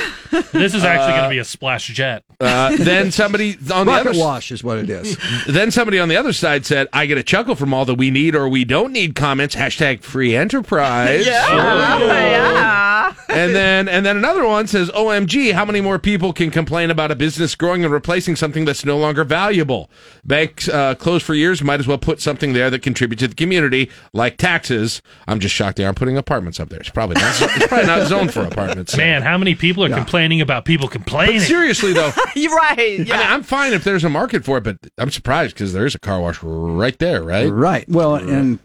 [0.52, 2.24] This is actually Uh, going to be a splash jet.
[2.40, 5.18] Uh, then somebody on the other wash is what it is.
[5.48, 8.12] Then somebody on the other side said, "I get a chuckle from all the we
[8.12, 11.26] need or we don't need comments." Hashtag free enterprise.
[11.34, 12.00] Yeah.
[12.00, 13.14] yeah.
[13.30, 17.12] and then and then another one says, "OMG, how many more people can complain about
[17.12, 19.90] a business growing and replacing something that's no longer valuable?
[20.24, 23.36] Banks uh, closed for years, might as well put something there that contributes to the
[23.36, 26.80] community, like taxes." I'm just shocked they aren't putting apartments up there.
[26.80, 27.42] It's probably not.
[27.42, 28.96] It's probably not zoned for apartments.
[28.96, 31.38] Man, how many people are complaining about people complaining?
[31.38, 32.78] But seriously though, You're right.
[33.00, 35.86] I mean, I'm fine if there's a market for it, but I'm surprised because there
[35.86, 37.50] is a car wash right there, right?
[37.52, 37.88] Right.
[37.90, 38.60] Well, and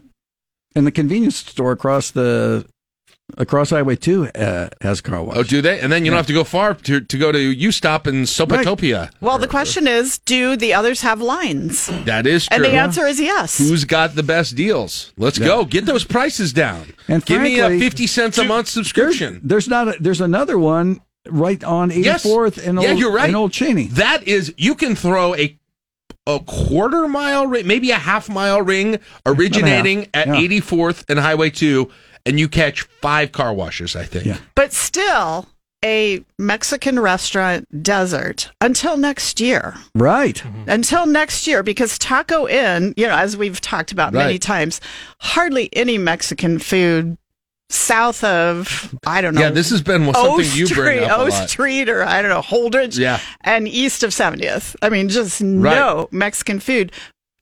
[0.75, 2.65] and the convenience store across the
[3.37, 5.37] across Highway Two uh, has car wash.
[5.37, 5.79] Oh, do they?
[5.79, 8.23] And then you don't have to go far to, to go to U Stop in
[8.23, 9.11] Sopatopia.
[9.21, 11.87] Well, the question is, do the others have lines?
[12.05, 12.55] That is true.
[12.55, 13.57] And the answer is yes.
[13.57, 15.13] Who's got the best deals?
[15.17, 15.65] Let's go.
[15.65, 16.93] Get those prices down.
[17.07, 19.41] And Give me a 50 cents a month subscription.
[19.43, 19.87] There's not.
[19.89, 22.25] A, there's another one right on Yes.
[22.25, 23.27] 84th and yeah, Old, you're right.
[23.27, 23.87] and Old Cheney.
[23.87, 25.58] That is, you can throw a
[26.27, 30.35] a quarter mile ring, maybe a half mile ring originating at yeah.
[30.35, 31.89] 84th and Highway 2,
[32.25, 34.39] and you catch five car washes, I think.
[34.55, 35.47] But still,
[35.83, 39.75] a Mexican restaurant desert until next year.
[39.95, 40.35] Right.
[40.35, 40.69] Mm-hmm.
[40.69, 44.81] Until next year, because Taco Inn, you know, as we've talked about many times,
[45.19, 47.17] hardly any Mexican food
[47.69, 49.41] south of I don't know.
[49.41, 51.49] Yeah, this has been something O you bring Street, up a O lot.
[51.49, 52.97] Street, or I don't know Holdrege.
[52.97, 53.19] Yeah.
[53.41, 54.75] and east of 70th.
[54.81, 56.91] I mean, just no Mexican food.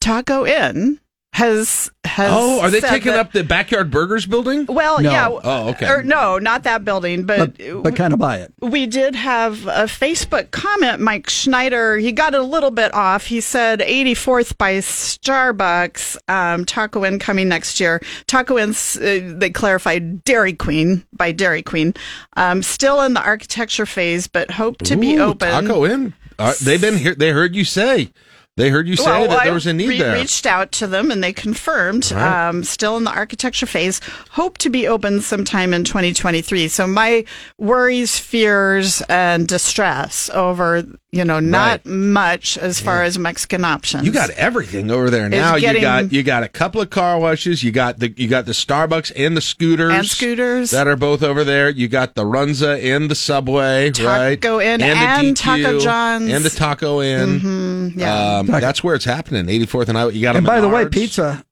[0.02, 1.00] Taco Inn
[1.38, 2.32] has has.
[2.34, 4.66] Oh, are they taking that- up the Backyard Burgers building?
[4.68, 5.12] Well, No.
[5.12, 5.28] yeah.
[5.30, 5.88] Oh, okay.
[5.88, 8.52] Or no, not that building, but But, but kind of by it.
[8.60, 11.00] we did have a Facebook comment.
[11.00, 13.28] Mike Schneider, he got it a little bit off.
[13.28, 18.02] He said 84th by Starbucks, um, Taco Inn coming next year.
[18.26, 21.94] Taco Inn's, uh, they clarified Dairy Queen by Dairy Queen.
[22.36, 25.50] Um, still in the architecture phase, but hope to be open.
[25.68, 26.14] Taco Inn.
[26.40, 27.14] Uh, they've been here.
[27.16, 28.12] They heard you say.
[28.58, 30.14] They heard you say Well, that there was a need re- there.
[30.16, 32.12] reached out to them and they confirmed.
[32.12, 32.50] Right.
[32.50, 34.02] Um, still in the architecture phase.
[34.32, 36.68] Hope to be open sometime in 2023.
[36.68, 37.24] So my
[37.58, 41.86] worries, fears, and distress over you know not Right.
[41.86, 44.06] much as far as Mexican options.
[44.06, 45.56] You got everything over there now.
[45.56, 47.64] You got you got a couple of car washes.
[47.64, 50.72] You got the you got the Starbucks and the scooters And scooters.
[50.72, 51.70] that are both over there.
[51.70, 54.40] You got the Runza and the Subway, right?
[54.42, 56.32] Taco Inn the and DQ, Taco John's.
[56.32, 57.40] and the Taco Inn.
[57.40, 58.38] Mhm, yeah.
[58.40, 59.46] Um, that's where it's happening.
[59.46, 60.08] 84th and I.
[60.10, 60.38] You got them.
[60.38, 61.44] And by the way, pizza.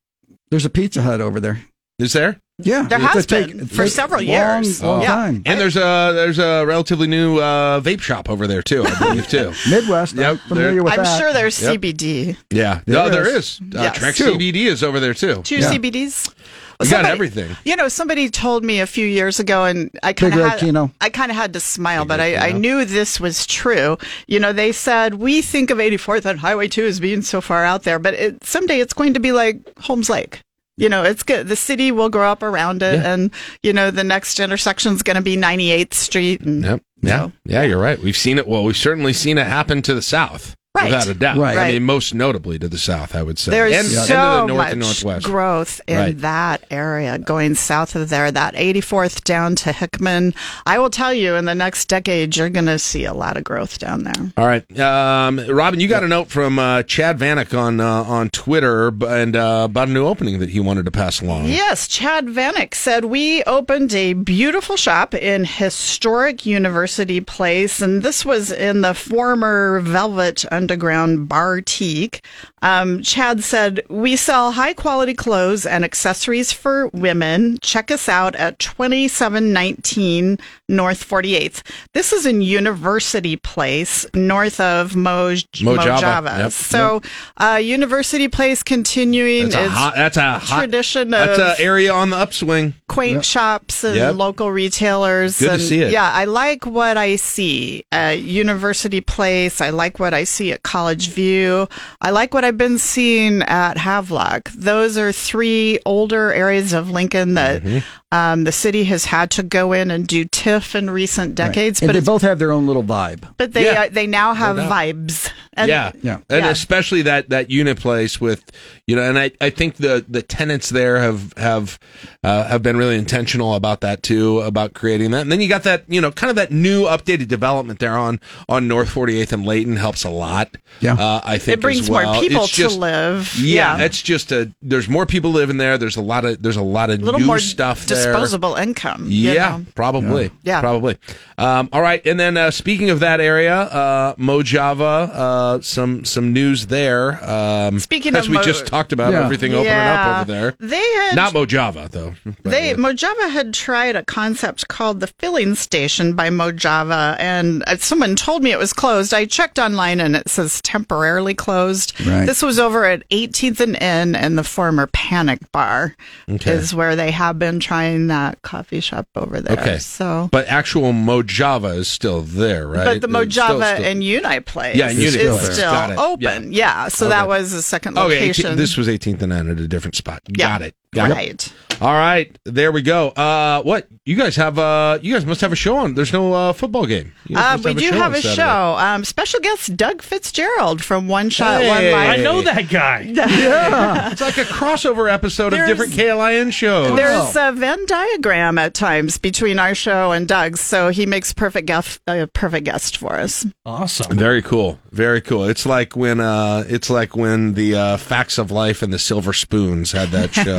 [0.51, 1.61] There's a Pizza Hut over there.
[1.99, 2.39] is there?
[2.57, 4.81] Yeah, There has a take- been for take several long, years.
[4.81, 5.07] Long Yeah.
[5.07, 5.43] time.
[5.45, 8.85] And there's a there's a relatively new uh, vape shop over there too.
[8.85, 9.51] I believe too.
[9.69, 10.15] Midwest.
[10.15, 11.19] Yep, I'm familiar there- with I'm that.
[11.19, 11.81] sure there's Yep.
[11.81, 12.37] CBD.
[12.51, 13.59] Yeah, There no, there is.
[13.59, 13.61] is.
[13.75, 13.97] Uh, Yes.
[13.97, 14.35] Trek Two.
[14.37, 15.41] CBD is over there too.
[15.43, 15.69] Two Yeah.
[15.73, 16.33] CBDs.
[16.81, 17.55] You got everything.
[17.63, 20.59] You know, somebody told me a few years ago, and I kind of Red had,
[20.59, 20.91] Kino.
[21.01, 23.97] I kind of had to smile, but I, I knew this was true.
[24.27, 27.63] You know, they said we think of 84th and Highway 2 as being so far
[27.63, 30.39] out there, but it, someday it's going to be like Holmes Lake.
[30.77, 31.47] You know, it's good.
[31.47, 33.13] The city will grow up around it, Yeah.
[33.13, 33.31] and
[33.63, 36.41] you know, the next intersection is going to be 98th Street.
[36.41, 36.81] And Yep.
[37.01, 37.29] Yeah.
[37.45, 37.97] Yeah, you're right.
[37.99, 38.47] We've seen it.
[38.47, 40.55] Well, we've certainly seen it happen to the south.
[40.75, 40.85] Right.
[40.91, 41.37] Without a doubt.
[41.37, 41.57] Right.
[41.57, 43.51] I mean, most notably to the south, I would say.
[43.51, 45.25] There's and, so and to the north much and northwest.
[45.25, 46.17] growth in Right.
[46.19, 50.33] that area, going south of there, that 84th down to Hickman.
[50.65, 53.43] I will tell you, in the next decade, you're going to see a lot of
[53.43, 54.31] growth down there.
[54.37, 58.29] All right, um, Robin, you got a note from uh, Chad Vanek on uh, on
[58.29, 61.45] Twitter and uh, about a new opening that he wanted to pass along.
[61.45, 68.25] Yes, Chad Vanek said we opened a beautiful shop in historic University Place, and this
[68.25, 72.25] was in the former Velvet underground Bartique.
[72.65, 77.59] Um, Chad said, We sell high quality clothes and accessories for women.
[77.61, 81.61] Check us out at 2719 North 48th.
[81.93, 85.99] This is in University Place, north of Moj- Mojava.
[86.01, 86.37] Mojava.
[86.39, 87.01] Yep, So,
[87.37, 89.93] uh, University Place continuing That's a its hot.
[89.95, 92.73] That's a hot, tradition That's of an area on the upswing.
[92.89, 94.15] quaint shops and Yep.
[94.15, 95.37] local retailers.
[95.39, 95.91] Good to see it.
[95.91, 99.61] Yeah, I like what I see at University Place.
[99.61, 101.67] I like what I see at College View.
[102.01, 104.49] I like what I've been seeing at Havelock.
[104.51, 107.79] Those are three older areas of Lincoln that Mm-hmm.
[108.11, 111.81] Um, the city has had to go in and do TIF in recent decades.
[111.81, 113.27] and But they both have their own little vibe.
[113.37, 113.81] but they Yeah.
[113.83, 114.71] uh, they now have doubt.
[114.71, 115.29] vibes.
[115.57, 116.49] And, yeah, yeah, and Yeah.
[116.51, 118.43] especially that that unit place with
[118.87, 121.79] you know, and I, I think the the tenants there have have
[122.25, 125.21] uh, have been really intentional about that too, about creating that.
[125.21, 128.19] And then you got that you know, kind of that new updated development there on
[128.49, 130.57] on North 48th and Leighton helps a lot.
[130.81, 133.33] Yeah, uh, I think It brings as more people It's to just- live.
[133.39, 133.85] Yeah, Yeah.
[133.85, 135.77] it's just a there's more people living there.
[135.77, 138.13] There's a lot of there's a lot of a little new more stuff there.
[138.13, 139.05] disposable income.
[139.07, 139.65] you Yeah, know?
[139.75, 140.31] probably.
[140.43, 140.61] Yeah.
[140.61, 140.97] probably.
[141.37, 146.33] Um, all right, and then uh, speaking of that area, uh, Mojava, uh, some some
[146.33, 147.23] news there.
[147.29, 149.23] Um, Speaking as of we Mo- just talked about, Yeah.
[149.23, 150.11] everything opening Yeah.
[150.11, 150.53] up over there.
[150.59, 152.13] They had Not Mojava though.
[152.43, 157.77] They uh, Mojava had tried a concept called the filling station by Mojava, and uh,
[157.77, 159.13] someone told me it was closed.
[159.13, 161.93] I checked online, and it says temporarily closed.
[162.05, 162.25] Right.
[162.25, 165.95] This was over at 18th and N and the former Panic Bar,
[166.29, 166.51] Okay.
[166.51, 169.57] is where they have been trying that coffee shop over there.
[169.59, 170.29] okay, so.
[170.31, 172.99] but actual Mojava is still there, right?
[172.99, 175.65] But the It's still- Mojava still- and Uni place Yeah, Uni is still still, there.
[175.71, 175.97] Got it.
[175.97, 176.51] open.
[176.53, 178.45] Yeah, so that was a second Okay, location.
[178.47, 180.21] 18 this was 18th and N at a different spot.
[180.27, 180.47] Yeah.
[180.47, 180.75] Got it.
[180.93, 181.53] Got it.
[181.81, 181.85] Right.
[181.87, 183.09] All right, there we go.
[183.09, 184.57] Uh, what you guys have?
[184.59, 185.93] Uh, you guys must have a show on.
[185.95, 187.13] There's no uh, football game.
[187.29, 188.35] Uh, must we do have a Saturday.
[188.35, 188.75] show.
[188.77, 191.69] Um, special guest Doug Fitzgerald from One Shot Hey.
[191.69, 192.19] One Life.
[192.19, 193.01] I know that guy.
[193.15, 196.95] Yeah, it's like a crossover episode of There's- different KLIN shows.
[196.95, 201.67] There's a Venn diagram at times between our show and Doug's, so he makes perfect
[201.67, 203.45] guest, uh, perfect guest for us.
[203.65, 204.17] Awesome.
[204.17, 204.79] Very cool.
[204.91, 205.45] Very cool.
[205.45, 209.33] It's like when uh it's like when the uh Facts of Life and the Silver
[209.33, 210.57] Spoons had that show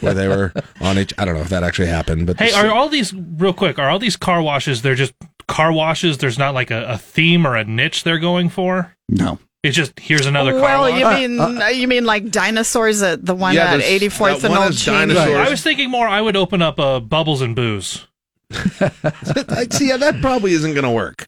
[0.00, 2.70] where they were on each I don't know if that actually happened, but Hey, are
[2.70, 3.78] all these real quick?
[3.78, 4.82] Are all these car washes?
[4.82, 5.14] They're just
[5.46, 6.18] car washes.
[6.18, 8.94] There's not like a, a theme or a niche they're going for.
[9.08, 9.38] No.
[9.64, 13.34] It's just here's another car well, you mean uh, you mean like dinosaurs at the
[13.34, 15.34] one Yeah, at 84th and Old is dinosaurs.
[15.36, 16.06] I was thinking more.
[16.06, 18.06] I would open up uh, bubbles and booze.
[18.52, 21.26] I see yeah, that probably isn't going to work.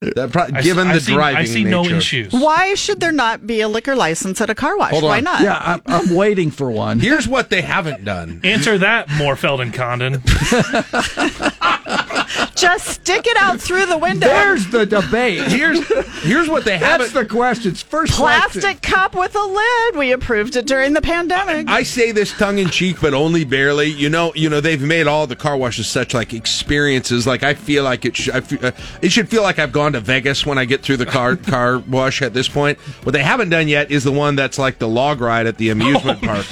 [0.00, 1.96] That pro- I given see- I the see- I driving see no nature.
[1.96, 2.32] issues.
[2.32, 4.92] Why should there not be a liquor license at a car wash?
[4.92, 5.40] Hold Why not?
[5.42, 7.00] Yeah, I'm, I'm waiting for one.
[7.00, 8.40] Here's what they haven't done.
[8.44, 10.22] Answer that, Morfeld and Condon.
[12.54, 14.26] Just stick it out through the window.
[14.26, 15.42] There's the debate.
[15.50, 15.86] Here's
[16.22, 17.82] here's what they That's haven't the questions.
[17.82, 18.78] First Plastic question.
[18.80, 19.96] cup with a lid.
[19.96, 21.68] We approved it during the pandemic.
[21.68, 23.86] I say this tongue in cheek, but only barely.
[23.88, 27.26] You know, you know they've made all the car washes such like experiences.
[27.26, 28.16] Like I feel like it.
[28.16, 28.72] Sh- I feel, uh,
[29.02, 31.78] it should feel like I've gone to Vegas when I get through the car car
[31.78, 32.20] wash.
[32.22, 35.20] At this point, what they haven't done yet is the one that's like the log
[35.20, 36.50] ride at the amusement park,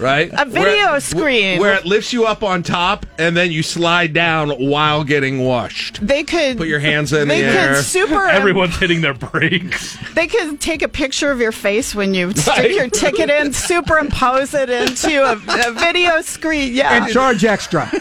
[0.00, 0.30] right?
[0.32, 1.60] A video Where screen.
[1.60, 5.98] where it lifts you up on top and then you slide down while getting washed.
[6.06, 7.82] They could Put your hands in they the could air.
[7.82, 9.96] super Everyone's hitting their brakes.
[10.14, 12.70] They could take a picture of your face when you stick Right.
[12.70, 15.32] your ticket in, superimpose it into a,
[15.68, 16.74] a video screen.
[16.74, 17.04] Yeah.
[17.04, 17.90] And charge extra.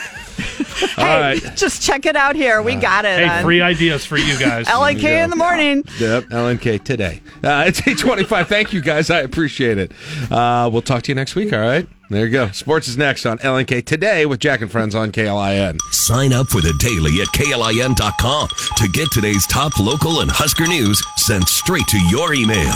[0.98, 1.42] All right.
[1.56, 2.62] Just check it out here.
[2.62, 3.28] We got it.
[3.28, 4.66] Hey, free ideas for you guys.
[4.68, 5.84] LNK in the morning.
[6.00, 7.22] Yep, LNK today.
[7.44, 8.48] Uh, it's 825.
[8.48, 9.10] Thank you, guys.
[9.10, 9.92] I appreciate it.
[10.32, 11.88] Uh, we'll talk to you next week, all right?
[12.10, 12.52] There you go.
[12.52, 15.78] Sports is next on LNK today with Jack and Friends on KLIN.
[15.92, 18.48] Sign up for the daily at KLIN.com
[18.78, 22.72] to get today's top local and Husker news sent straight to your email.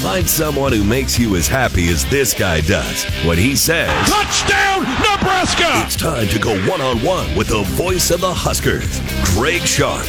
[0.00, 4.80] Find someone who makes you as happy as this guy does when he says, Touchdown,
[4.80, 5.84] Nebraska!
[5.84, 8.98] It's time to go one on one with the voice of the Huskers,
[9.34, 10.06] Greg Sharp.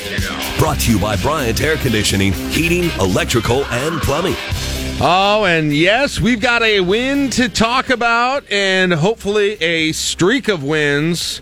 [0.58, 4.36] Brought to you by Bryant Air Conditioning, Heating, Electrical, and Plumbing.
[5.00, 10.64] Oh, and yes, we've got a win to talk about, and hopefully a streak of
[10.64, 11.40] wins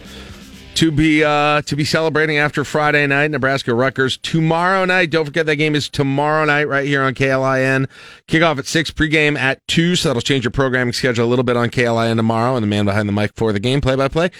[0.73, 3.32] to be uh, to be celebrating after Friday night.
[3.32, 5.10] Nebraska Rutgers tomorrow night.
[5.10, 7.88] Don't forget that game is tomorrow night right here on KLIN.
[8.27, 9.95] Kickoff at six, pregame at two.
[9.95, 12.57] So that'll change your programming schedule a little bit on KLIN tomorrow.
[12.57, 14.32] And the man behind the mic for the game, play by play,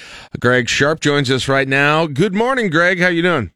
[0.42, 2.06] Greg Sharp joins us right now.
[2.06, 3.00] Good morning, Greg.
[3.00, 3.52] How you doing?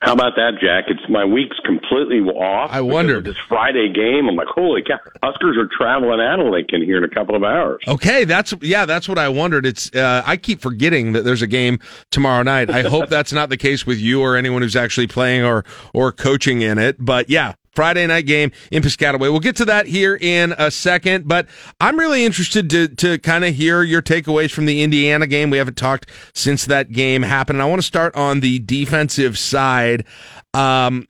[0.00, 0.84] How about that, Jack?
[0.88, 2.70] It's my week's completely off.
[2.72, 3.24] I wondered.
[3.24, 4.98] This Friday game, I'm like, holy cow!
[5.22, 7.82] Huskers are traveling out of Lincoln here in a couple of hours.
[7.88, 9.66] Okay, that's yeah, that's what I wondered.
[9.66, 11.78] It's uh, I keep forgetting that there's a game
[12.10, 12.70] tomorrow night.
[12.70, 16.12] I hope that's not the case with you or anyone who's actually playing or or
[16.12, 16.96] coaching in it.
[16.98, 19.20] But yeah, Friday night game in Piscataway.
[19.20, 21.46] We'll get to that here in a second, but
[21.80, 25.50] I'm really interested to to kind of hear your takeaways from the Indiana game.
[25.50, 27.58] We haven't talked since that game happened.
[27.58, 30.04] And I want to start on the defensive side.
[30.56, 31.06] Um,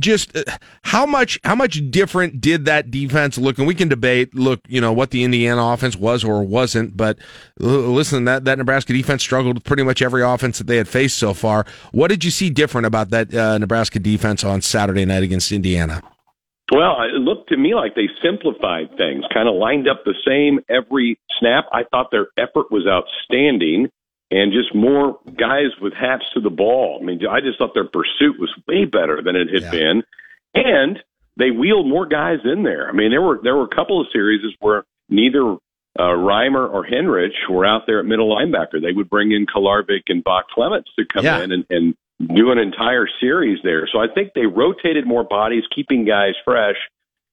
[0.00, 0.42] just uh,
[0.82, 3.58] how much how much different did that defense look?
[3.58, 6.96] And we can debate, look, you know, what the Indiana offense was or wasn't.
[6.96, 7.16] But
[7.60, 11.18] listen, that that Nebraska defense struggled with pretty much every offense that they had faced
[11.18, 11.66] so far.
[11.92, 16.02] What did you see different about that uh, Nebraska defense on Saturday night against Indiana?
[16.72, 20.60] Well, it looked to me like they simplified things, kind of lined up the same
[20.68, 21.66] every snap.
[21.72, 23.88] I thought their effort was outstanding
[24.30, 26.98] and just more guys with hats to the ball.
[27.00, 29.70] I mean, I just thought their pursuit was way better than it had yeah.
[29.70, 30.02] been,
[30.54, 30.98] and
[31.36, 32.88] they wheeled more guys in there.
[32.88, 35.56] I mean, there were there were a couple of series where neither
[35.98, 38.80] uh, Reimer or Henrich were out there at middle linebacker.
[38.80, 41.42] They would bring in Kolarevic and Bach Clements to come yeah.
[41.42, 41.94] in and, and
[42.34, 43.88] do an entire series there.
[43.92, 46.76] So I think they rotated more bodies, keeping guys fresh,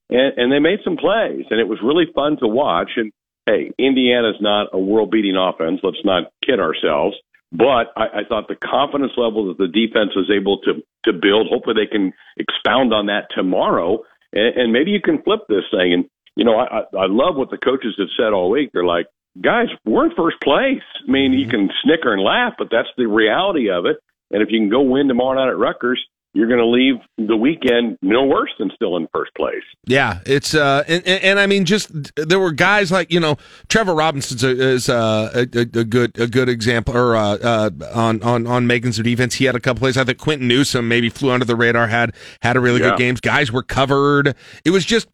[0.10, 2.92] and, and they made some plays, and it was really fun to watch.
[2.96, 3.12] And
[3.48, 5.80] hey, Indiana's not a world beating offense.
[5.82, 7.16] Let's not kid ourselves.
[7.52, 11.48] But I, I thought the confidence level that the defense was able to to build.
[11.50, 14.04] Hopefully, they can expound on that tomorrow,
[14.34, 15.94] and, and maybe you can flip this thing.
[15.94, 16.06] And
[16.36, 18.72] you know, I, I love what the coaches have said all week.
[18.74, 19.08] They're like,
[19.42, 20.84] guys, we're in first place.
[21.08, 21.52] I mean, you mm-hmm.
[21.52, 23.96] can snicker and laugh, but that's the reality of it.
[24.30, 26.04] And if you can go win tomorrow night at Rutgers,
[26.38, 29.64] you're going to leave the weekend no worse than still in first place.
[29.86, 33.38] Yeah, it's uh, and, and, and I mean, just there were guys like you know
[33.70, 38.22] Trevor Robinson is uh, a, a, a, good a good example, or uh, uh, on
[38.22, 39.36] on on making some defense.
[39.36, 39.98] He had a couple plays.
[39.98, 42.92] I think Quinton Newsome maybe flew under the radar, had had a really yeah.
[42.92, 43.20] good games.
[43.20, 44.36] Guys were covered.
[44.64, 45.08] It was just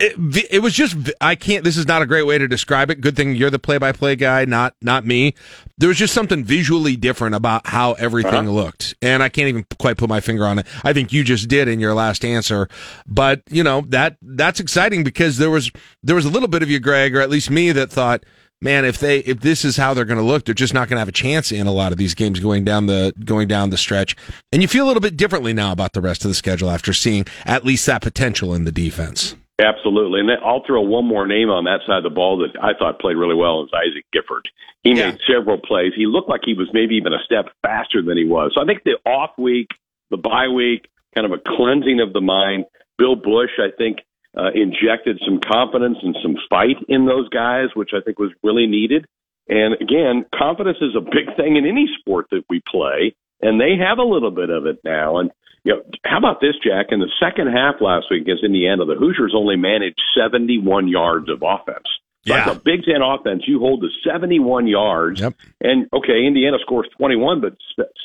[0.00, 1.64] it, it, was just I can't.
[1.64, 3.00] This is not a great way to describe it.
[3.00, 5.34] Good thing you're the play-by-play guy, not not me.
[5.76, 8.50] There was just something visually different about how everything uh-huh.
[8.50, 10.66] looked, and I can't even quite put my finger on it.
[10.84, 12.68] I think you just did in your last answer,
[13.06, 15.70] but you know that that's exciting because there was
[16.02, 18.24] there was a little bit of you, Greg, or at least me, that thought,
[18.60, 20.96] man, if they if this is how they're going to look, they're just not going
[20.96, 23.70] to have a chance in a lot of these games going down the going down
[23.70, 24.16] the stretch.
[24.52, 26.92] And you feel a little bit differently now about the rest of the schedule after
[26.92, 29.36] seeing at least that potential in the defense.
[29.60, 30.20] Absolutely.
[30.20, 32.74] And then I'll throw one more name on that side of the ball that I
[32.78, 34.48] thought played really well is Isaac Gifford.
[34.84, 35.10] He yeah.
[35.10, 35.92] made several plays.
[35.96, 38.52] He looked like he was maybe even a step faster than he was.
[38.54, 39.68] So I think the off week,
[40.10, 42.66] the bye week, kind of a cleansing of the mind.
[42.98, 43.98] Bill Busch, I think,
[44.36, 48.66] uh, injected some confidence and some fight in those guys, which I think was really
[48.66, 49.06] needed.
[49.48, 53.76] And again, confidence is a big thing in any sport that we play, and they
[53.76, 55.18] have a little bit of it now.
[55.18, 55.30] And
[55.64, 56.86] you know, how about this, Jack?
[56.90, 61.42] In the second half last week against Indiana, the Hoosiers only managed 71 yards of
[61.42, 61.86] offense.
[62.24, 62.46] Yeah.
[62.46, 65.20] Like a Big Ten offense, you hold to 71 yards.
[65.20, 65.34] Yep.
[65.60, 67.56] And, okay, Indiana scores 21, but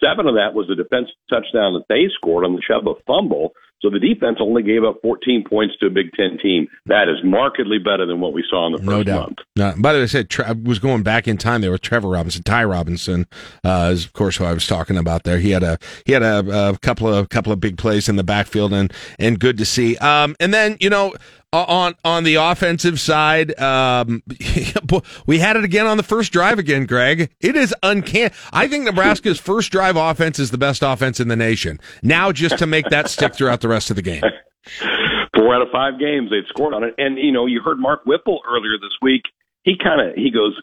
[0.01, 3.53] seven of that was a defensive touchdown that they scored on the Chubba fumble.
[3.83, 6.69] So the defense only gave up 14 points to a Big Ten team.
[6.85, 9.27] That is markedly better than what we saw in the first no doubt.
[9.27, 9.37] month.
[9.57, 12.07] No, by the way, I said I was going back in time there with Trevor
[12.07, 13.27] Robinson, Ty Robinson,
[13.65, 15.37] uh, is of course who I was talking about there.
[15.37, 18.23] He had a he had a, a couple of couple of big plays in the
[18.23, 19.97] backfield and and good to see.
[19.97, 21.13] Um, and then you know
[21.57, 24.23] on on the offensive side, um,
[25.25, 27.31] we had it again on the first drive again, Greg.
[27.39, 28.33] It is uncanny.
[28.51, 31.79] I think Nebraska's first drive offense is the best offense in the nation.
[32.01, 34.23] Now, just to make that stick throughout the rest of the game.
[35.35, 38.05] Four out of five games they've scored on it, and you know you heard Mark
[38.05, 39.23] Whipple earlier this week.
[39.63, 40.59] He kind of he goes,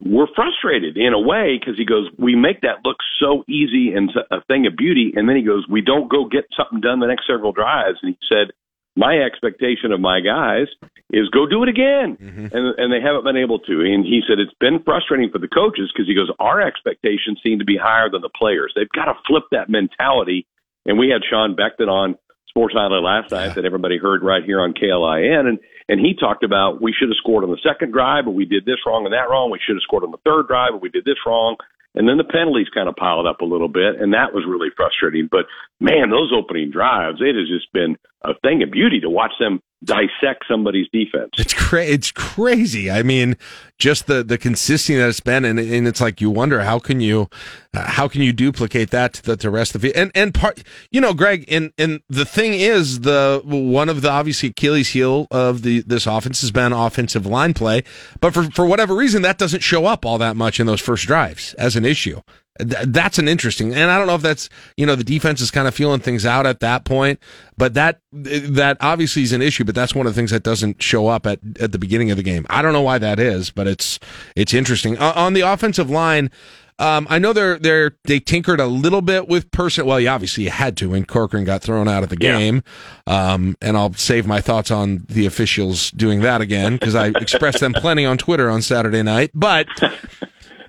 [0.00, 4.10] we're frustrated in a way because he goes, we make that look so easy and
[4.30, 7.06] a thing of beauty, and then he goes, we don't go get something done the
[7.06, 8.52] next several drives, and he said
[8.96, 10.66] my expectation of my guys
[11.12, 12.16] is go do it again.
[12.20, 12.54] Mm-hmm.
[12.54, 13.80] And, and they haven't been able to.
[13.80, 17.58] And he said it's been frustrating for the coaches because he goes, our expectations seem
[17.58, 18.72] to be higher than the players.
[18.74, 20.46] They've got to flip that mentality.
[20.86, 22.16] And we had Sean Beckton on
[22.48, 25.46] Sports Island last night that everybody heard right here on KLIN.
[25.46, 25.58] And,
[25.88, 28.64] and he talked about we should have scored on the second drive, but we did
[28.64, 29.50] this wrong and that wrong.
[29.50, 31.56] We should have scored on the third drive, but we did this wrong.
[31.94, 34.70] And then the penalties kind of piled up a little bit, and that was really
[34.76, 35.28] frustrating.
[35.30, 35.46] But
[35.80, 39.60] man, those opening drives, it has just been a thing of beauty to watch them
[39.82, 41.30] dissect somebody's defense.
[41.38, 42.90] It's cra- it's crazy.
[42.90, 43.36] I mean,
[43.78, 47.00] just the the consistency that it's been, and, and it's like you wonder how can
[47.00, 47.28] you
[47.72, 49.96] uh, how can you duplicate that to the, to the rest of it?
[49.96, 54.10] And and part, you know, Greg, and and the thing is, the one of the
[54.10, 57.82] obviously Achilles heel of the this offense has been offensive line play,
[58.20, 61.06] but for for whatever reason, that doesn't show up all that much in those first
[61.06, 62.20] drives as an issue
[62.64, 65.66] that's an interesting, and I don't know if that's you know the defense is kind
[65.68, 67.18] of feeling things out at that point,
[67.56, 69.64] but that that obviously is an issue.
[69.64, 72.16] But that's one of the things that doesn't show up at at the beginning of
[72.16, 72.46] the game.
[72.50, 73.98] I don't know why that is, but it's
[74.36, 76.30] it's interesting on the offensive line.
[76.78, 79.84] Um, I know they're they're they tinkered a little bit with person.
[79.84, 82.38] Well, you obviously you had to when Corcoran got thrown out of the Yeah.
[82.38, 82.62] game.
[83.06, 87.60] Um, and I'll save my thoughts on the officials doing that again because I expressed
[87.60, 89.30] them plenty on Twitter on Saturday night.
[89.34, 89.66] But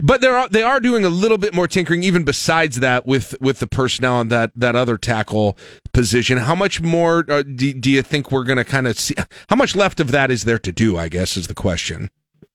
[0.01, 3.39] but they are they are doing a little bit more tinkering even besides that with
[3.41, 5.57] with the personnel on that that other tackle
[5.93, 6.37] position.
[6.37, 9.15] How much more uh, do, do you think we're going to kind of see?
[9.49, 10.97] How much left of that is there to do?
[10.97, 12.09] I guess is the question.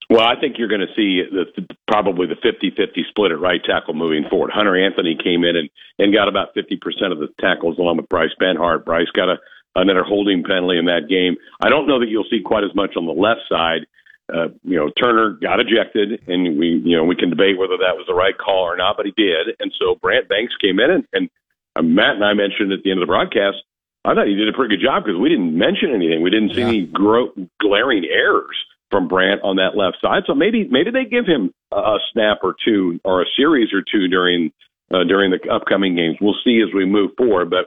[0.09, 3.95] Well, I think you're going to see the, probably the 50-50 split at right tackle
[3.95, 4.53] moving forward.
[4.55, 5.69] Hunter Anthony came in and,
[5.99, 6.79] and got about 50%
[7.11, 8.85] of the tackles along with Bryce Benhart.
[8.85, 9.37] Bryce got a,
[9.75, 11.35] another holding penalty in that game.
[11.61, 13.87] I don't know that you'll see quite as much on the left side.
[14.33, 17.97] Uh, you know, Turner got ejected, and we, you know, we can debate whether that
[17.97, 19.55] was the right call or not, but he did.
[19.61, 21.31] And so Brant Banks came in, and, and
[21.77, 23.59] uh, Matt and I mentioned at the end of the broadcast,
[24.05, 26.23] I thought he did a pretty good job because we didn't mention anything.
[26.23, 28.57] We didn't see any gro- glaring errors
[28.91, 30.23] from Brant on that left side.
[30.27, 33.83] So maybe maybe they give him a, a snap or two or a series or
[33.83, 34.53] two during
[34.95, 36.17] uh, during the upcoming games.
[36.21, 37.51] We'll see as we move forward.
[37.51, 37.67] But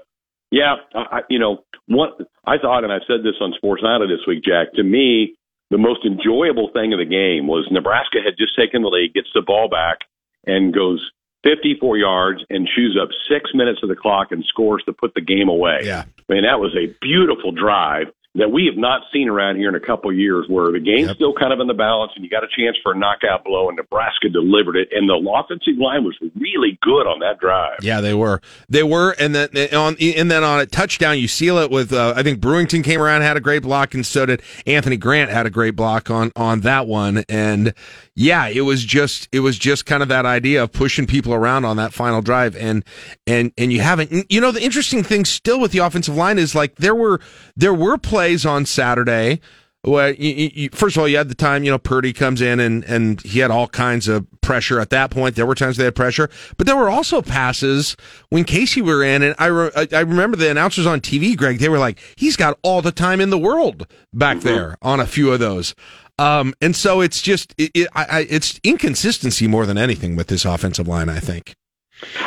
[0.51, 3.99] yeah, I, I- you know, what I thought, and I said this on Sports Night
[4.07, 4.73] this week, Jack.
[4.75, 5.35] To me,
[5.69, 9.29] the most enjoyable thing of the game was Nebraska had just taken the lead, gets
[9.33, 9.99] the ball back,
[10.45, 11.11] and goes
[11.43, 15.21] 54 yards and chews up six minutes of the clock and scores to put the
[15.21, 15.81] game away.
[15.83, 16.03] Yeah.
[16.29, 19.75] I mean, that was a beautiful drive that we have not seen around here in
[19.75, 22.29] a couple of years where the game's still kind of in the balance and you
[22.29, 26.03] got a chance for a knockout blow and Nebraska delivered it and the offensive line
[26.03, 27.79] was really good on that drive.
[27.81, 28.39] Yeah, they were.
[28.69, 31.91] They were, and then on and then on a touchdown, you seal it with.
[31.91, 35.31] Uh, I think Brewington came around, had a great block, and so did Anthony Grant
[35.31, 37.23] had a great block on on that one.
[37.29, 37.73] And
[38.13, 41.65] yeah, it was just it was just kind of that idea of pushing people around
[41.65, 42.85] on that final drive, and
[43.25, 44.31] and and you haven't.
[44.31, 47.19] You know, the interesting thing still with the offensive line is like there were
[47.55, 49.39] there were plays on Saturday.
[49.85, 52.59] Well, you, you, first of all, you had the time, you know, Purdy comes in
[52.59, 55.35] and, and he had all kinds of pressure at that point.
[55.35, 57.95] There were times they had pressure, but there were also passes
[58.29, 59.23] when Casey were in.
[59.23, 62.59] And I, re- I remember the announcers on TV, Greg, they were like, he's got
[62.61, 65.73] all the time in the world back there on a few of those.
[66.17, 70.27] Um, and so it's just, it, it, I, I, it's inconsistency more than anything with
[70.27, 71.55] this offensive line, I think.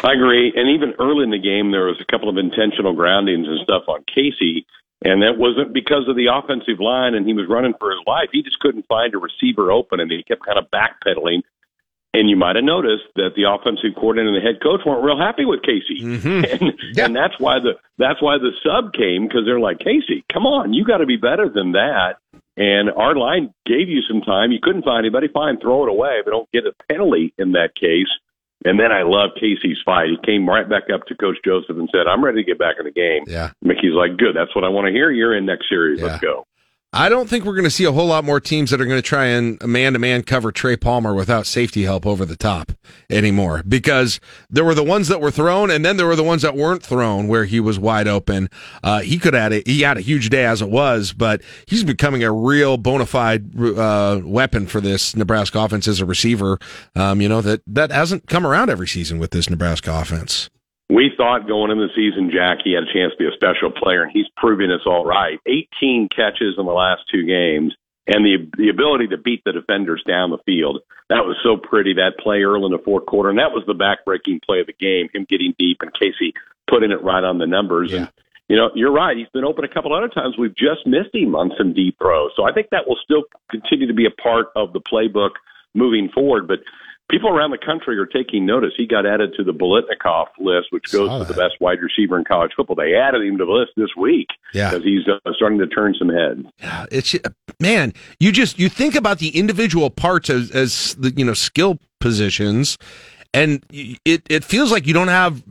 [0.03, 0.53] I agree.
[0.57, 3.83] And even early in the game, there was a couple of intentional groundings and stuff
[3.89, 4.67] on Casey.
[5.05, 8.29] And that wasn't because of the offensive line and he was running for his life.
[8.33, 11.43] He just couldn't find a receiver open and he kept kind of backpedaling.
[12.15, 15.19] And you might have noticed that the offensive coordinator and the head coach weren't real
[15.19, 16.01] happy with Casey.
[16.03, 16.45] Mm-hmm.
[16.53, 20.47] And, and that's why the that's why the sub came because they're like, Casey, come
[20.47, 22.19] on, you got to be better than that.
[22.57, 24.53] And our line gave you some time.
[24.53, 25.29] You couldn't find anybody.
[25.29, 28.13] Fine, throw it away, but don't get a penalty in that case.
[28.65, 30.09] And then I love Casey's fight.
[30.11, 32.77] He came right back up to Coach Joseph and said, "I'm ready to get back
[32.79, 33.51] in the game." Yeah.
[33.63, 34.35] Mickey's like, "Good.
[34.35, 35.11] That's what I want to hear.
[35.11, 36.01] You're in next series.
[36.03, 36.47] Let's go."
[36.95, 38.99] I don't think we're going to see a whole lot more teams that are going
[38.99, 42.73] to try and man to man cover Trey Palmer without safety help over the top
[43.09, 44.21] anymore because
[44.51, 46.83] there were the ones that were thrown and then there were the ones that weren't
[46.83, 48.51] thrown where he was wide open.
[48.83, 51.83] Uh, he could have a, he had a huge day as it was, but he's
[51.83, 56.59] becoming a real bona fide uh, weapon for this Nebraska offense as a receiver.
[56.95, 60.51] Um, you know that that hasn't come around every season with this Nebraska offense.
[60.93, 63.71] We thought going into the season, Jack, he had a chance to be a special
[63.71, 65.41] player, and he's proving us all right.
[65.47, 67.73] 18 catches in the last two games,
[68.07, 70.81] and the the ability to beat the defenders down the field.
[71.09, 71.95] That was so pretty.
[71.95, 74.77] That play early in the fourth quarter, and that was the backbreaking play of the
[74.77, 75.09] game.
[75.15, 76.35] Him getting deep and Casey
[76.69, 77.93] putting it right on the numbers.
[77.93, 78.13] And
[78.49, 79.17] you know, you're right.
[79.17, 80.37] He's been open a couple other times.
[80.37, 82.33] We've just missed him on some deep throws.
[82.37, 85.41] So I think that will still continue to be a part of the playbook
[85.75, 86.47] moving forward.
[86.47, 86.59] But
[87.13, 88.73] people around the country are taking notice.
[88.77, 92.25] He got added to the Biletnikoff list, which goes to the best wide receiver in
[92.25, 92.75] college football.
[92.75, 94.71] They added him to the list this week Yeah.
[94.71, 96.43] because he's uh, starting to turn some heads.
[96.91, 97.15] it's
[97.61, 101.79] man you just you think about the individual parts as as the you know skill
[102.01, 102.77] positions
[103.33, 105.43] and it it feels like you don't have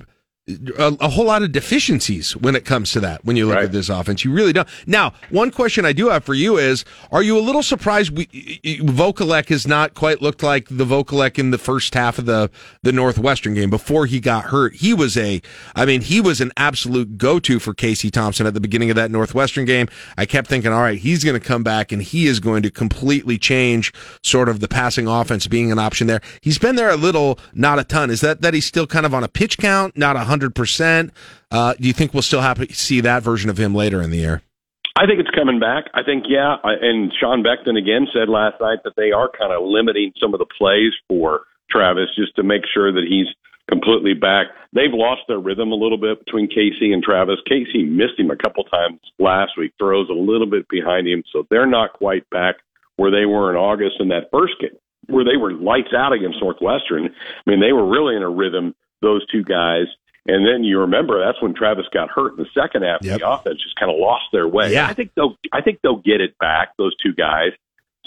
[0.47, 3.71] a, a whole lot of deficiencies when it comes to that when you look at
[3.71, 4.25] this offense.
[4.25, 4.67] You really don't.
[4.87, 8.25] Now one question i do have for you is are you a little surprised we
[8.25, 12.49] Vokolek has not quite looked like the Vokolek in the first half of the
[12.81, 13.69] the Northwestern game?
[13.69, 15.41] Before he got hurt he was a
[15.75, 19.11] I mean he was an absolute go-to for Casey Thompson at the beginning of that
[19.11, 19.87] Northwestern game.
[20.17, 22.71] I kept thinking all right he's going to come back and he is going to
[22.71, 23.93] completely change
[24.23, 26.21] sort of the passing offense being an option there.
[26.41, 28.09] He's been there a little not a ton.
[28.09, 31.11] Is that that he's still kind of on a pitch count not a hundred percent
[31.51, 34.17] uh do you think we'll still have see that version of him later in the
[34.17, 34.41] year
[34.97, 35.85] I think it's coming back.
[35.93, 36.57] I think, yeah.
[36.63, 40.39] And Sean Beckton again said last night that they are kind of limiting some of
[40.39, 43.27] the plays for Travis just to make sure that he's
[43.69, 44.47] completely back.
[44.73, 47.39] They've lost their rhythm a little bit between Casey and Travis.
[47.47, 51.47] Casey missed him a couple times last week, throws a little bit behind him, so
[51.49, 52.55] they're not quite back
[52.97, 54.75] where they were in August in that first game.
[55.07, 57.05] where they were lights out against Northwestern.
[57.05, 58.75] I mean, they were really in a rhythm.
[59.01, 59.87] Those two guys.
[60.27, 62.99] And then you remember that's when Travis got hurt in the second half.
[63.01, 63.19] Yep.
[63.19, 64.71] The offense just kind of lost their way.
[64.73, 64.87] Yeah.
[64.87, 65.35] I think they'll.
[65.51, 66.69] I think they'll get it back.
[66.77, 67.51] Those two guys.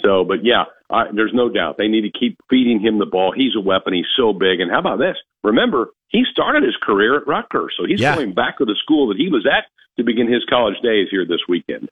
[0.01, 3.33] So, but yeah, I, there's no doubt they need to keep feeding him the ball.
[3.35, 3.95] He's a weapon.
[3.95, 4.61] He's so big.
[4.61, 5.17] And how about this?
[5.43, 8.15] Remember, he started his career at Rutgers, so he's Yeah.
[8.15, 9.65] going back to the school that he was at
[9.97, 11.89] to begin his college days here this weekend.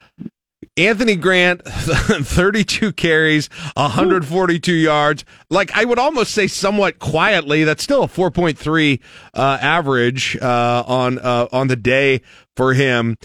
[0.77, 5.24] Anthony Grant, 32 carries, 142 yards.
[5.51, 9.01] Like I would almost say, somewhat quietly, that's still a 4.3
[9.35, 12.23] uh, average uh, on uh, on the day
[12.57, 13.19] for him.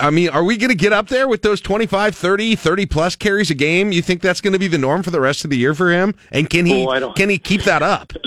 [0.00, 3.16] I mean, are we going to get up there with those 25, 30, 30 plus
[3.16, 3.92] carries a game?
[3.92, 5.90] You think that's going to be the norm for the rest of the year for
[5.92, 6.14] him?
[6.32, 8.12] And can he Oh, can he keep that up?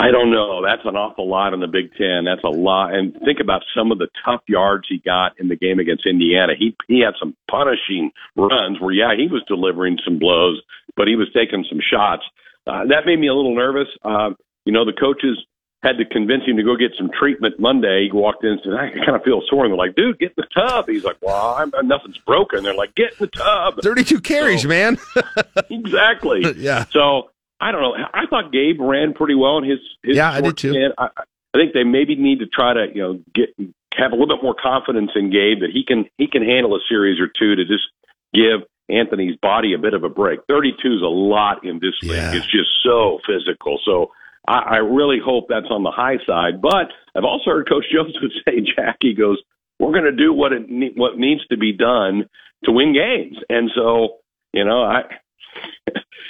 [0.00, 0.62] I don't know.
[0.64, 2.24] That's an awful lot in the Big Ten.
[2.24, 2.94] That's a lot.
[2.94, 6.54] And think about some of the tough yards he got in the game against Indiana.
[6.58, 10.60] He he had some punishing runs where, yeah, he was delivering some blows,
[10.96, 12.22] but he was taking some shots.
[12.66, 13.88] Uh, that made me a little nervous.
[14.04, 14.30] Uh,
[14.64, 15.44] you know, the coaches
[15.82, 18.08] had to convince him to go get some treatment Monday.
[18.10, 19.64] He walked in and said, I kind of feel sore.
[19.64, 20.86] And they're like, dude, get in the tub.
[20.88, 22.62] He's like, well, I'm, nothing's broken.
[22.62, 23.80] They're like, get in the tub.
[23.82, 24.98] 32 carries, man.
[25.70, 26.54] exactly.
[26.58, 26.84] yeah.
[26.90, 27.30] So
[27.60, 27.94] I don't know.
[28.14, 29.78] I thought Gabe ran pretty well in his.
[30.02, 30.74] his Yeah, I did too.
[30.96, 33.50] I, I think they maybe need to try to you know get
[33.94, 36.80] have a little bit more confidence in Gabe that he can he can handle a
[36.88, 37.84] series or two to just
[38.32, 40.40] give Anthony's body a bit of a break.
[40.48, 42.34] Thirty two is a lot in this league.
[42.34, 43.78] It's just so physical.
[43.84, 44.10] So.
[44.48, 48.16] I, I really hope that's on the high side, but I've also heard Coach Jones
[48.22, 49.36] would say, Jackie goes,
[49.78, 52.24] "We're going to do what it ne- what needs to be done
[52.64, 54.20] to win games," and so
[54.54, 55.02] you know, I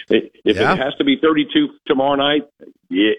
[0.08, 0.72] if Yeah.
[0.72, 2.42] it has to be 32 tomorrow night,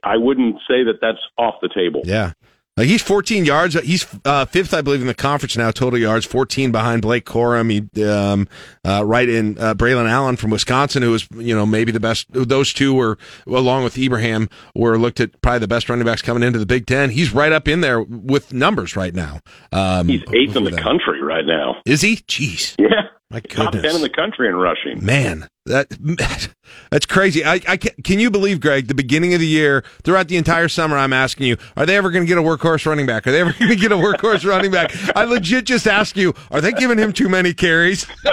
[0.03, 2.02] I wouldn't say that that's off the table.
[2.06, 2.34] Yeah.
[2.78, 3.78] Like he's 14 yards.
[3.82, 7.69] He's uh, fifth, I believe, in the conference now, total yards, 14 behind Blake Corum.
[7.69, 8.48] He, um,
[8.88, 12.28] uh, right in uh, Braylon Allen from Wisconsin, who was, you know, maybe the best.
[12.32, 16.44] Those two were, along with Ibrahim, were looked at probably the best running backs coming
[16.44, 17.10] into the Big Ten.
[17.10, 19.41] He's right up in there with numbers right now.
[19.73, 20.82] Um, He's eighth in the them.
[20.82, 21.76] country right now.
[21.86, 22.15] Is he?
[22.15, 22.76] Jeez.
[22.80, 22.88] Yeah.
[23.32, 25.03] My Top 10 in the country in rushing.
[25.03, 25.88] Man, that
[26.91, 27.45] that's crazy.
[27.45, 28.88] I, I can, can you believe, Greg?
[28.88, 32.12] The beginning of the year, throughout the entire summer, I'm asking you: Are they ever
[32.12, 33.26] going to get a workhorse running back?
[33.28, 34.91] Are they ever going to get a workhorse running back?
[35.16, 38.06] I legit just ask you: Are they giving him too many carries?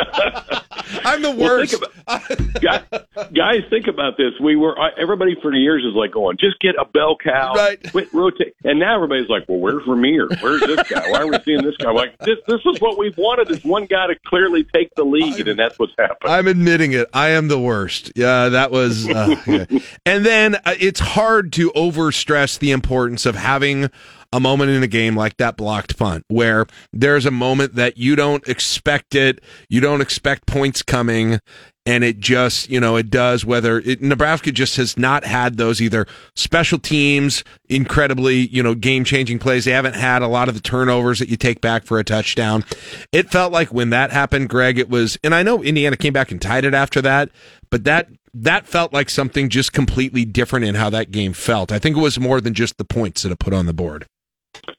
[1.04, 1.74] I'm the Well, worst.
[1.76, 4.32] think about, guys, think about this.
[4.40, 7.78] We were everybody for years is like going, just get a bell cow, right?
[7.90, 10.40] Quit rotate, and now everybody's like, well, where's Rahmir?
[10.42, 11.10] Where's this guy?
[11.10, 11.90] Why are we seeing this guy?
[11.90, 15.48] Like this, this is what we've wanted: is one guy to clearly take the lead,
[15.48, 16.30] and that's what's happened.
[16.30, 17.08] I'm admitting it.
[17.12, 18.12] I am the worst.
[18.16, 19.08] Yeah, that was.
[19.08, 19.64] Uh, yeah.
[20.04, 23.90] And then uh, it's hard to overstress the importance of having
[24.32, 28.14] a moment in a game like that blocked punt, where there's a moment that you
[28.14, 31.40] don't expect it, you don't expect points coming,
[31.88, 33.46] and it just, you know, it does.
[33.46, 36.06] Whether it, Nebraska just has not had those either
[36.36, 39.64] special teams, incredibly, you know, game changing plays.
[39.64, 42.62] They haven't had a lot of the turnovers that you take back for a touchdown.
[43.10, 46.30] It felt like when that happened, Greg, it was, and I know Indiana came back
[46.30, 47.30] and tied it after that,
[47.70, 51.72] but that that felt like something just completely different in how that game felt.
[51.72, 54.04] I think it was more than just the points that it put on the board.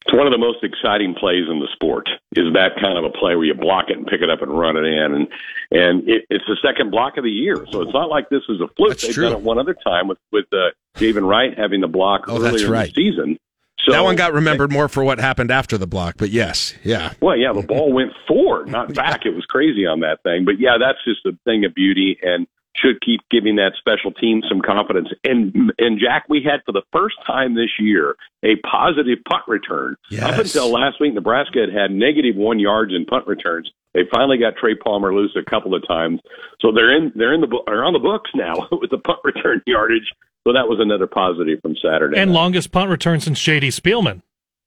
[0.10, 2.10] It's one of the most exciting plays in the sport.
[2.36, 4.50] Is that kind of a play where you block it and pick it up and
[4.52, 5.28] run it in, and
[5.70, 7.64] and it, it's the second block of the year.
[7.72, 8.90] So it's not like this is a fluke.
[8.90, 9.26] That's They've true.
[9.30, 12.52] done it one other time with with uh, David Wright having the block Oh, earlier
[12.52, 12.92] that's in right.
[12.94, 13.38] the season.
[13.86, 17.14] So that one got remembered more for what happened after the block, but yes, yeah.
[17.22, 19.28] Well, yeah, the ball went forward, not back.
[19.28, 20.44] It was crazy on that thing.
[20.44, 22.48] But yeah, that's just a thing of beauty and
[22.82, 25.10] should keep giving that special team some confidence.
[25.24, 29.96] And and Jack, we had for the first time this year a positive punt return.
[30.22, 33.70] Up until last week, Nebraska had had negative one yards in punt returns.
[33.94, 36.20] They finally got Trey Palmer loose a couple of times,
[36.62, 39.20] so they're in they're in the bo- are on the books now with the punt
[39.24, 40.12] return yardage.
[40.48, 42.18] So that was another positive from Saturday.
[42.20, 43.70] And longest punt return since J.D.
[43.70, 44.22] Spielman.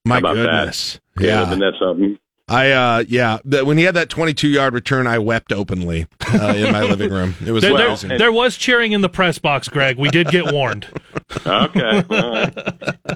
[0.05, 0.43] My How about that?
[0.44, 1.01] goodness.
[1.18, 1.47] Yeah, Yeah.
[1.47, 2.18] isn't that something?
[2.53, 6.55] I uh yeah, the, when he had that 22 yard return, I wept openly uh,
[6.57, 7.35] in my living room.
[7.45, 8.19] It was There, there- amazing.
[8.19, 9.99] there was cheering in the press box, Greg.
[9.99, 10.87] We did get warned.
[11.47, 12.05] Okay.
[12.11, 12.59] all right.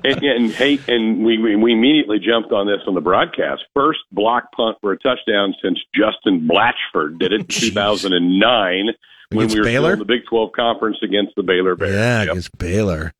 [0.05, 3.63] and, and hey, and we, we we immediately jumped on this on the broadcast.
[3.75, 8.87] First block punt for a touchdown since Justin Blatchford did it in 2009
[9.31, 9.93] when Against we were still Baylor?
[9.95, 11.95] in the Big 12 conference against the Baylor Bears.
[11.95, 12.31] Yeah, Yep.
[12.31, 13.13] against Baylor.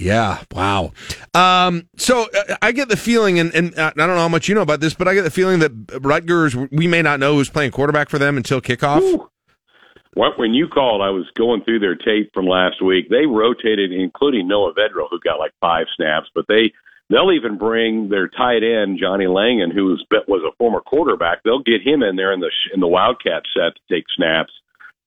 [0.00, 0.92] Yeah, wow.
[1.34, 4.48] Um, so uh, I get the feeling, and, and uh, I don't know how much
[4.48, 7.34] you know about this, but I get the feeling that Rutgers, we may not know
[7.34, 9.00] who's playing quarterback for them until kickoff.
[10.14, 13.08] When- When you called, I was going through their tape from last week.
[13.10, 16.72] They rotated, including Noah Vedral, who got like five snaps, but they
[17.10, 21.42] they'll even bring their tight end Johnny Langan, who was was a former quarterback.
[21.44, 24.52] They'll get him in there in the in the Wildcat set to take snaps.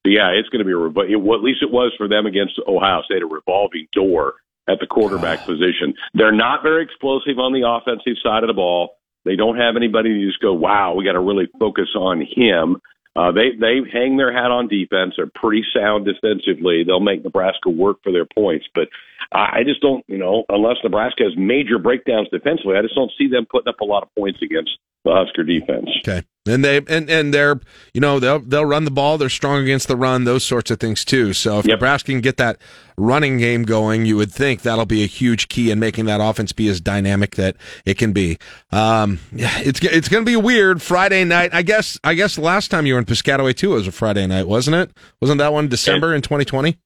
[0.03, 3.01] But yeah, it's going to be a at least it was for them against Ohio
[3.03, 4.35] State, a revolving door
[4.67, 5.93] at the quarterback position.
[6.13, 8.95] They're not very explosive on the offensive side of the ball.
[9.25, 12.77] They don't have anybody to just go, wow, we got to really focus on him.
[13.15, 15.13] Uh, they they hang their hat on defense.
[15.15, 16.83] They're pretty sound defensively.
[16.83, 18.65] They'll make Nebraska work for their points.
[18.73, 18.89] But
[19.31, 23.11] I I just don't, you know, unless Nebraska has major breakdowns defensively, I just don't
[23.17, 24.71] see them putting up a lot of points against
[25.05, 25.89] the Husker defense.
[25.99, 26.25] Okay.
[26.45, 27.61] And they and, and they're
[27.93, 29.17] you know they'll they'll run the ball.
[29.17, 30.25] They're strong against the run.
[30.25, 31.31] Those sorts of things too.
[31.31, 32.57] So if Nebraska can get that
[32.97, 36.51] running game going, you would think that'll be a huge key in making that offense
[36.51, 37.55] be as dynamic that
[37.85, 38.37] it can be.
[38.73, 41.53] Um, yeah, it's it's going to be a weird Friday night.
[41.53, 44.27] I guess I guess last time you were in Piscataway too it was a Friday
[44.27, 44.91] night, wasn't it?
[45.21, 46.77] Wasn't that one December in 2020?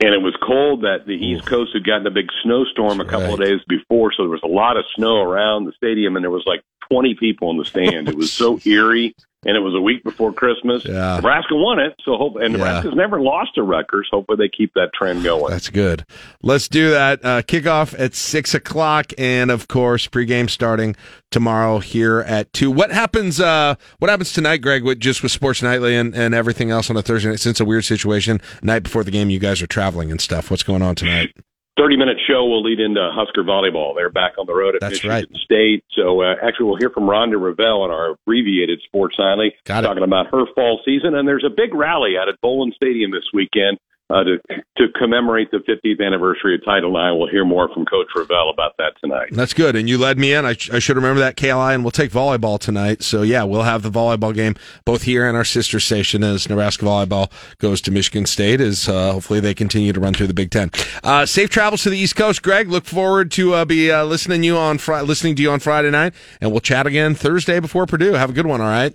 [0.00, 3.34] And it was cold that the East Coast had gotten a big snowstorm a couple
[3.34, 6.32] of days before, so there was a lot of snow around the stadium, and there
[6.32, 8.08] was like 20 people in the stand.
[8.08, 10.84] It was so eerie, and it was a week before Christmas.
[10.84, 11.16] Yeah.
[11.16, 14.08] Nebraska won it, so hope and Nebraska's never lost to Rutgers.
[14.10, 15.50] Hopefully, they keep that trend going.
[15.50, 16.04] That's good.
[16.42, 17.24] Let's do that.
[17.24, 20.96] Uh, kickoff at six o'clock, and of course, pregame starting
[21.30, 22.70] tomorrow here at two.
[22.70, 23.40] What happens?
[23.40, 24.84] Uh, what happens tonight, Greg?
[24.84, 27.40] With just with Sports Nightly and, and everything else on a Thursday night?
[27.40, 30.50] Since a weird situation, night before the game, you guys are traveling and stuff.
[30.50, 31.34] What's going on tonight?
[31.76, 33.94] 30 minute show will lead into Husker volleyball.
[33.96, 35.40] They're back on the road at That's Michigan right.
[35.42, 35.84] State.
[35.92, 40.26] So uh, actually, we'll hear from Rhonda Revelle on our abbreviated Sports Nightly talking about
[40.28, 41.14] her fall season.
[41.14, 43.78] And there's a big rally out at Bowlin Stadium this weekend
[44.14, 44.38] uh, to
[44.76, 47.16] to commemorate the 50th anniversary of Title IX.
[47.18, 49.28] We'll hear more from Coach Revelle about that tonight.
[49.30, 49.76] That's good.
[49.76, 50.44] And you led me in.
[50.44, 53.02] I, sh- I should remember that, KLI, and we'll take volleyball tonight.
[53.02, 56.84] So, yeah, we'll have the volleyball game both here and our sister station as Nebraska
[56.84, 60.50] volleyball goes to Michigan State as uh, hopefully they continue to run through the Big
[60.50, 60.70] Ten.
[61.02, 62.68] Uh, safe travels to the East Coast, Greg.
[62.68, 65.90] Look forward to uh, be uh, listening you on Fri- listening to you on Friday
[65.90, 68.12] night, and we'll chat again Thursday before Purdue.
[68.12, 68.94] Have a good one, all right?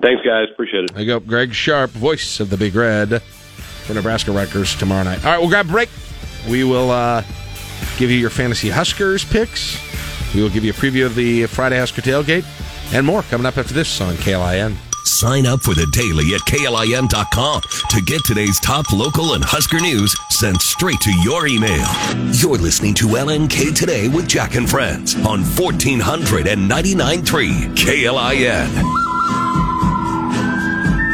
[0.00, 0.46] Thanks, guys.
[0.52, 0.94] Appreciate it.
[0.94, 1.20] There you go.
[1.20, 3.20] Greg Sharpe, voice of the Big Red
[3.88, 5.24] for Nebraska Rutgers tomorrow night.
[5.24, 5.88] All right, we'll grab a break.
[6.46, 7.22] We will uh,
[7.96, 9.78] give you your fantasy Huskers picks.
[10.34, 12.44] We will give you a preview of the Friday Husker tailgate
[12.92, 14.76] and more coming up after this on KLIN.
[15.04, 20.14] Sign up for the daily at KLIN.com to get today's top local and Husker news
[20.28, 21.86] sent straight to your email.
[22.34, 29.07] You're listening to LNK Today with Jack and Friends on 1499.3 KLIN.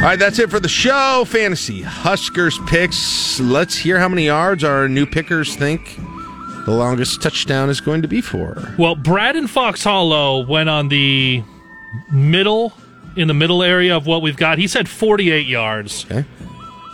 [0.05, 1.25] All right, that's it for the show.
[1.25, 3.39] Fantasy Huskers picks.
[3.39, 5.95] Let's hear how many yards our new pickers think
[6.65, 8.55] the longest touchdown is going to be for.
[8.77, 11.43] Well, Brad and Fox Hollow went on the
[12.11, 12.71] middle,
[13.17, 14.59] in the middle area of what we've got.
[14.59, 16.05] He said 48 yards.
[16.05, 16.23] Okay.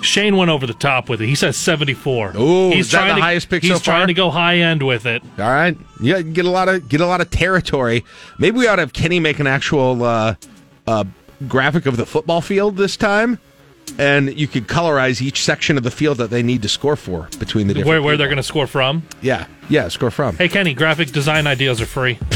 [0.02, 1.28] Shane went over the top with it.
[1.28, 2.32] He says 74.
[2.36, 3.96] Oh, he's is that trying the to, highest pick He's so far?
[3.96, 5.22] trying to go high end with it.
[5.38, 8.06] All right, yeah, get a lot of get a lot of territory.
[8.40, 10.36] Maybe we ought to have Kenny make an actual uh,
[10.88, 11.04] uh,
[11.48, 13.40] graphic of the football field this time,
[13.98, 17.30] and you could colorize each section of the field that they need to score for
[17.40, 17.90] between the different.
[17.90, 19.04] Where, where they're going to score from.
[19.22, 20.38] Yeah, yeah, score from.
[20.38, 22.20] Hey, Kenny, graphic design ideas are free.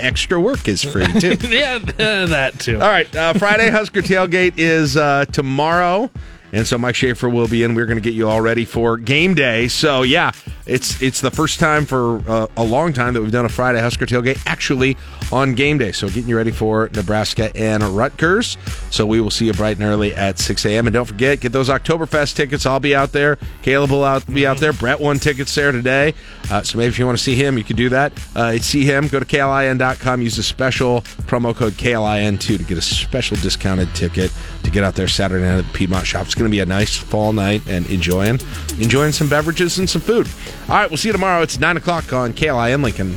[0.00, 1.36] Extra work is free too.
[1.48, 2.80] yeah, that too.
[2.80, 6.08] All right, uh, Friday Husker tailgate is uh, tomorrow,
[6.52, 7.74] and so Mike Schaefer will be in.
[7.74, 9.66] We're going to get you all ready for game day.
[9.66, 10.30] So yeah,
[10.68, 13.80] it's it's the first time for uh, a long time that we've done a Friday
[13.80, 14.96] Husker tailgate actually
[15.32, 15.92] on game day.
[15.92, 18.56] So getting you ready for Nebraska and Rutgers.
[18.90, 20.86] So we will see you bright and early at 6 a.m.
[20.86, 22.66] And don't forget, get those Oktoberfest tickets.
[22.66, 23.38] I'll be out there.
[23.62, 24.72] Caleb will out, be out there.
[24.72, 26.14] Brett won tickets there today.
[26.50, 28.12] Uh, so maybe if you want to see him, you can do that.
[28.34, 29.08] Uh, see him.
[29.08, 30.22] Go to klin.com.
[30.22, 34.32] Use the special promo code KLIN2 to get a special discounted ticket
[34.64, 36.26] to get out there Saturday night at the Piedmont Shop.
[36.26, 38.40] It's going to be a nice fall night and enjoying
[38.78, 40.28] enjoying some beverages and some food.
[40.68, 41.40] All right, we'll see you tomorrow.
[41.40, 43.16] It's 9 o'clock on KLIN Lincoln.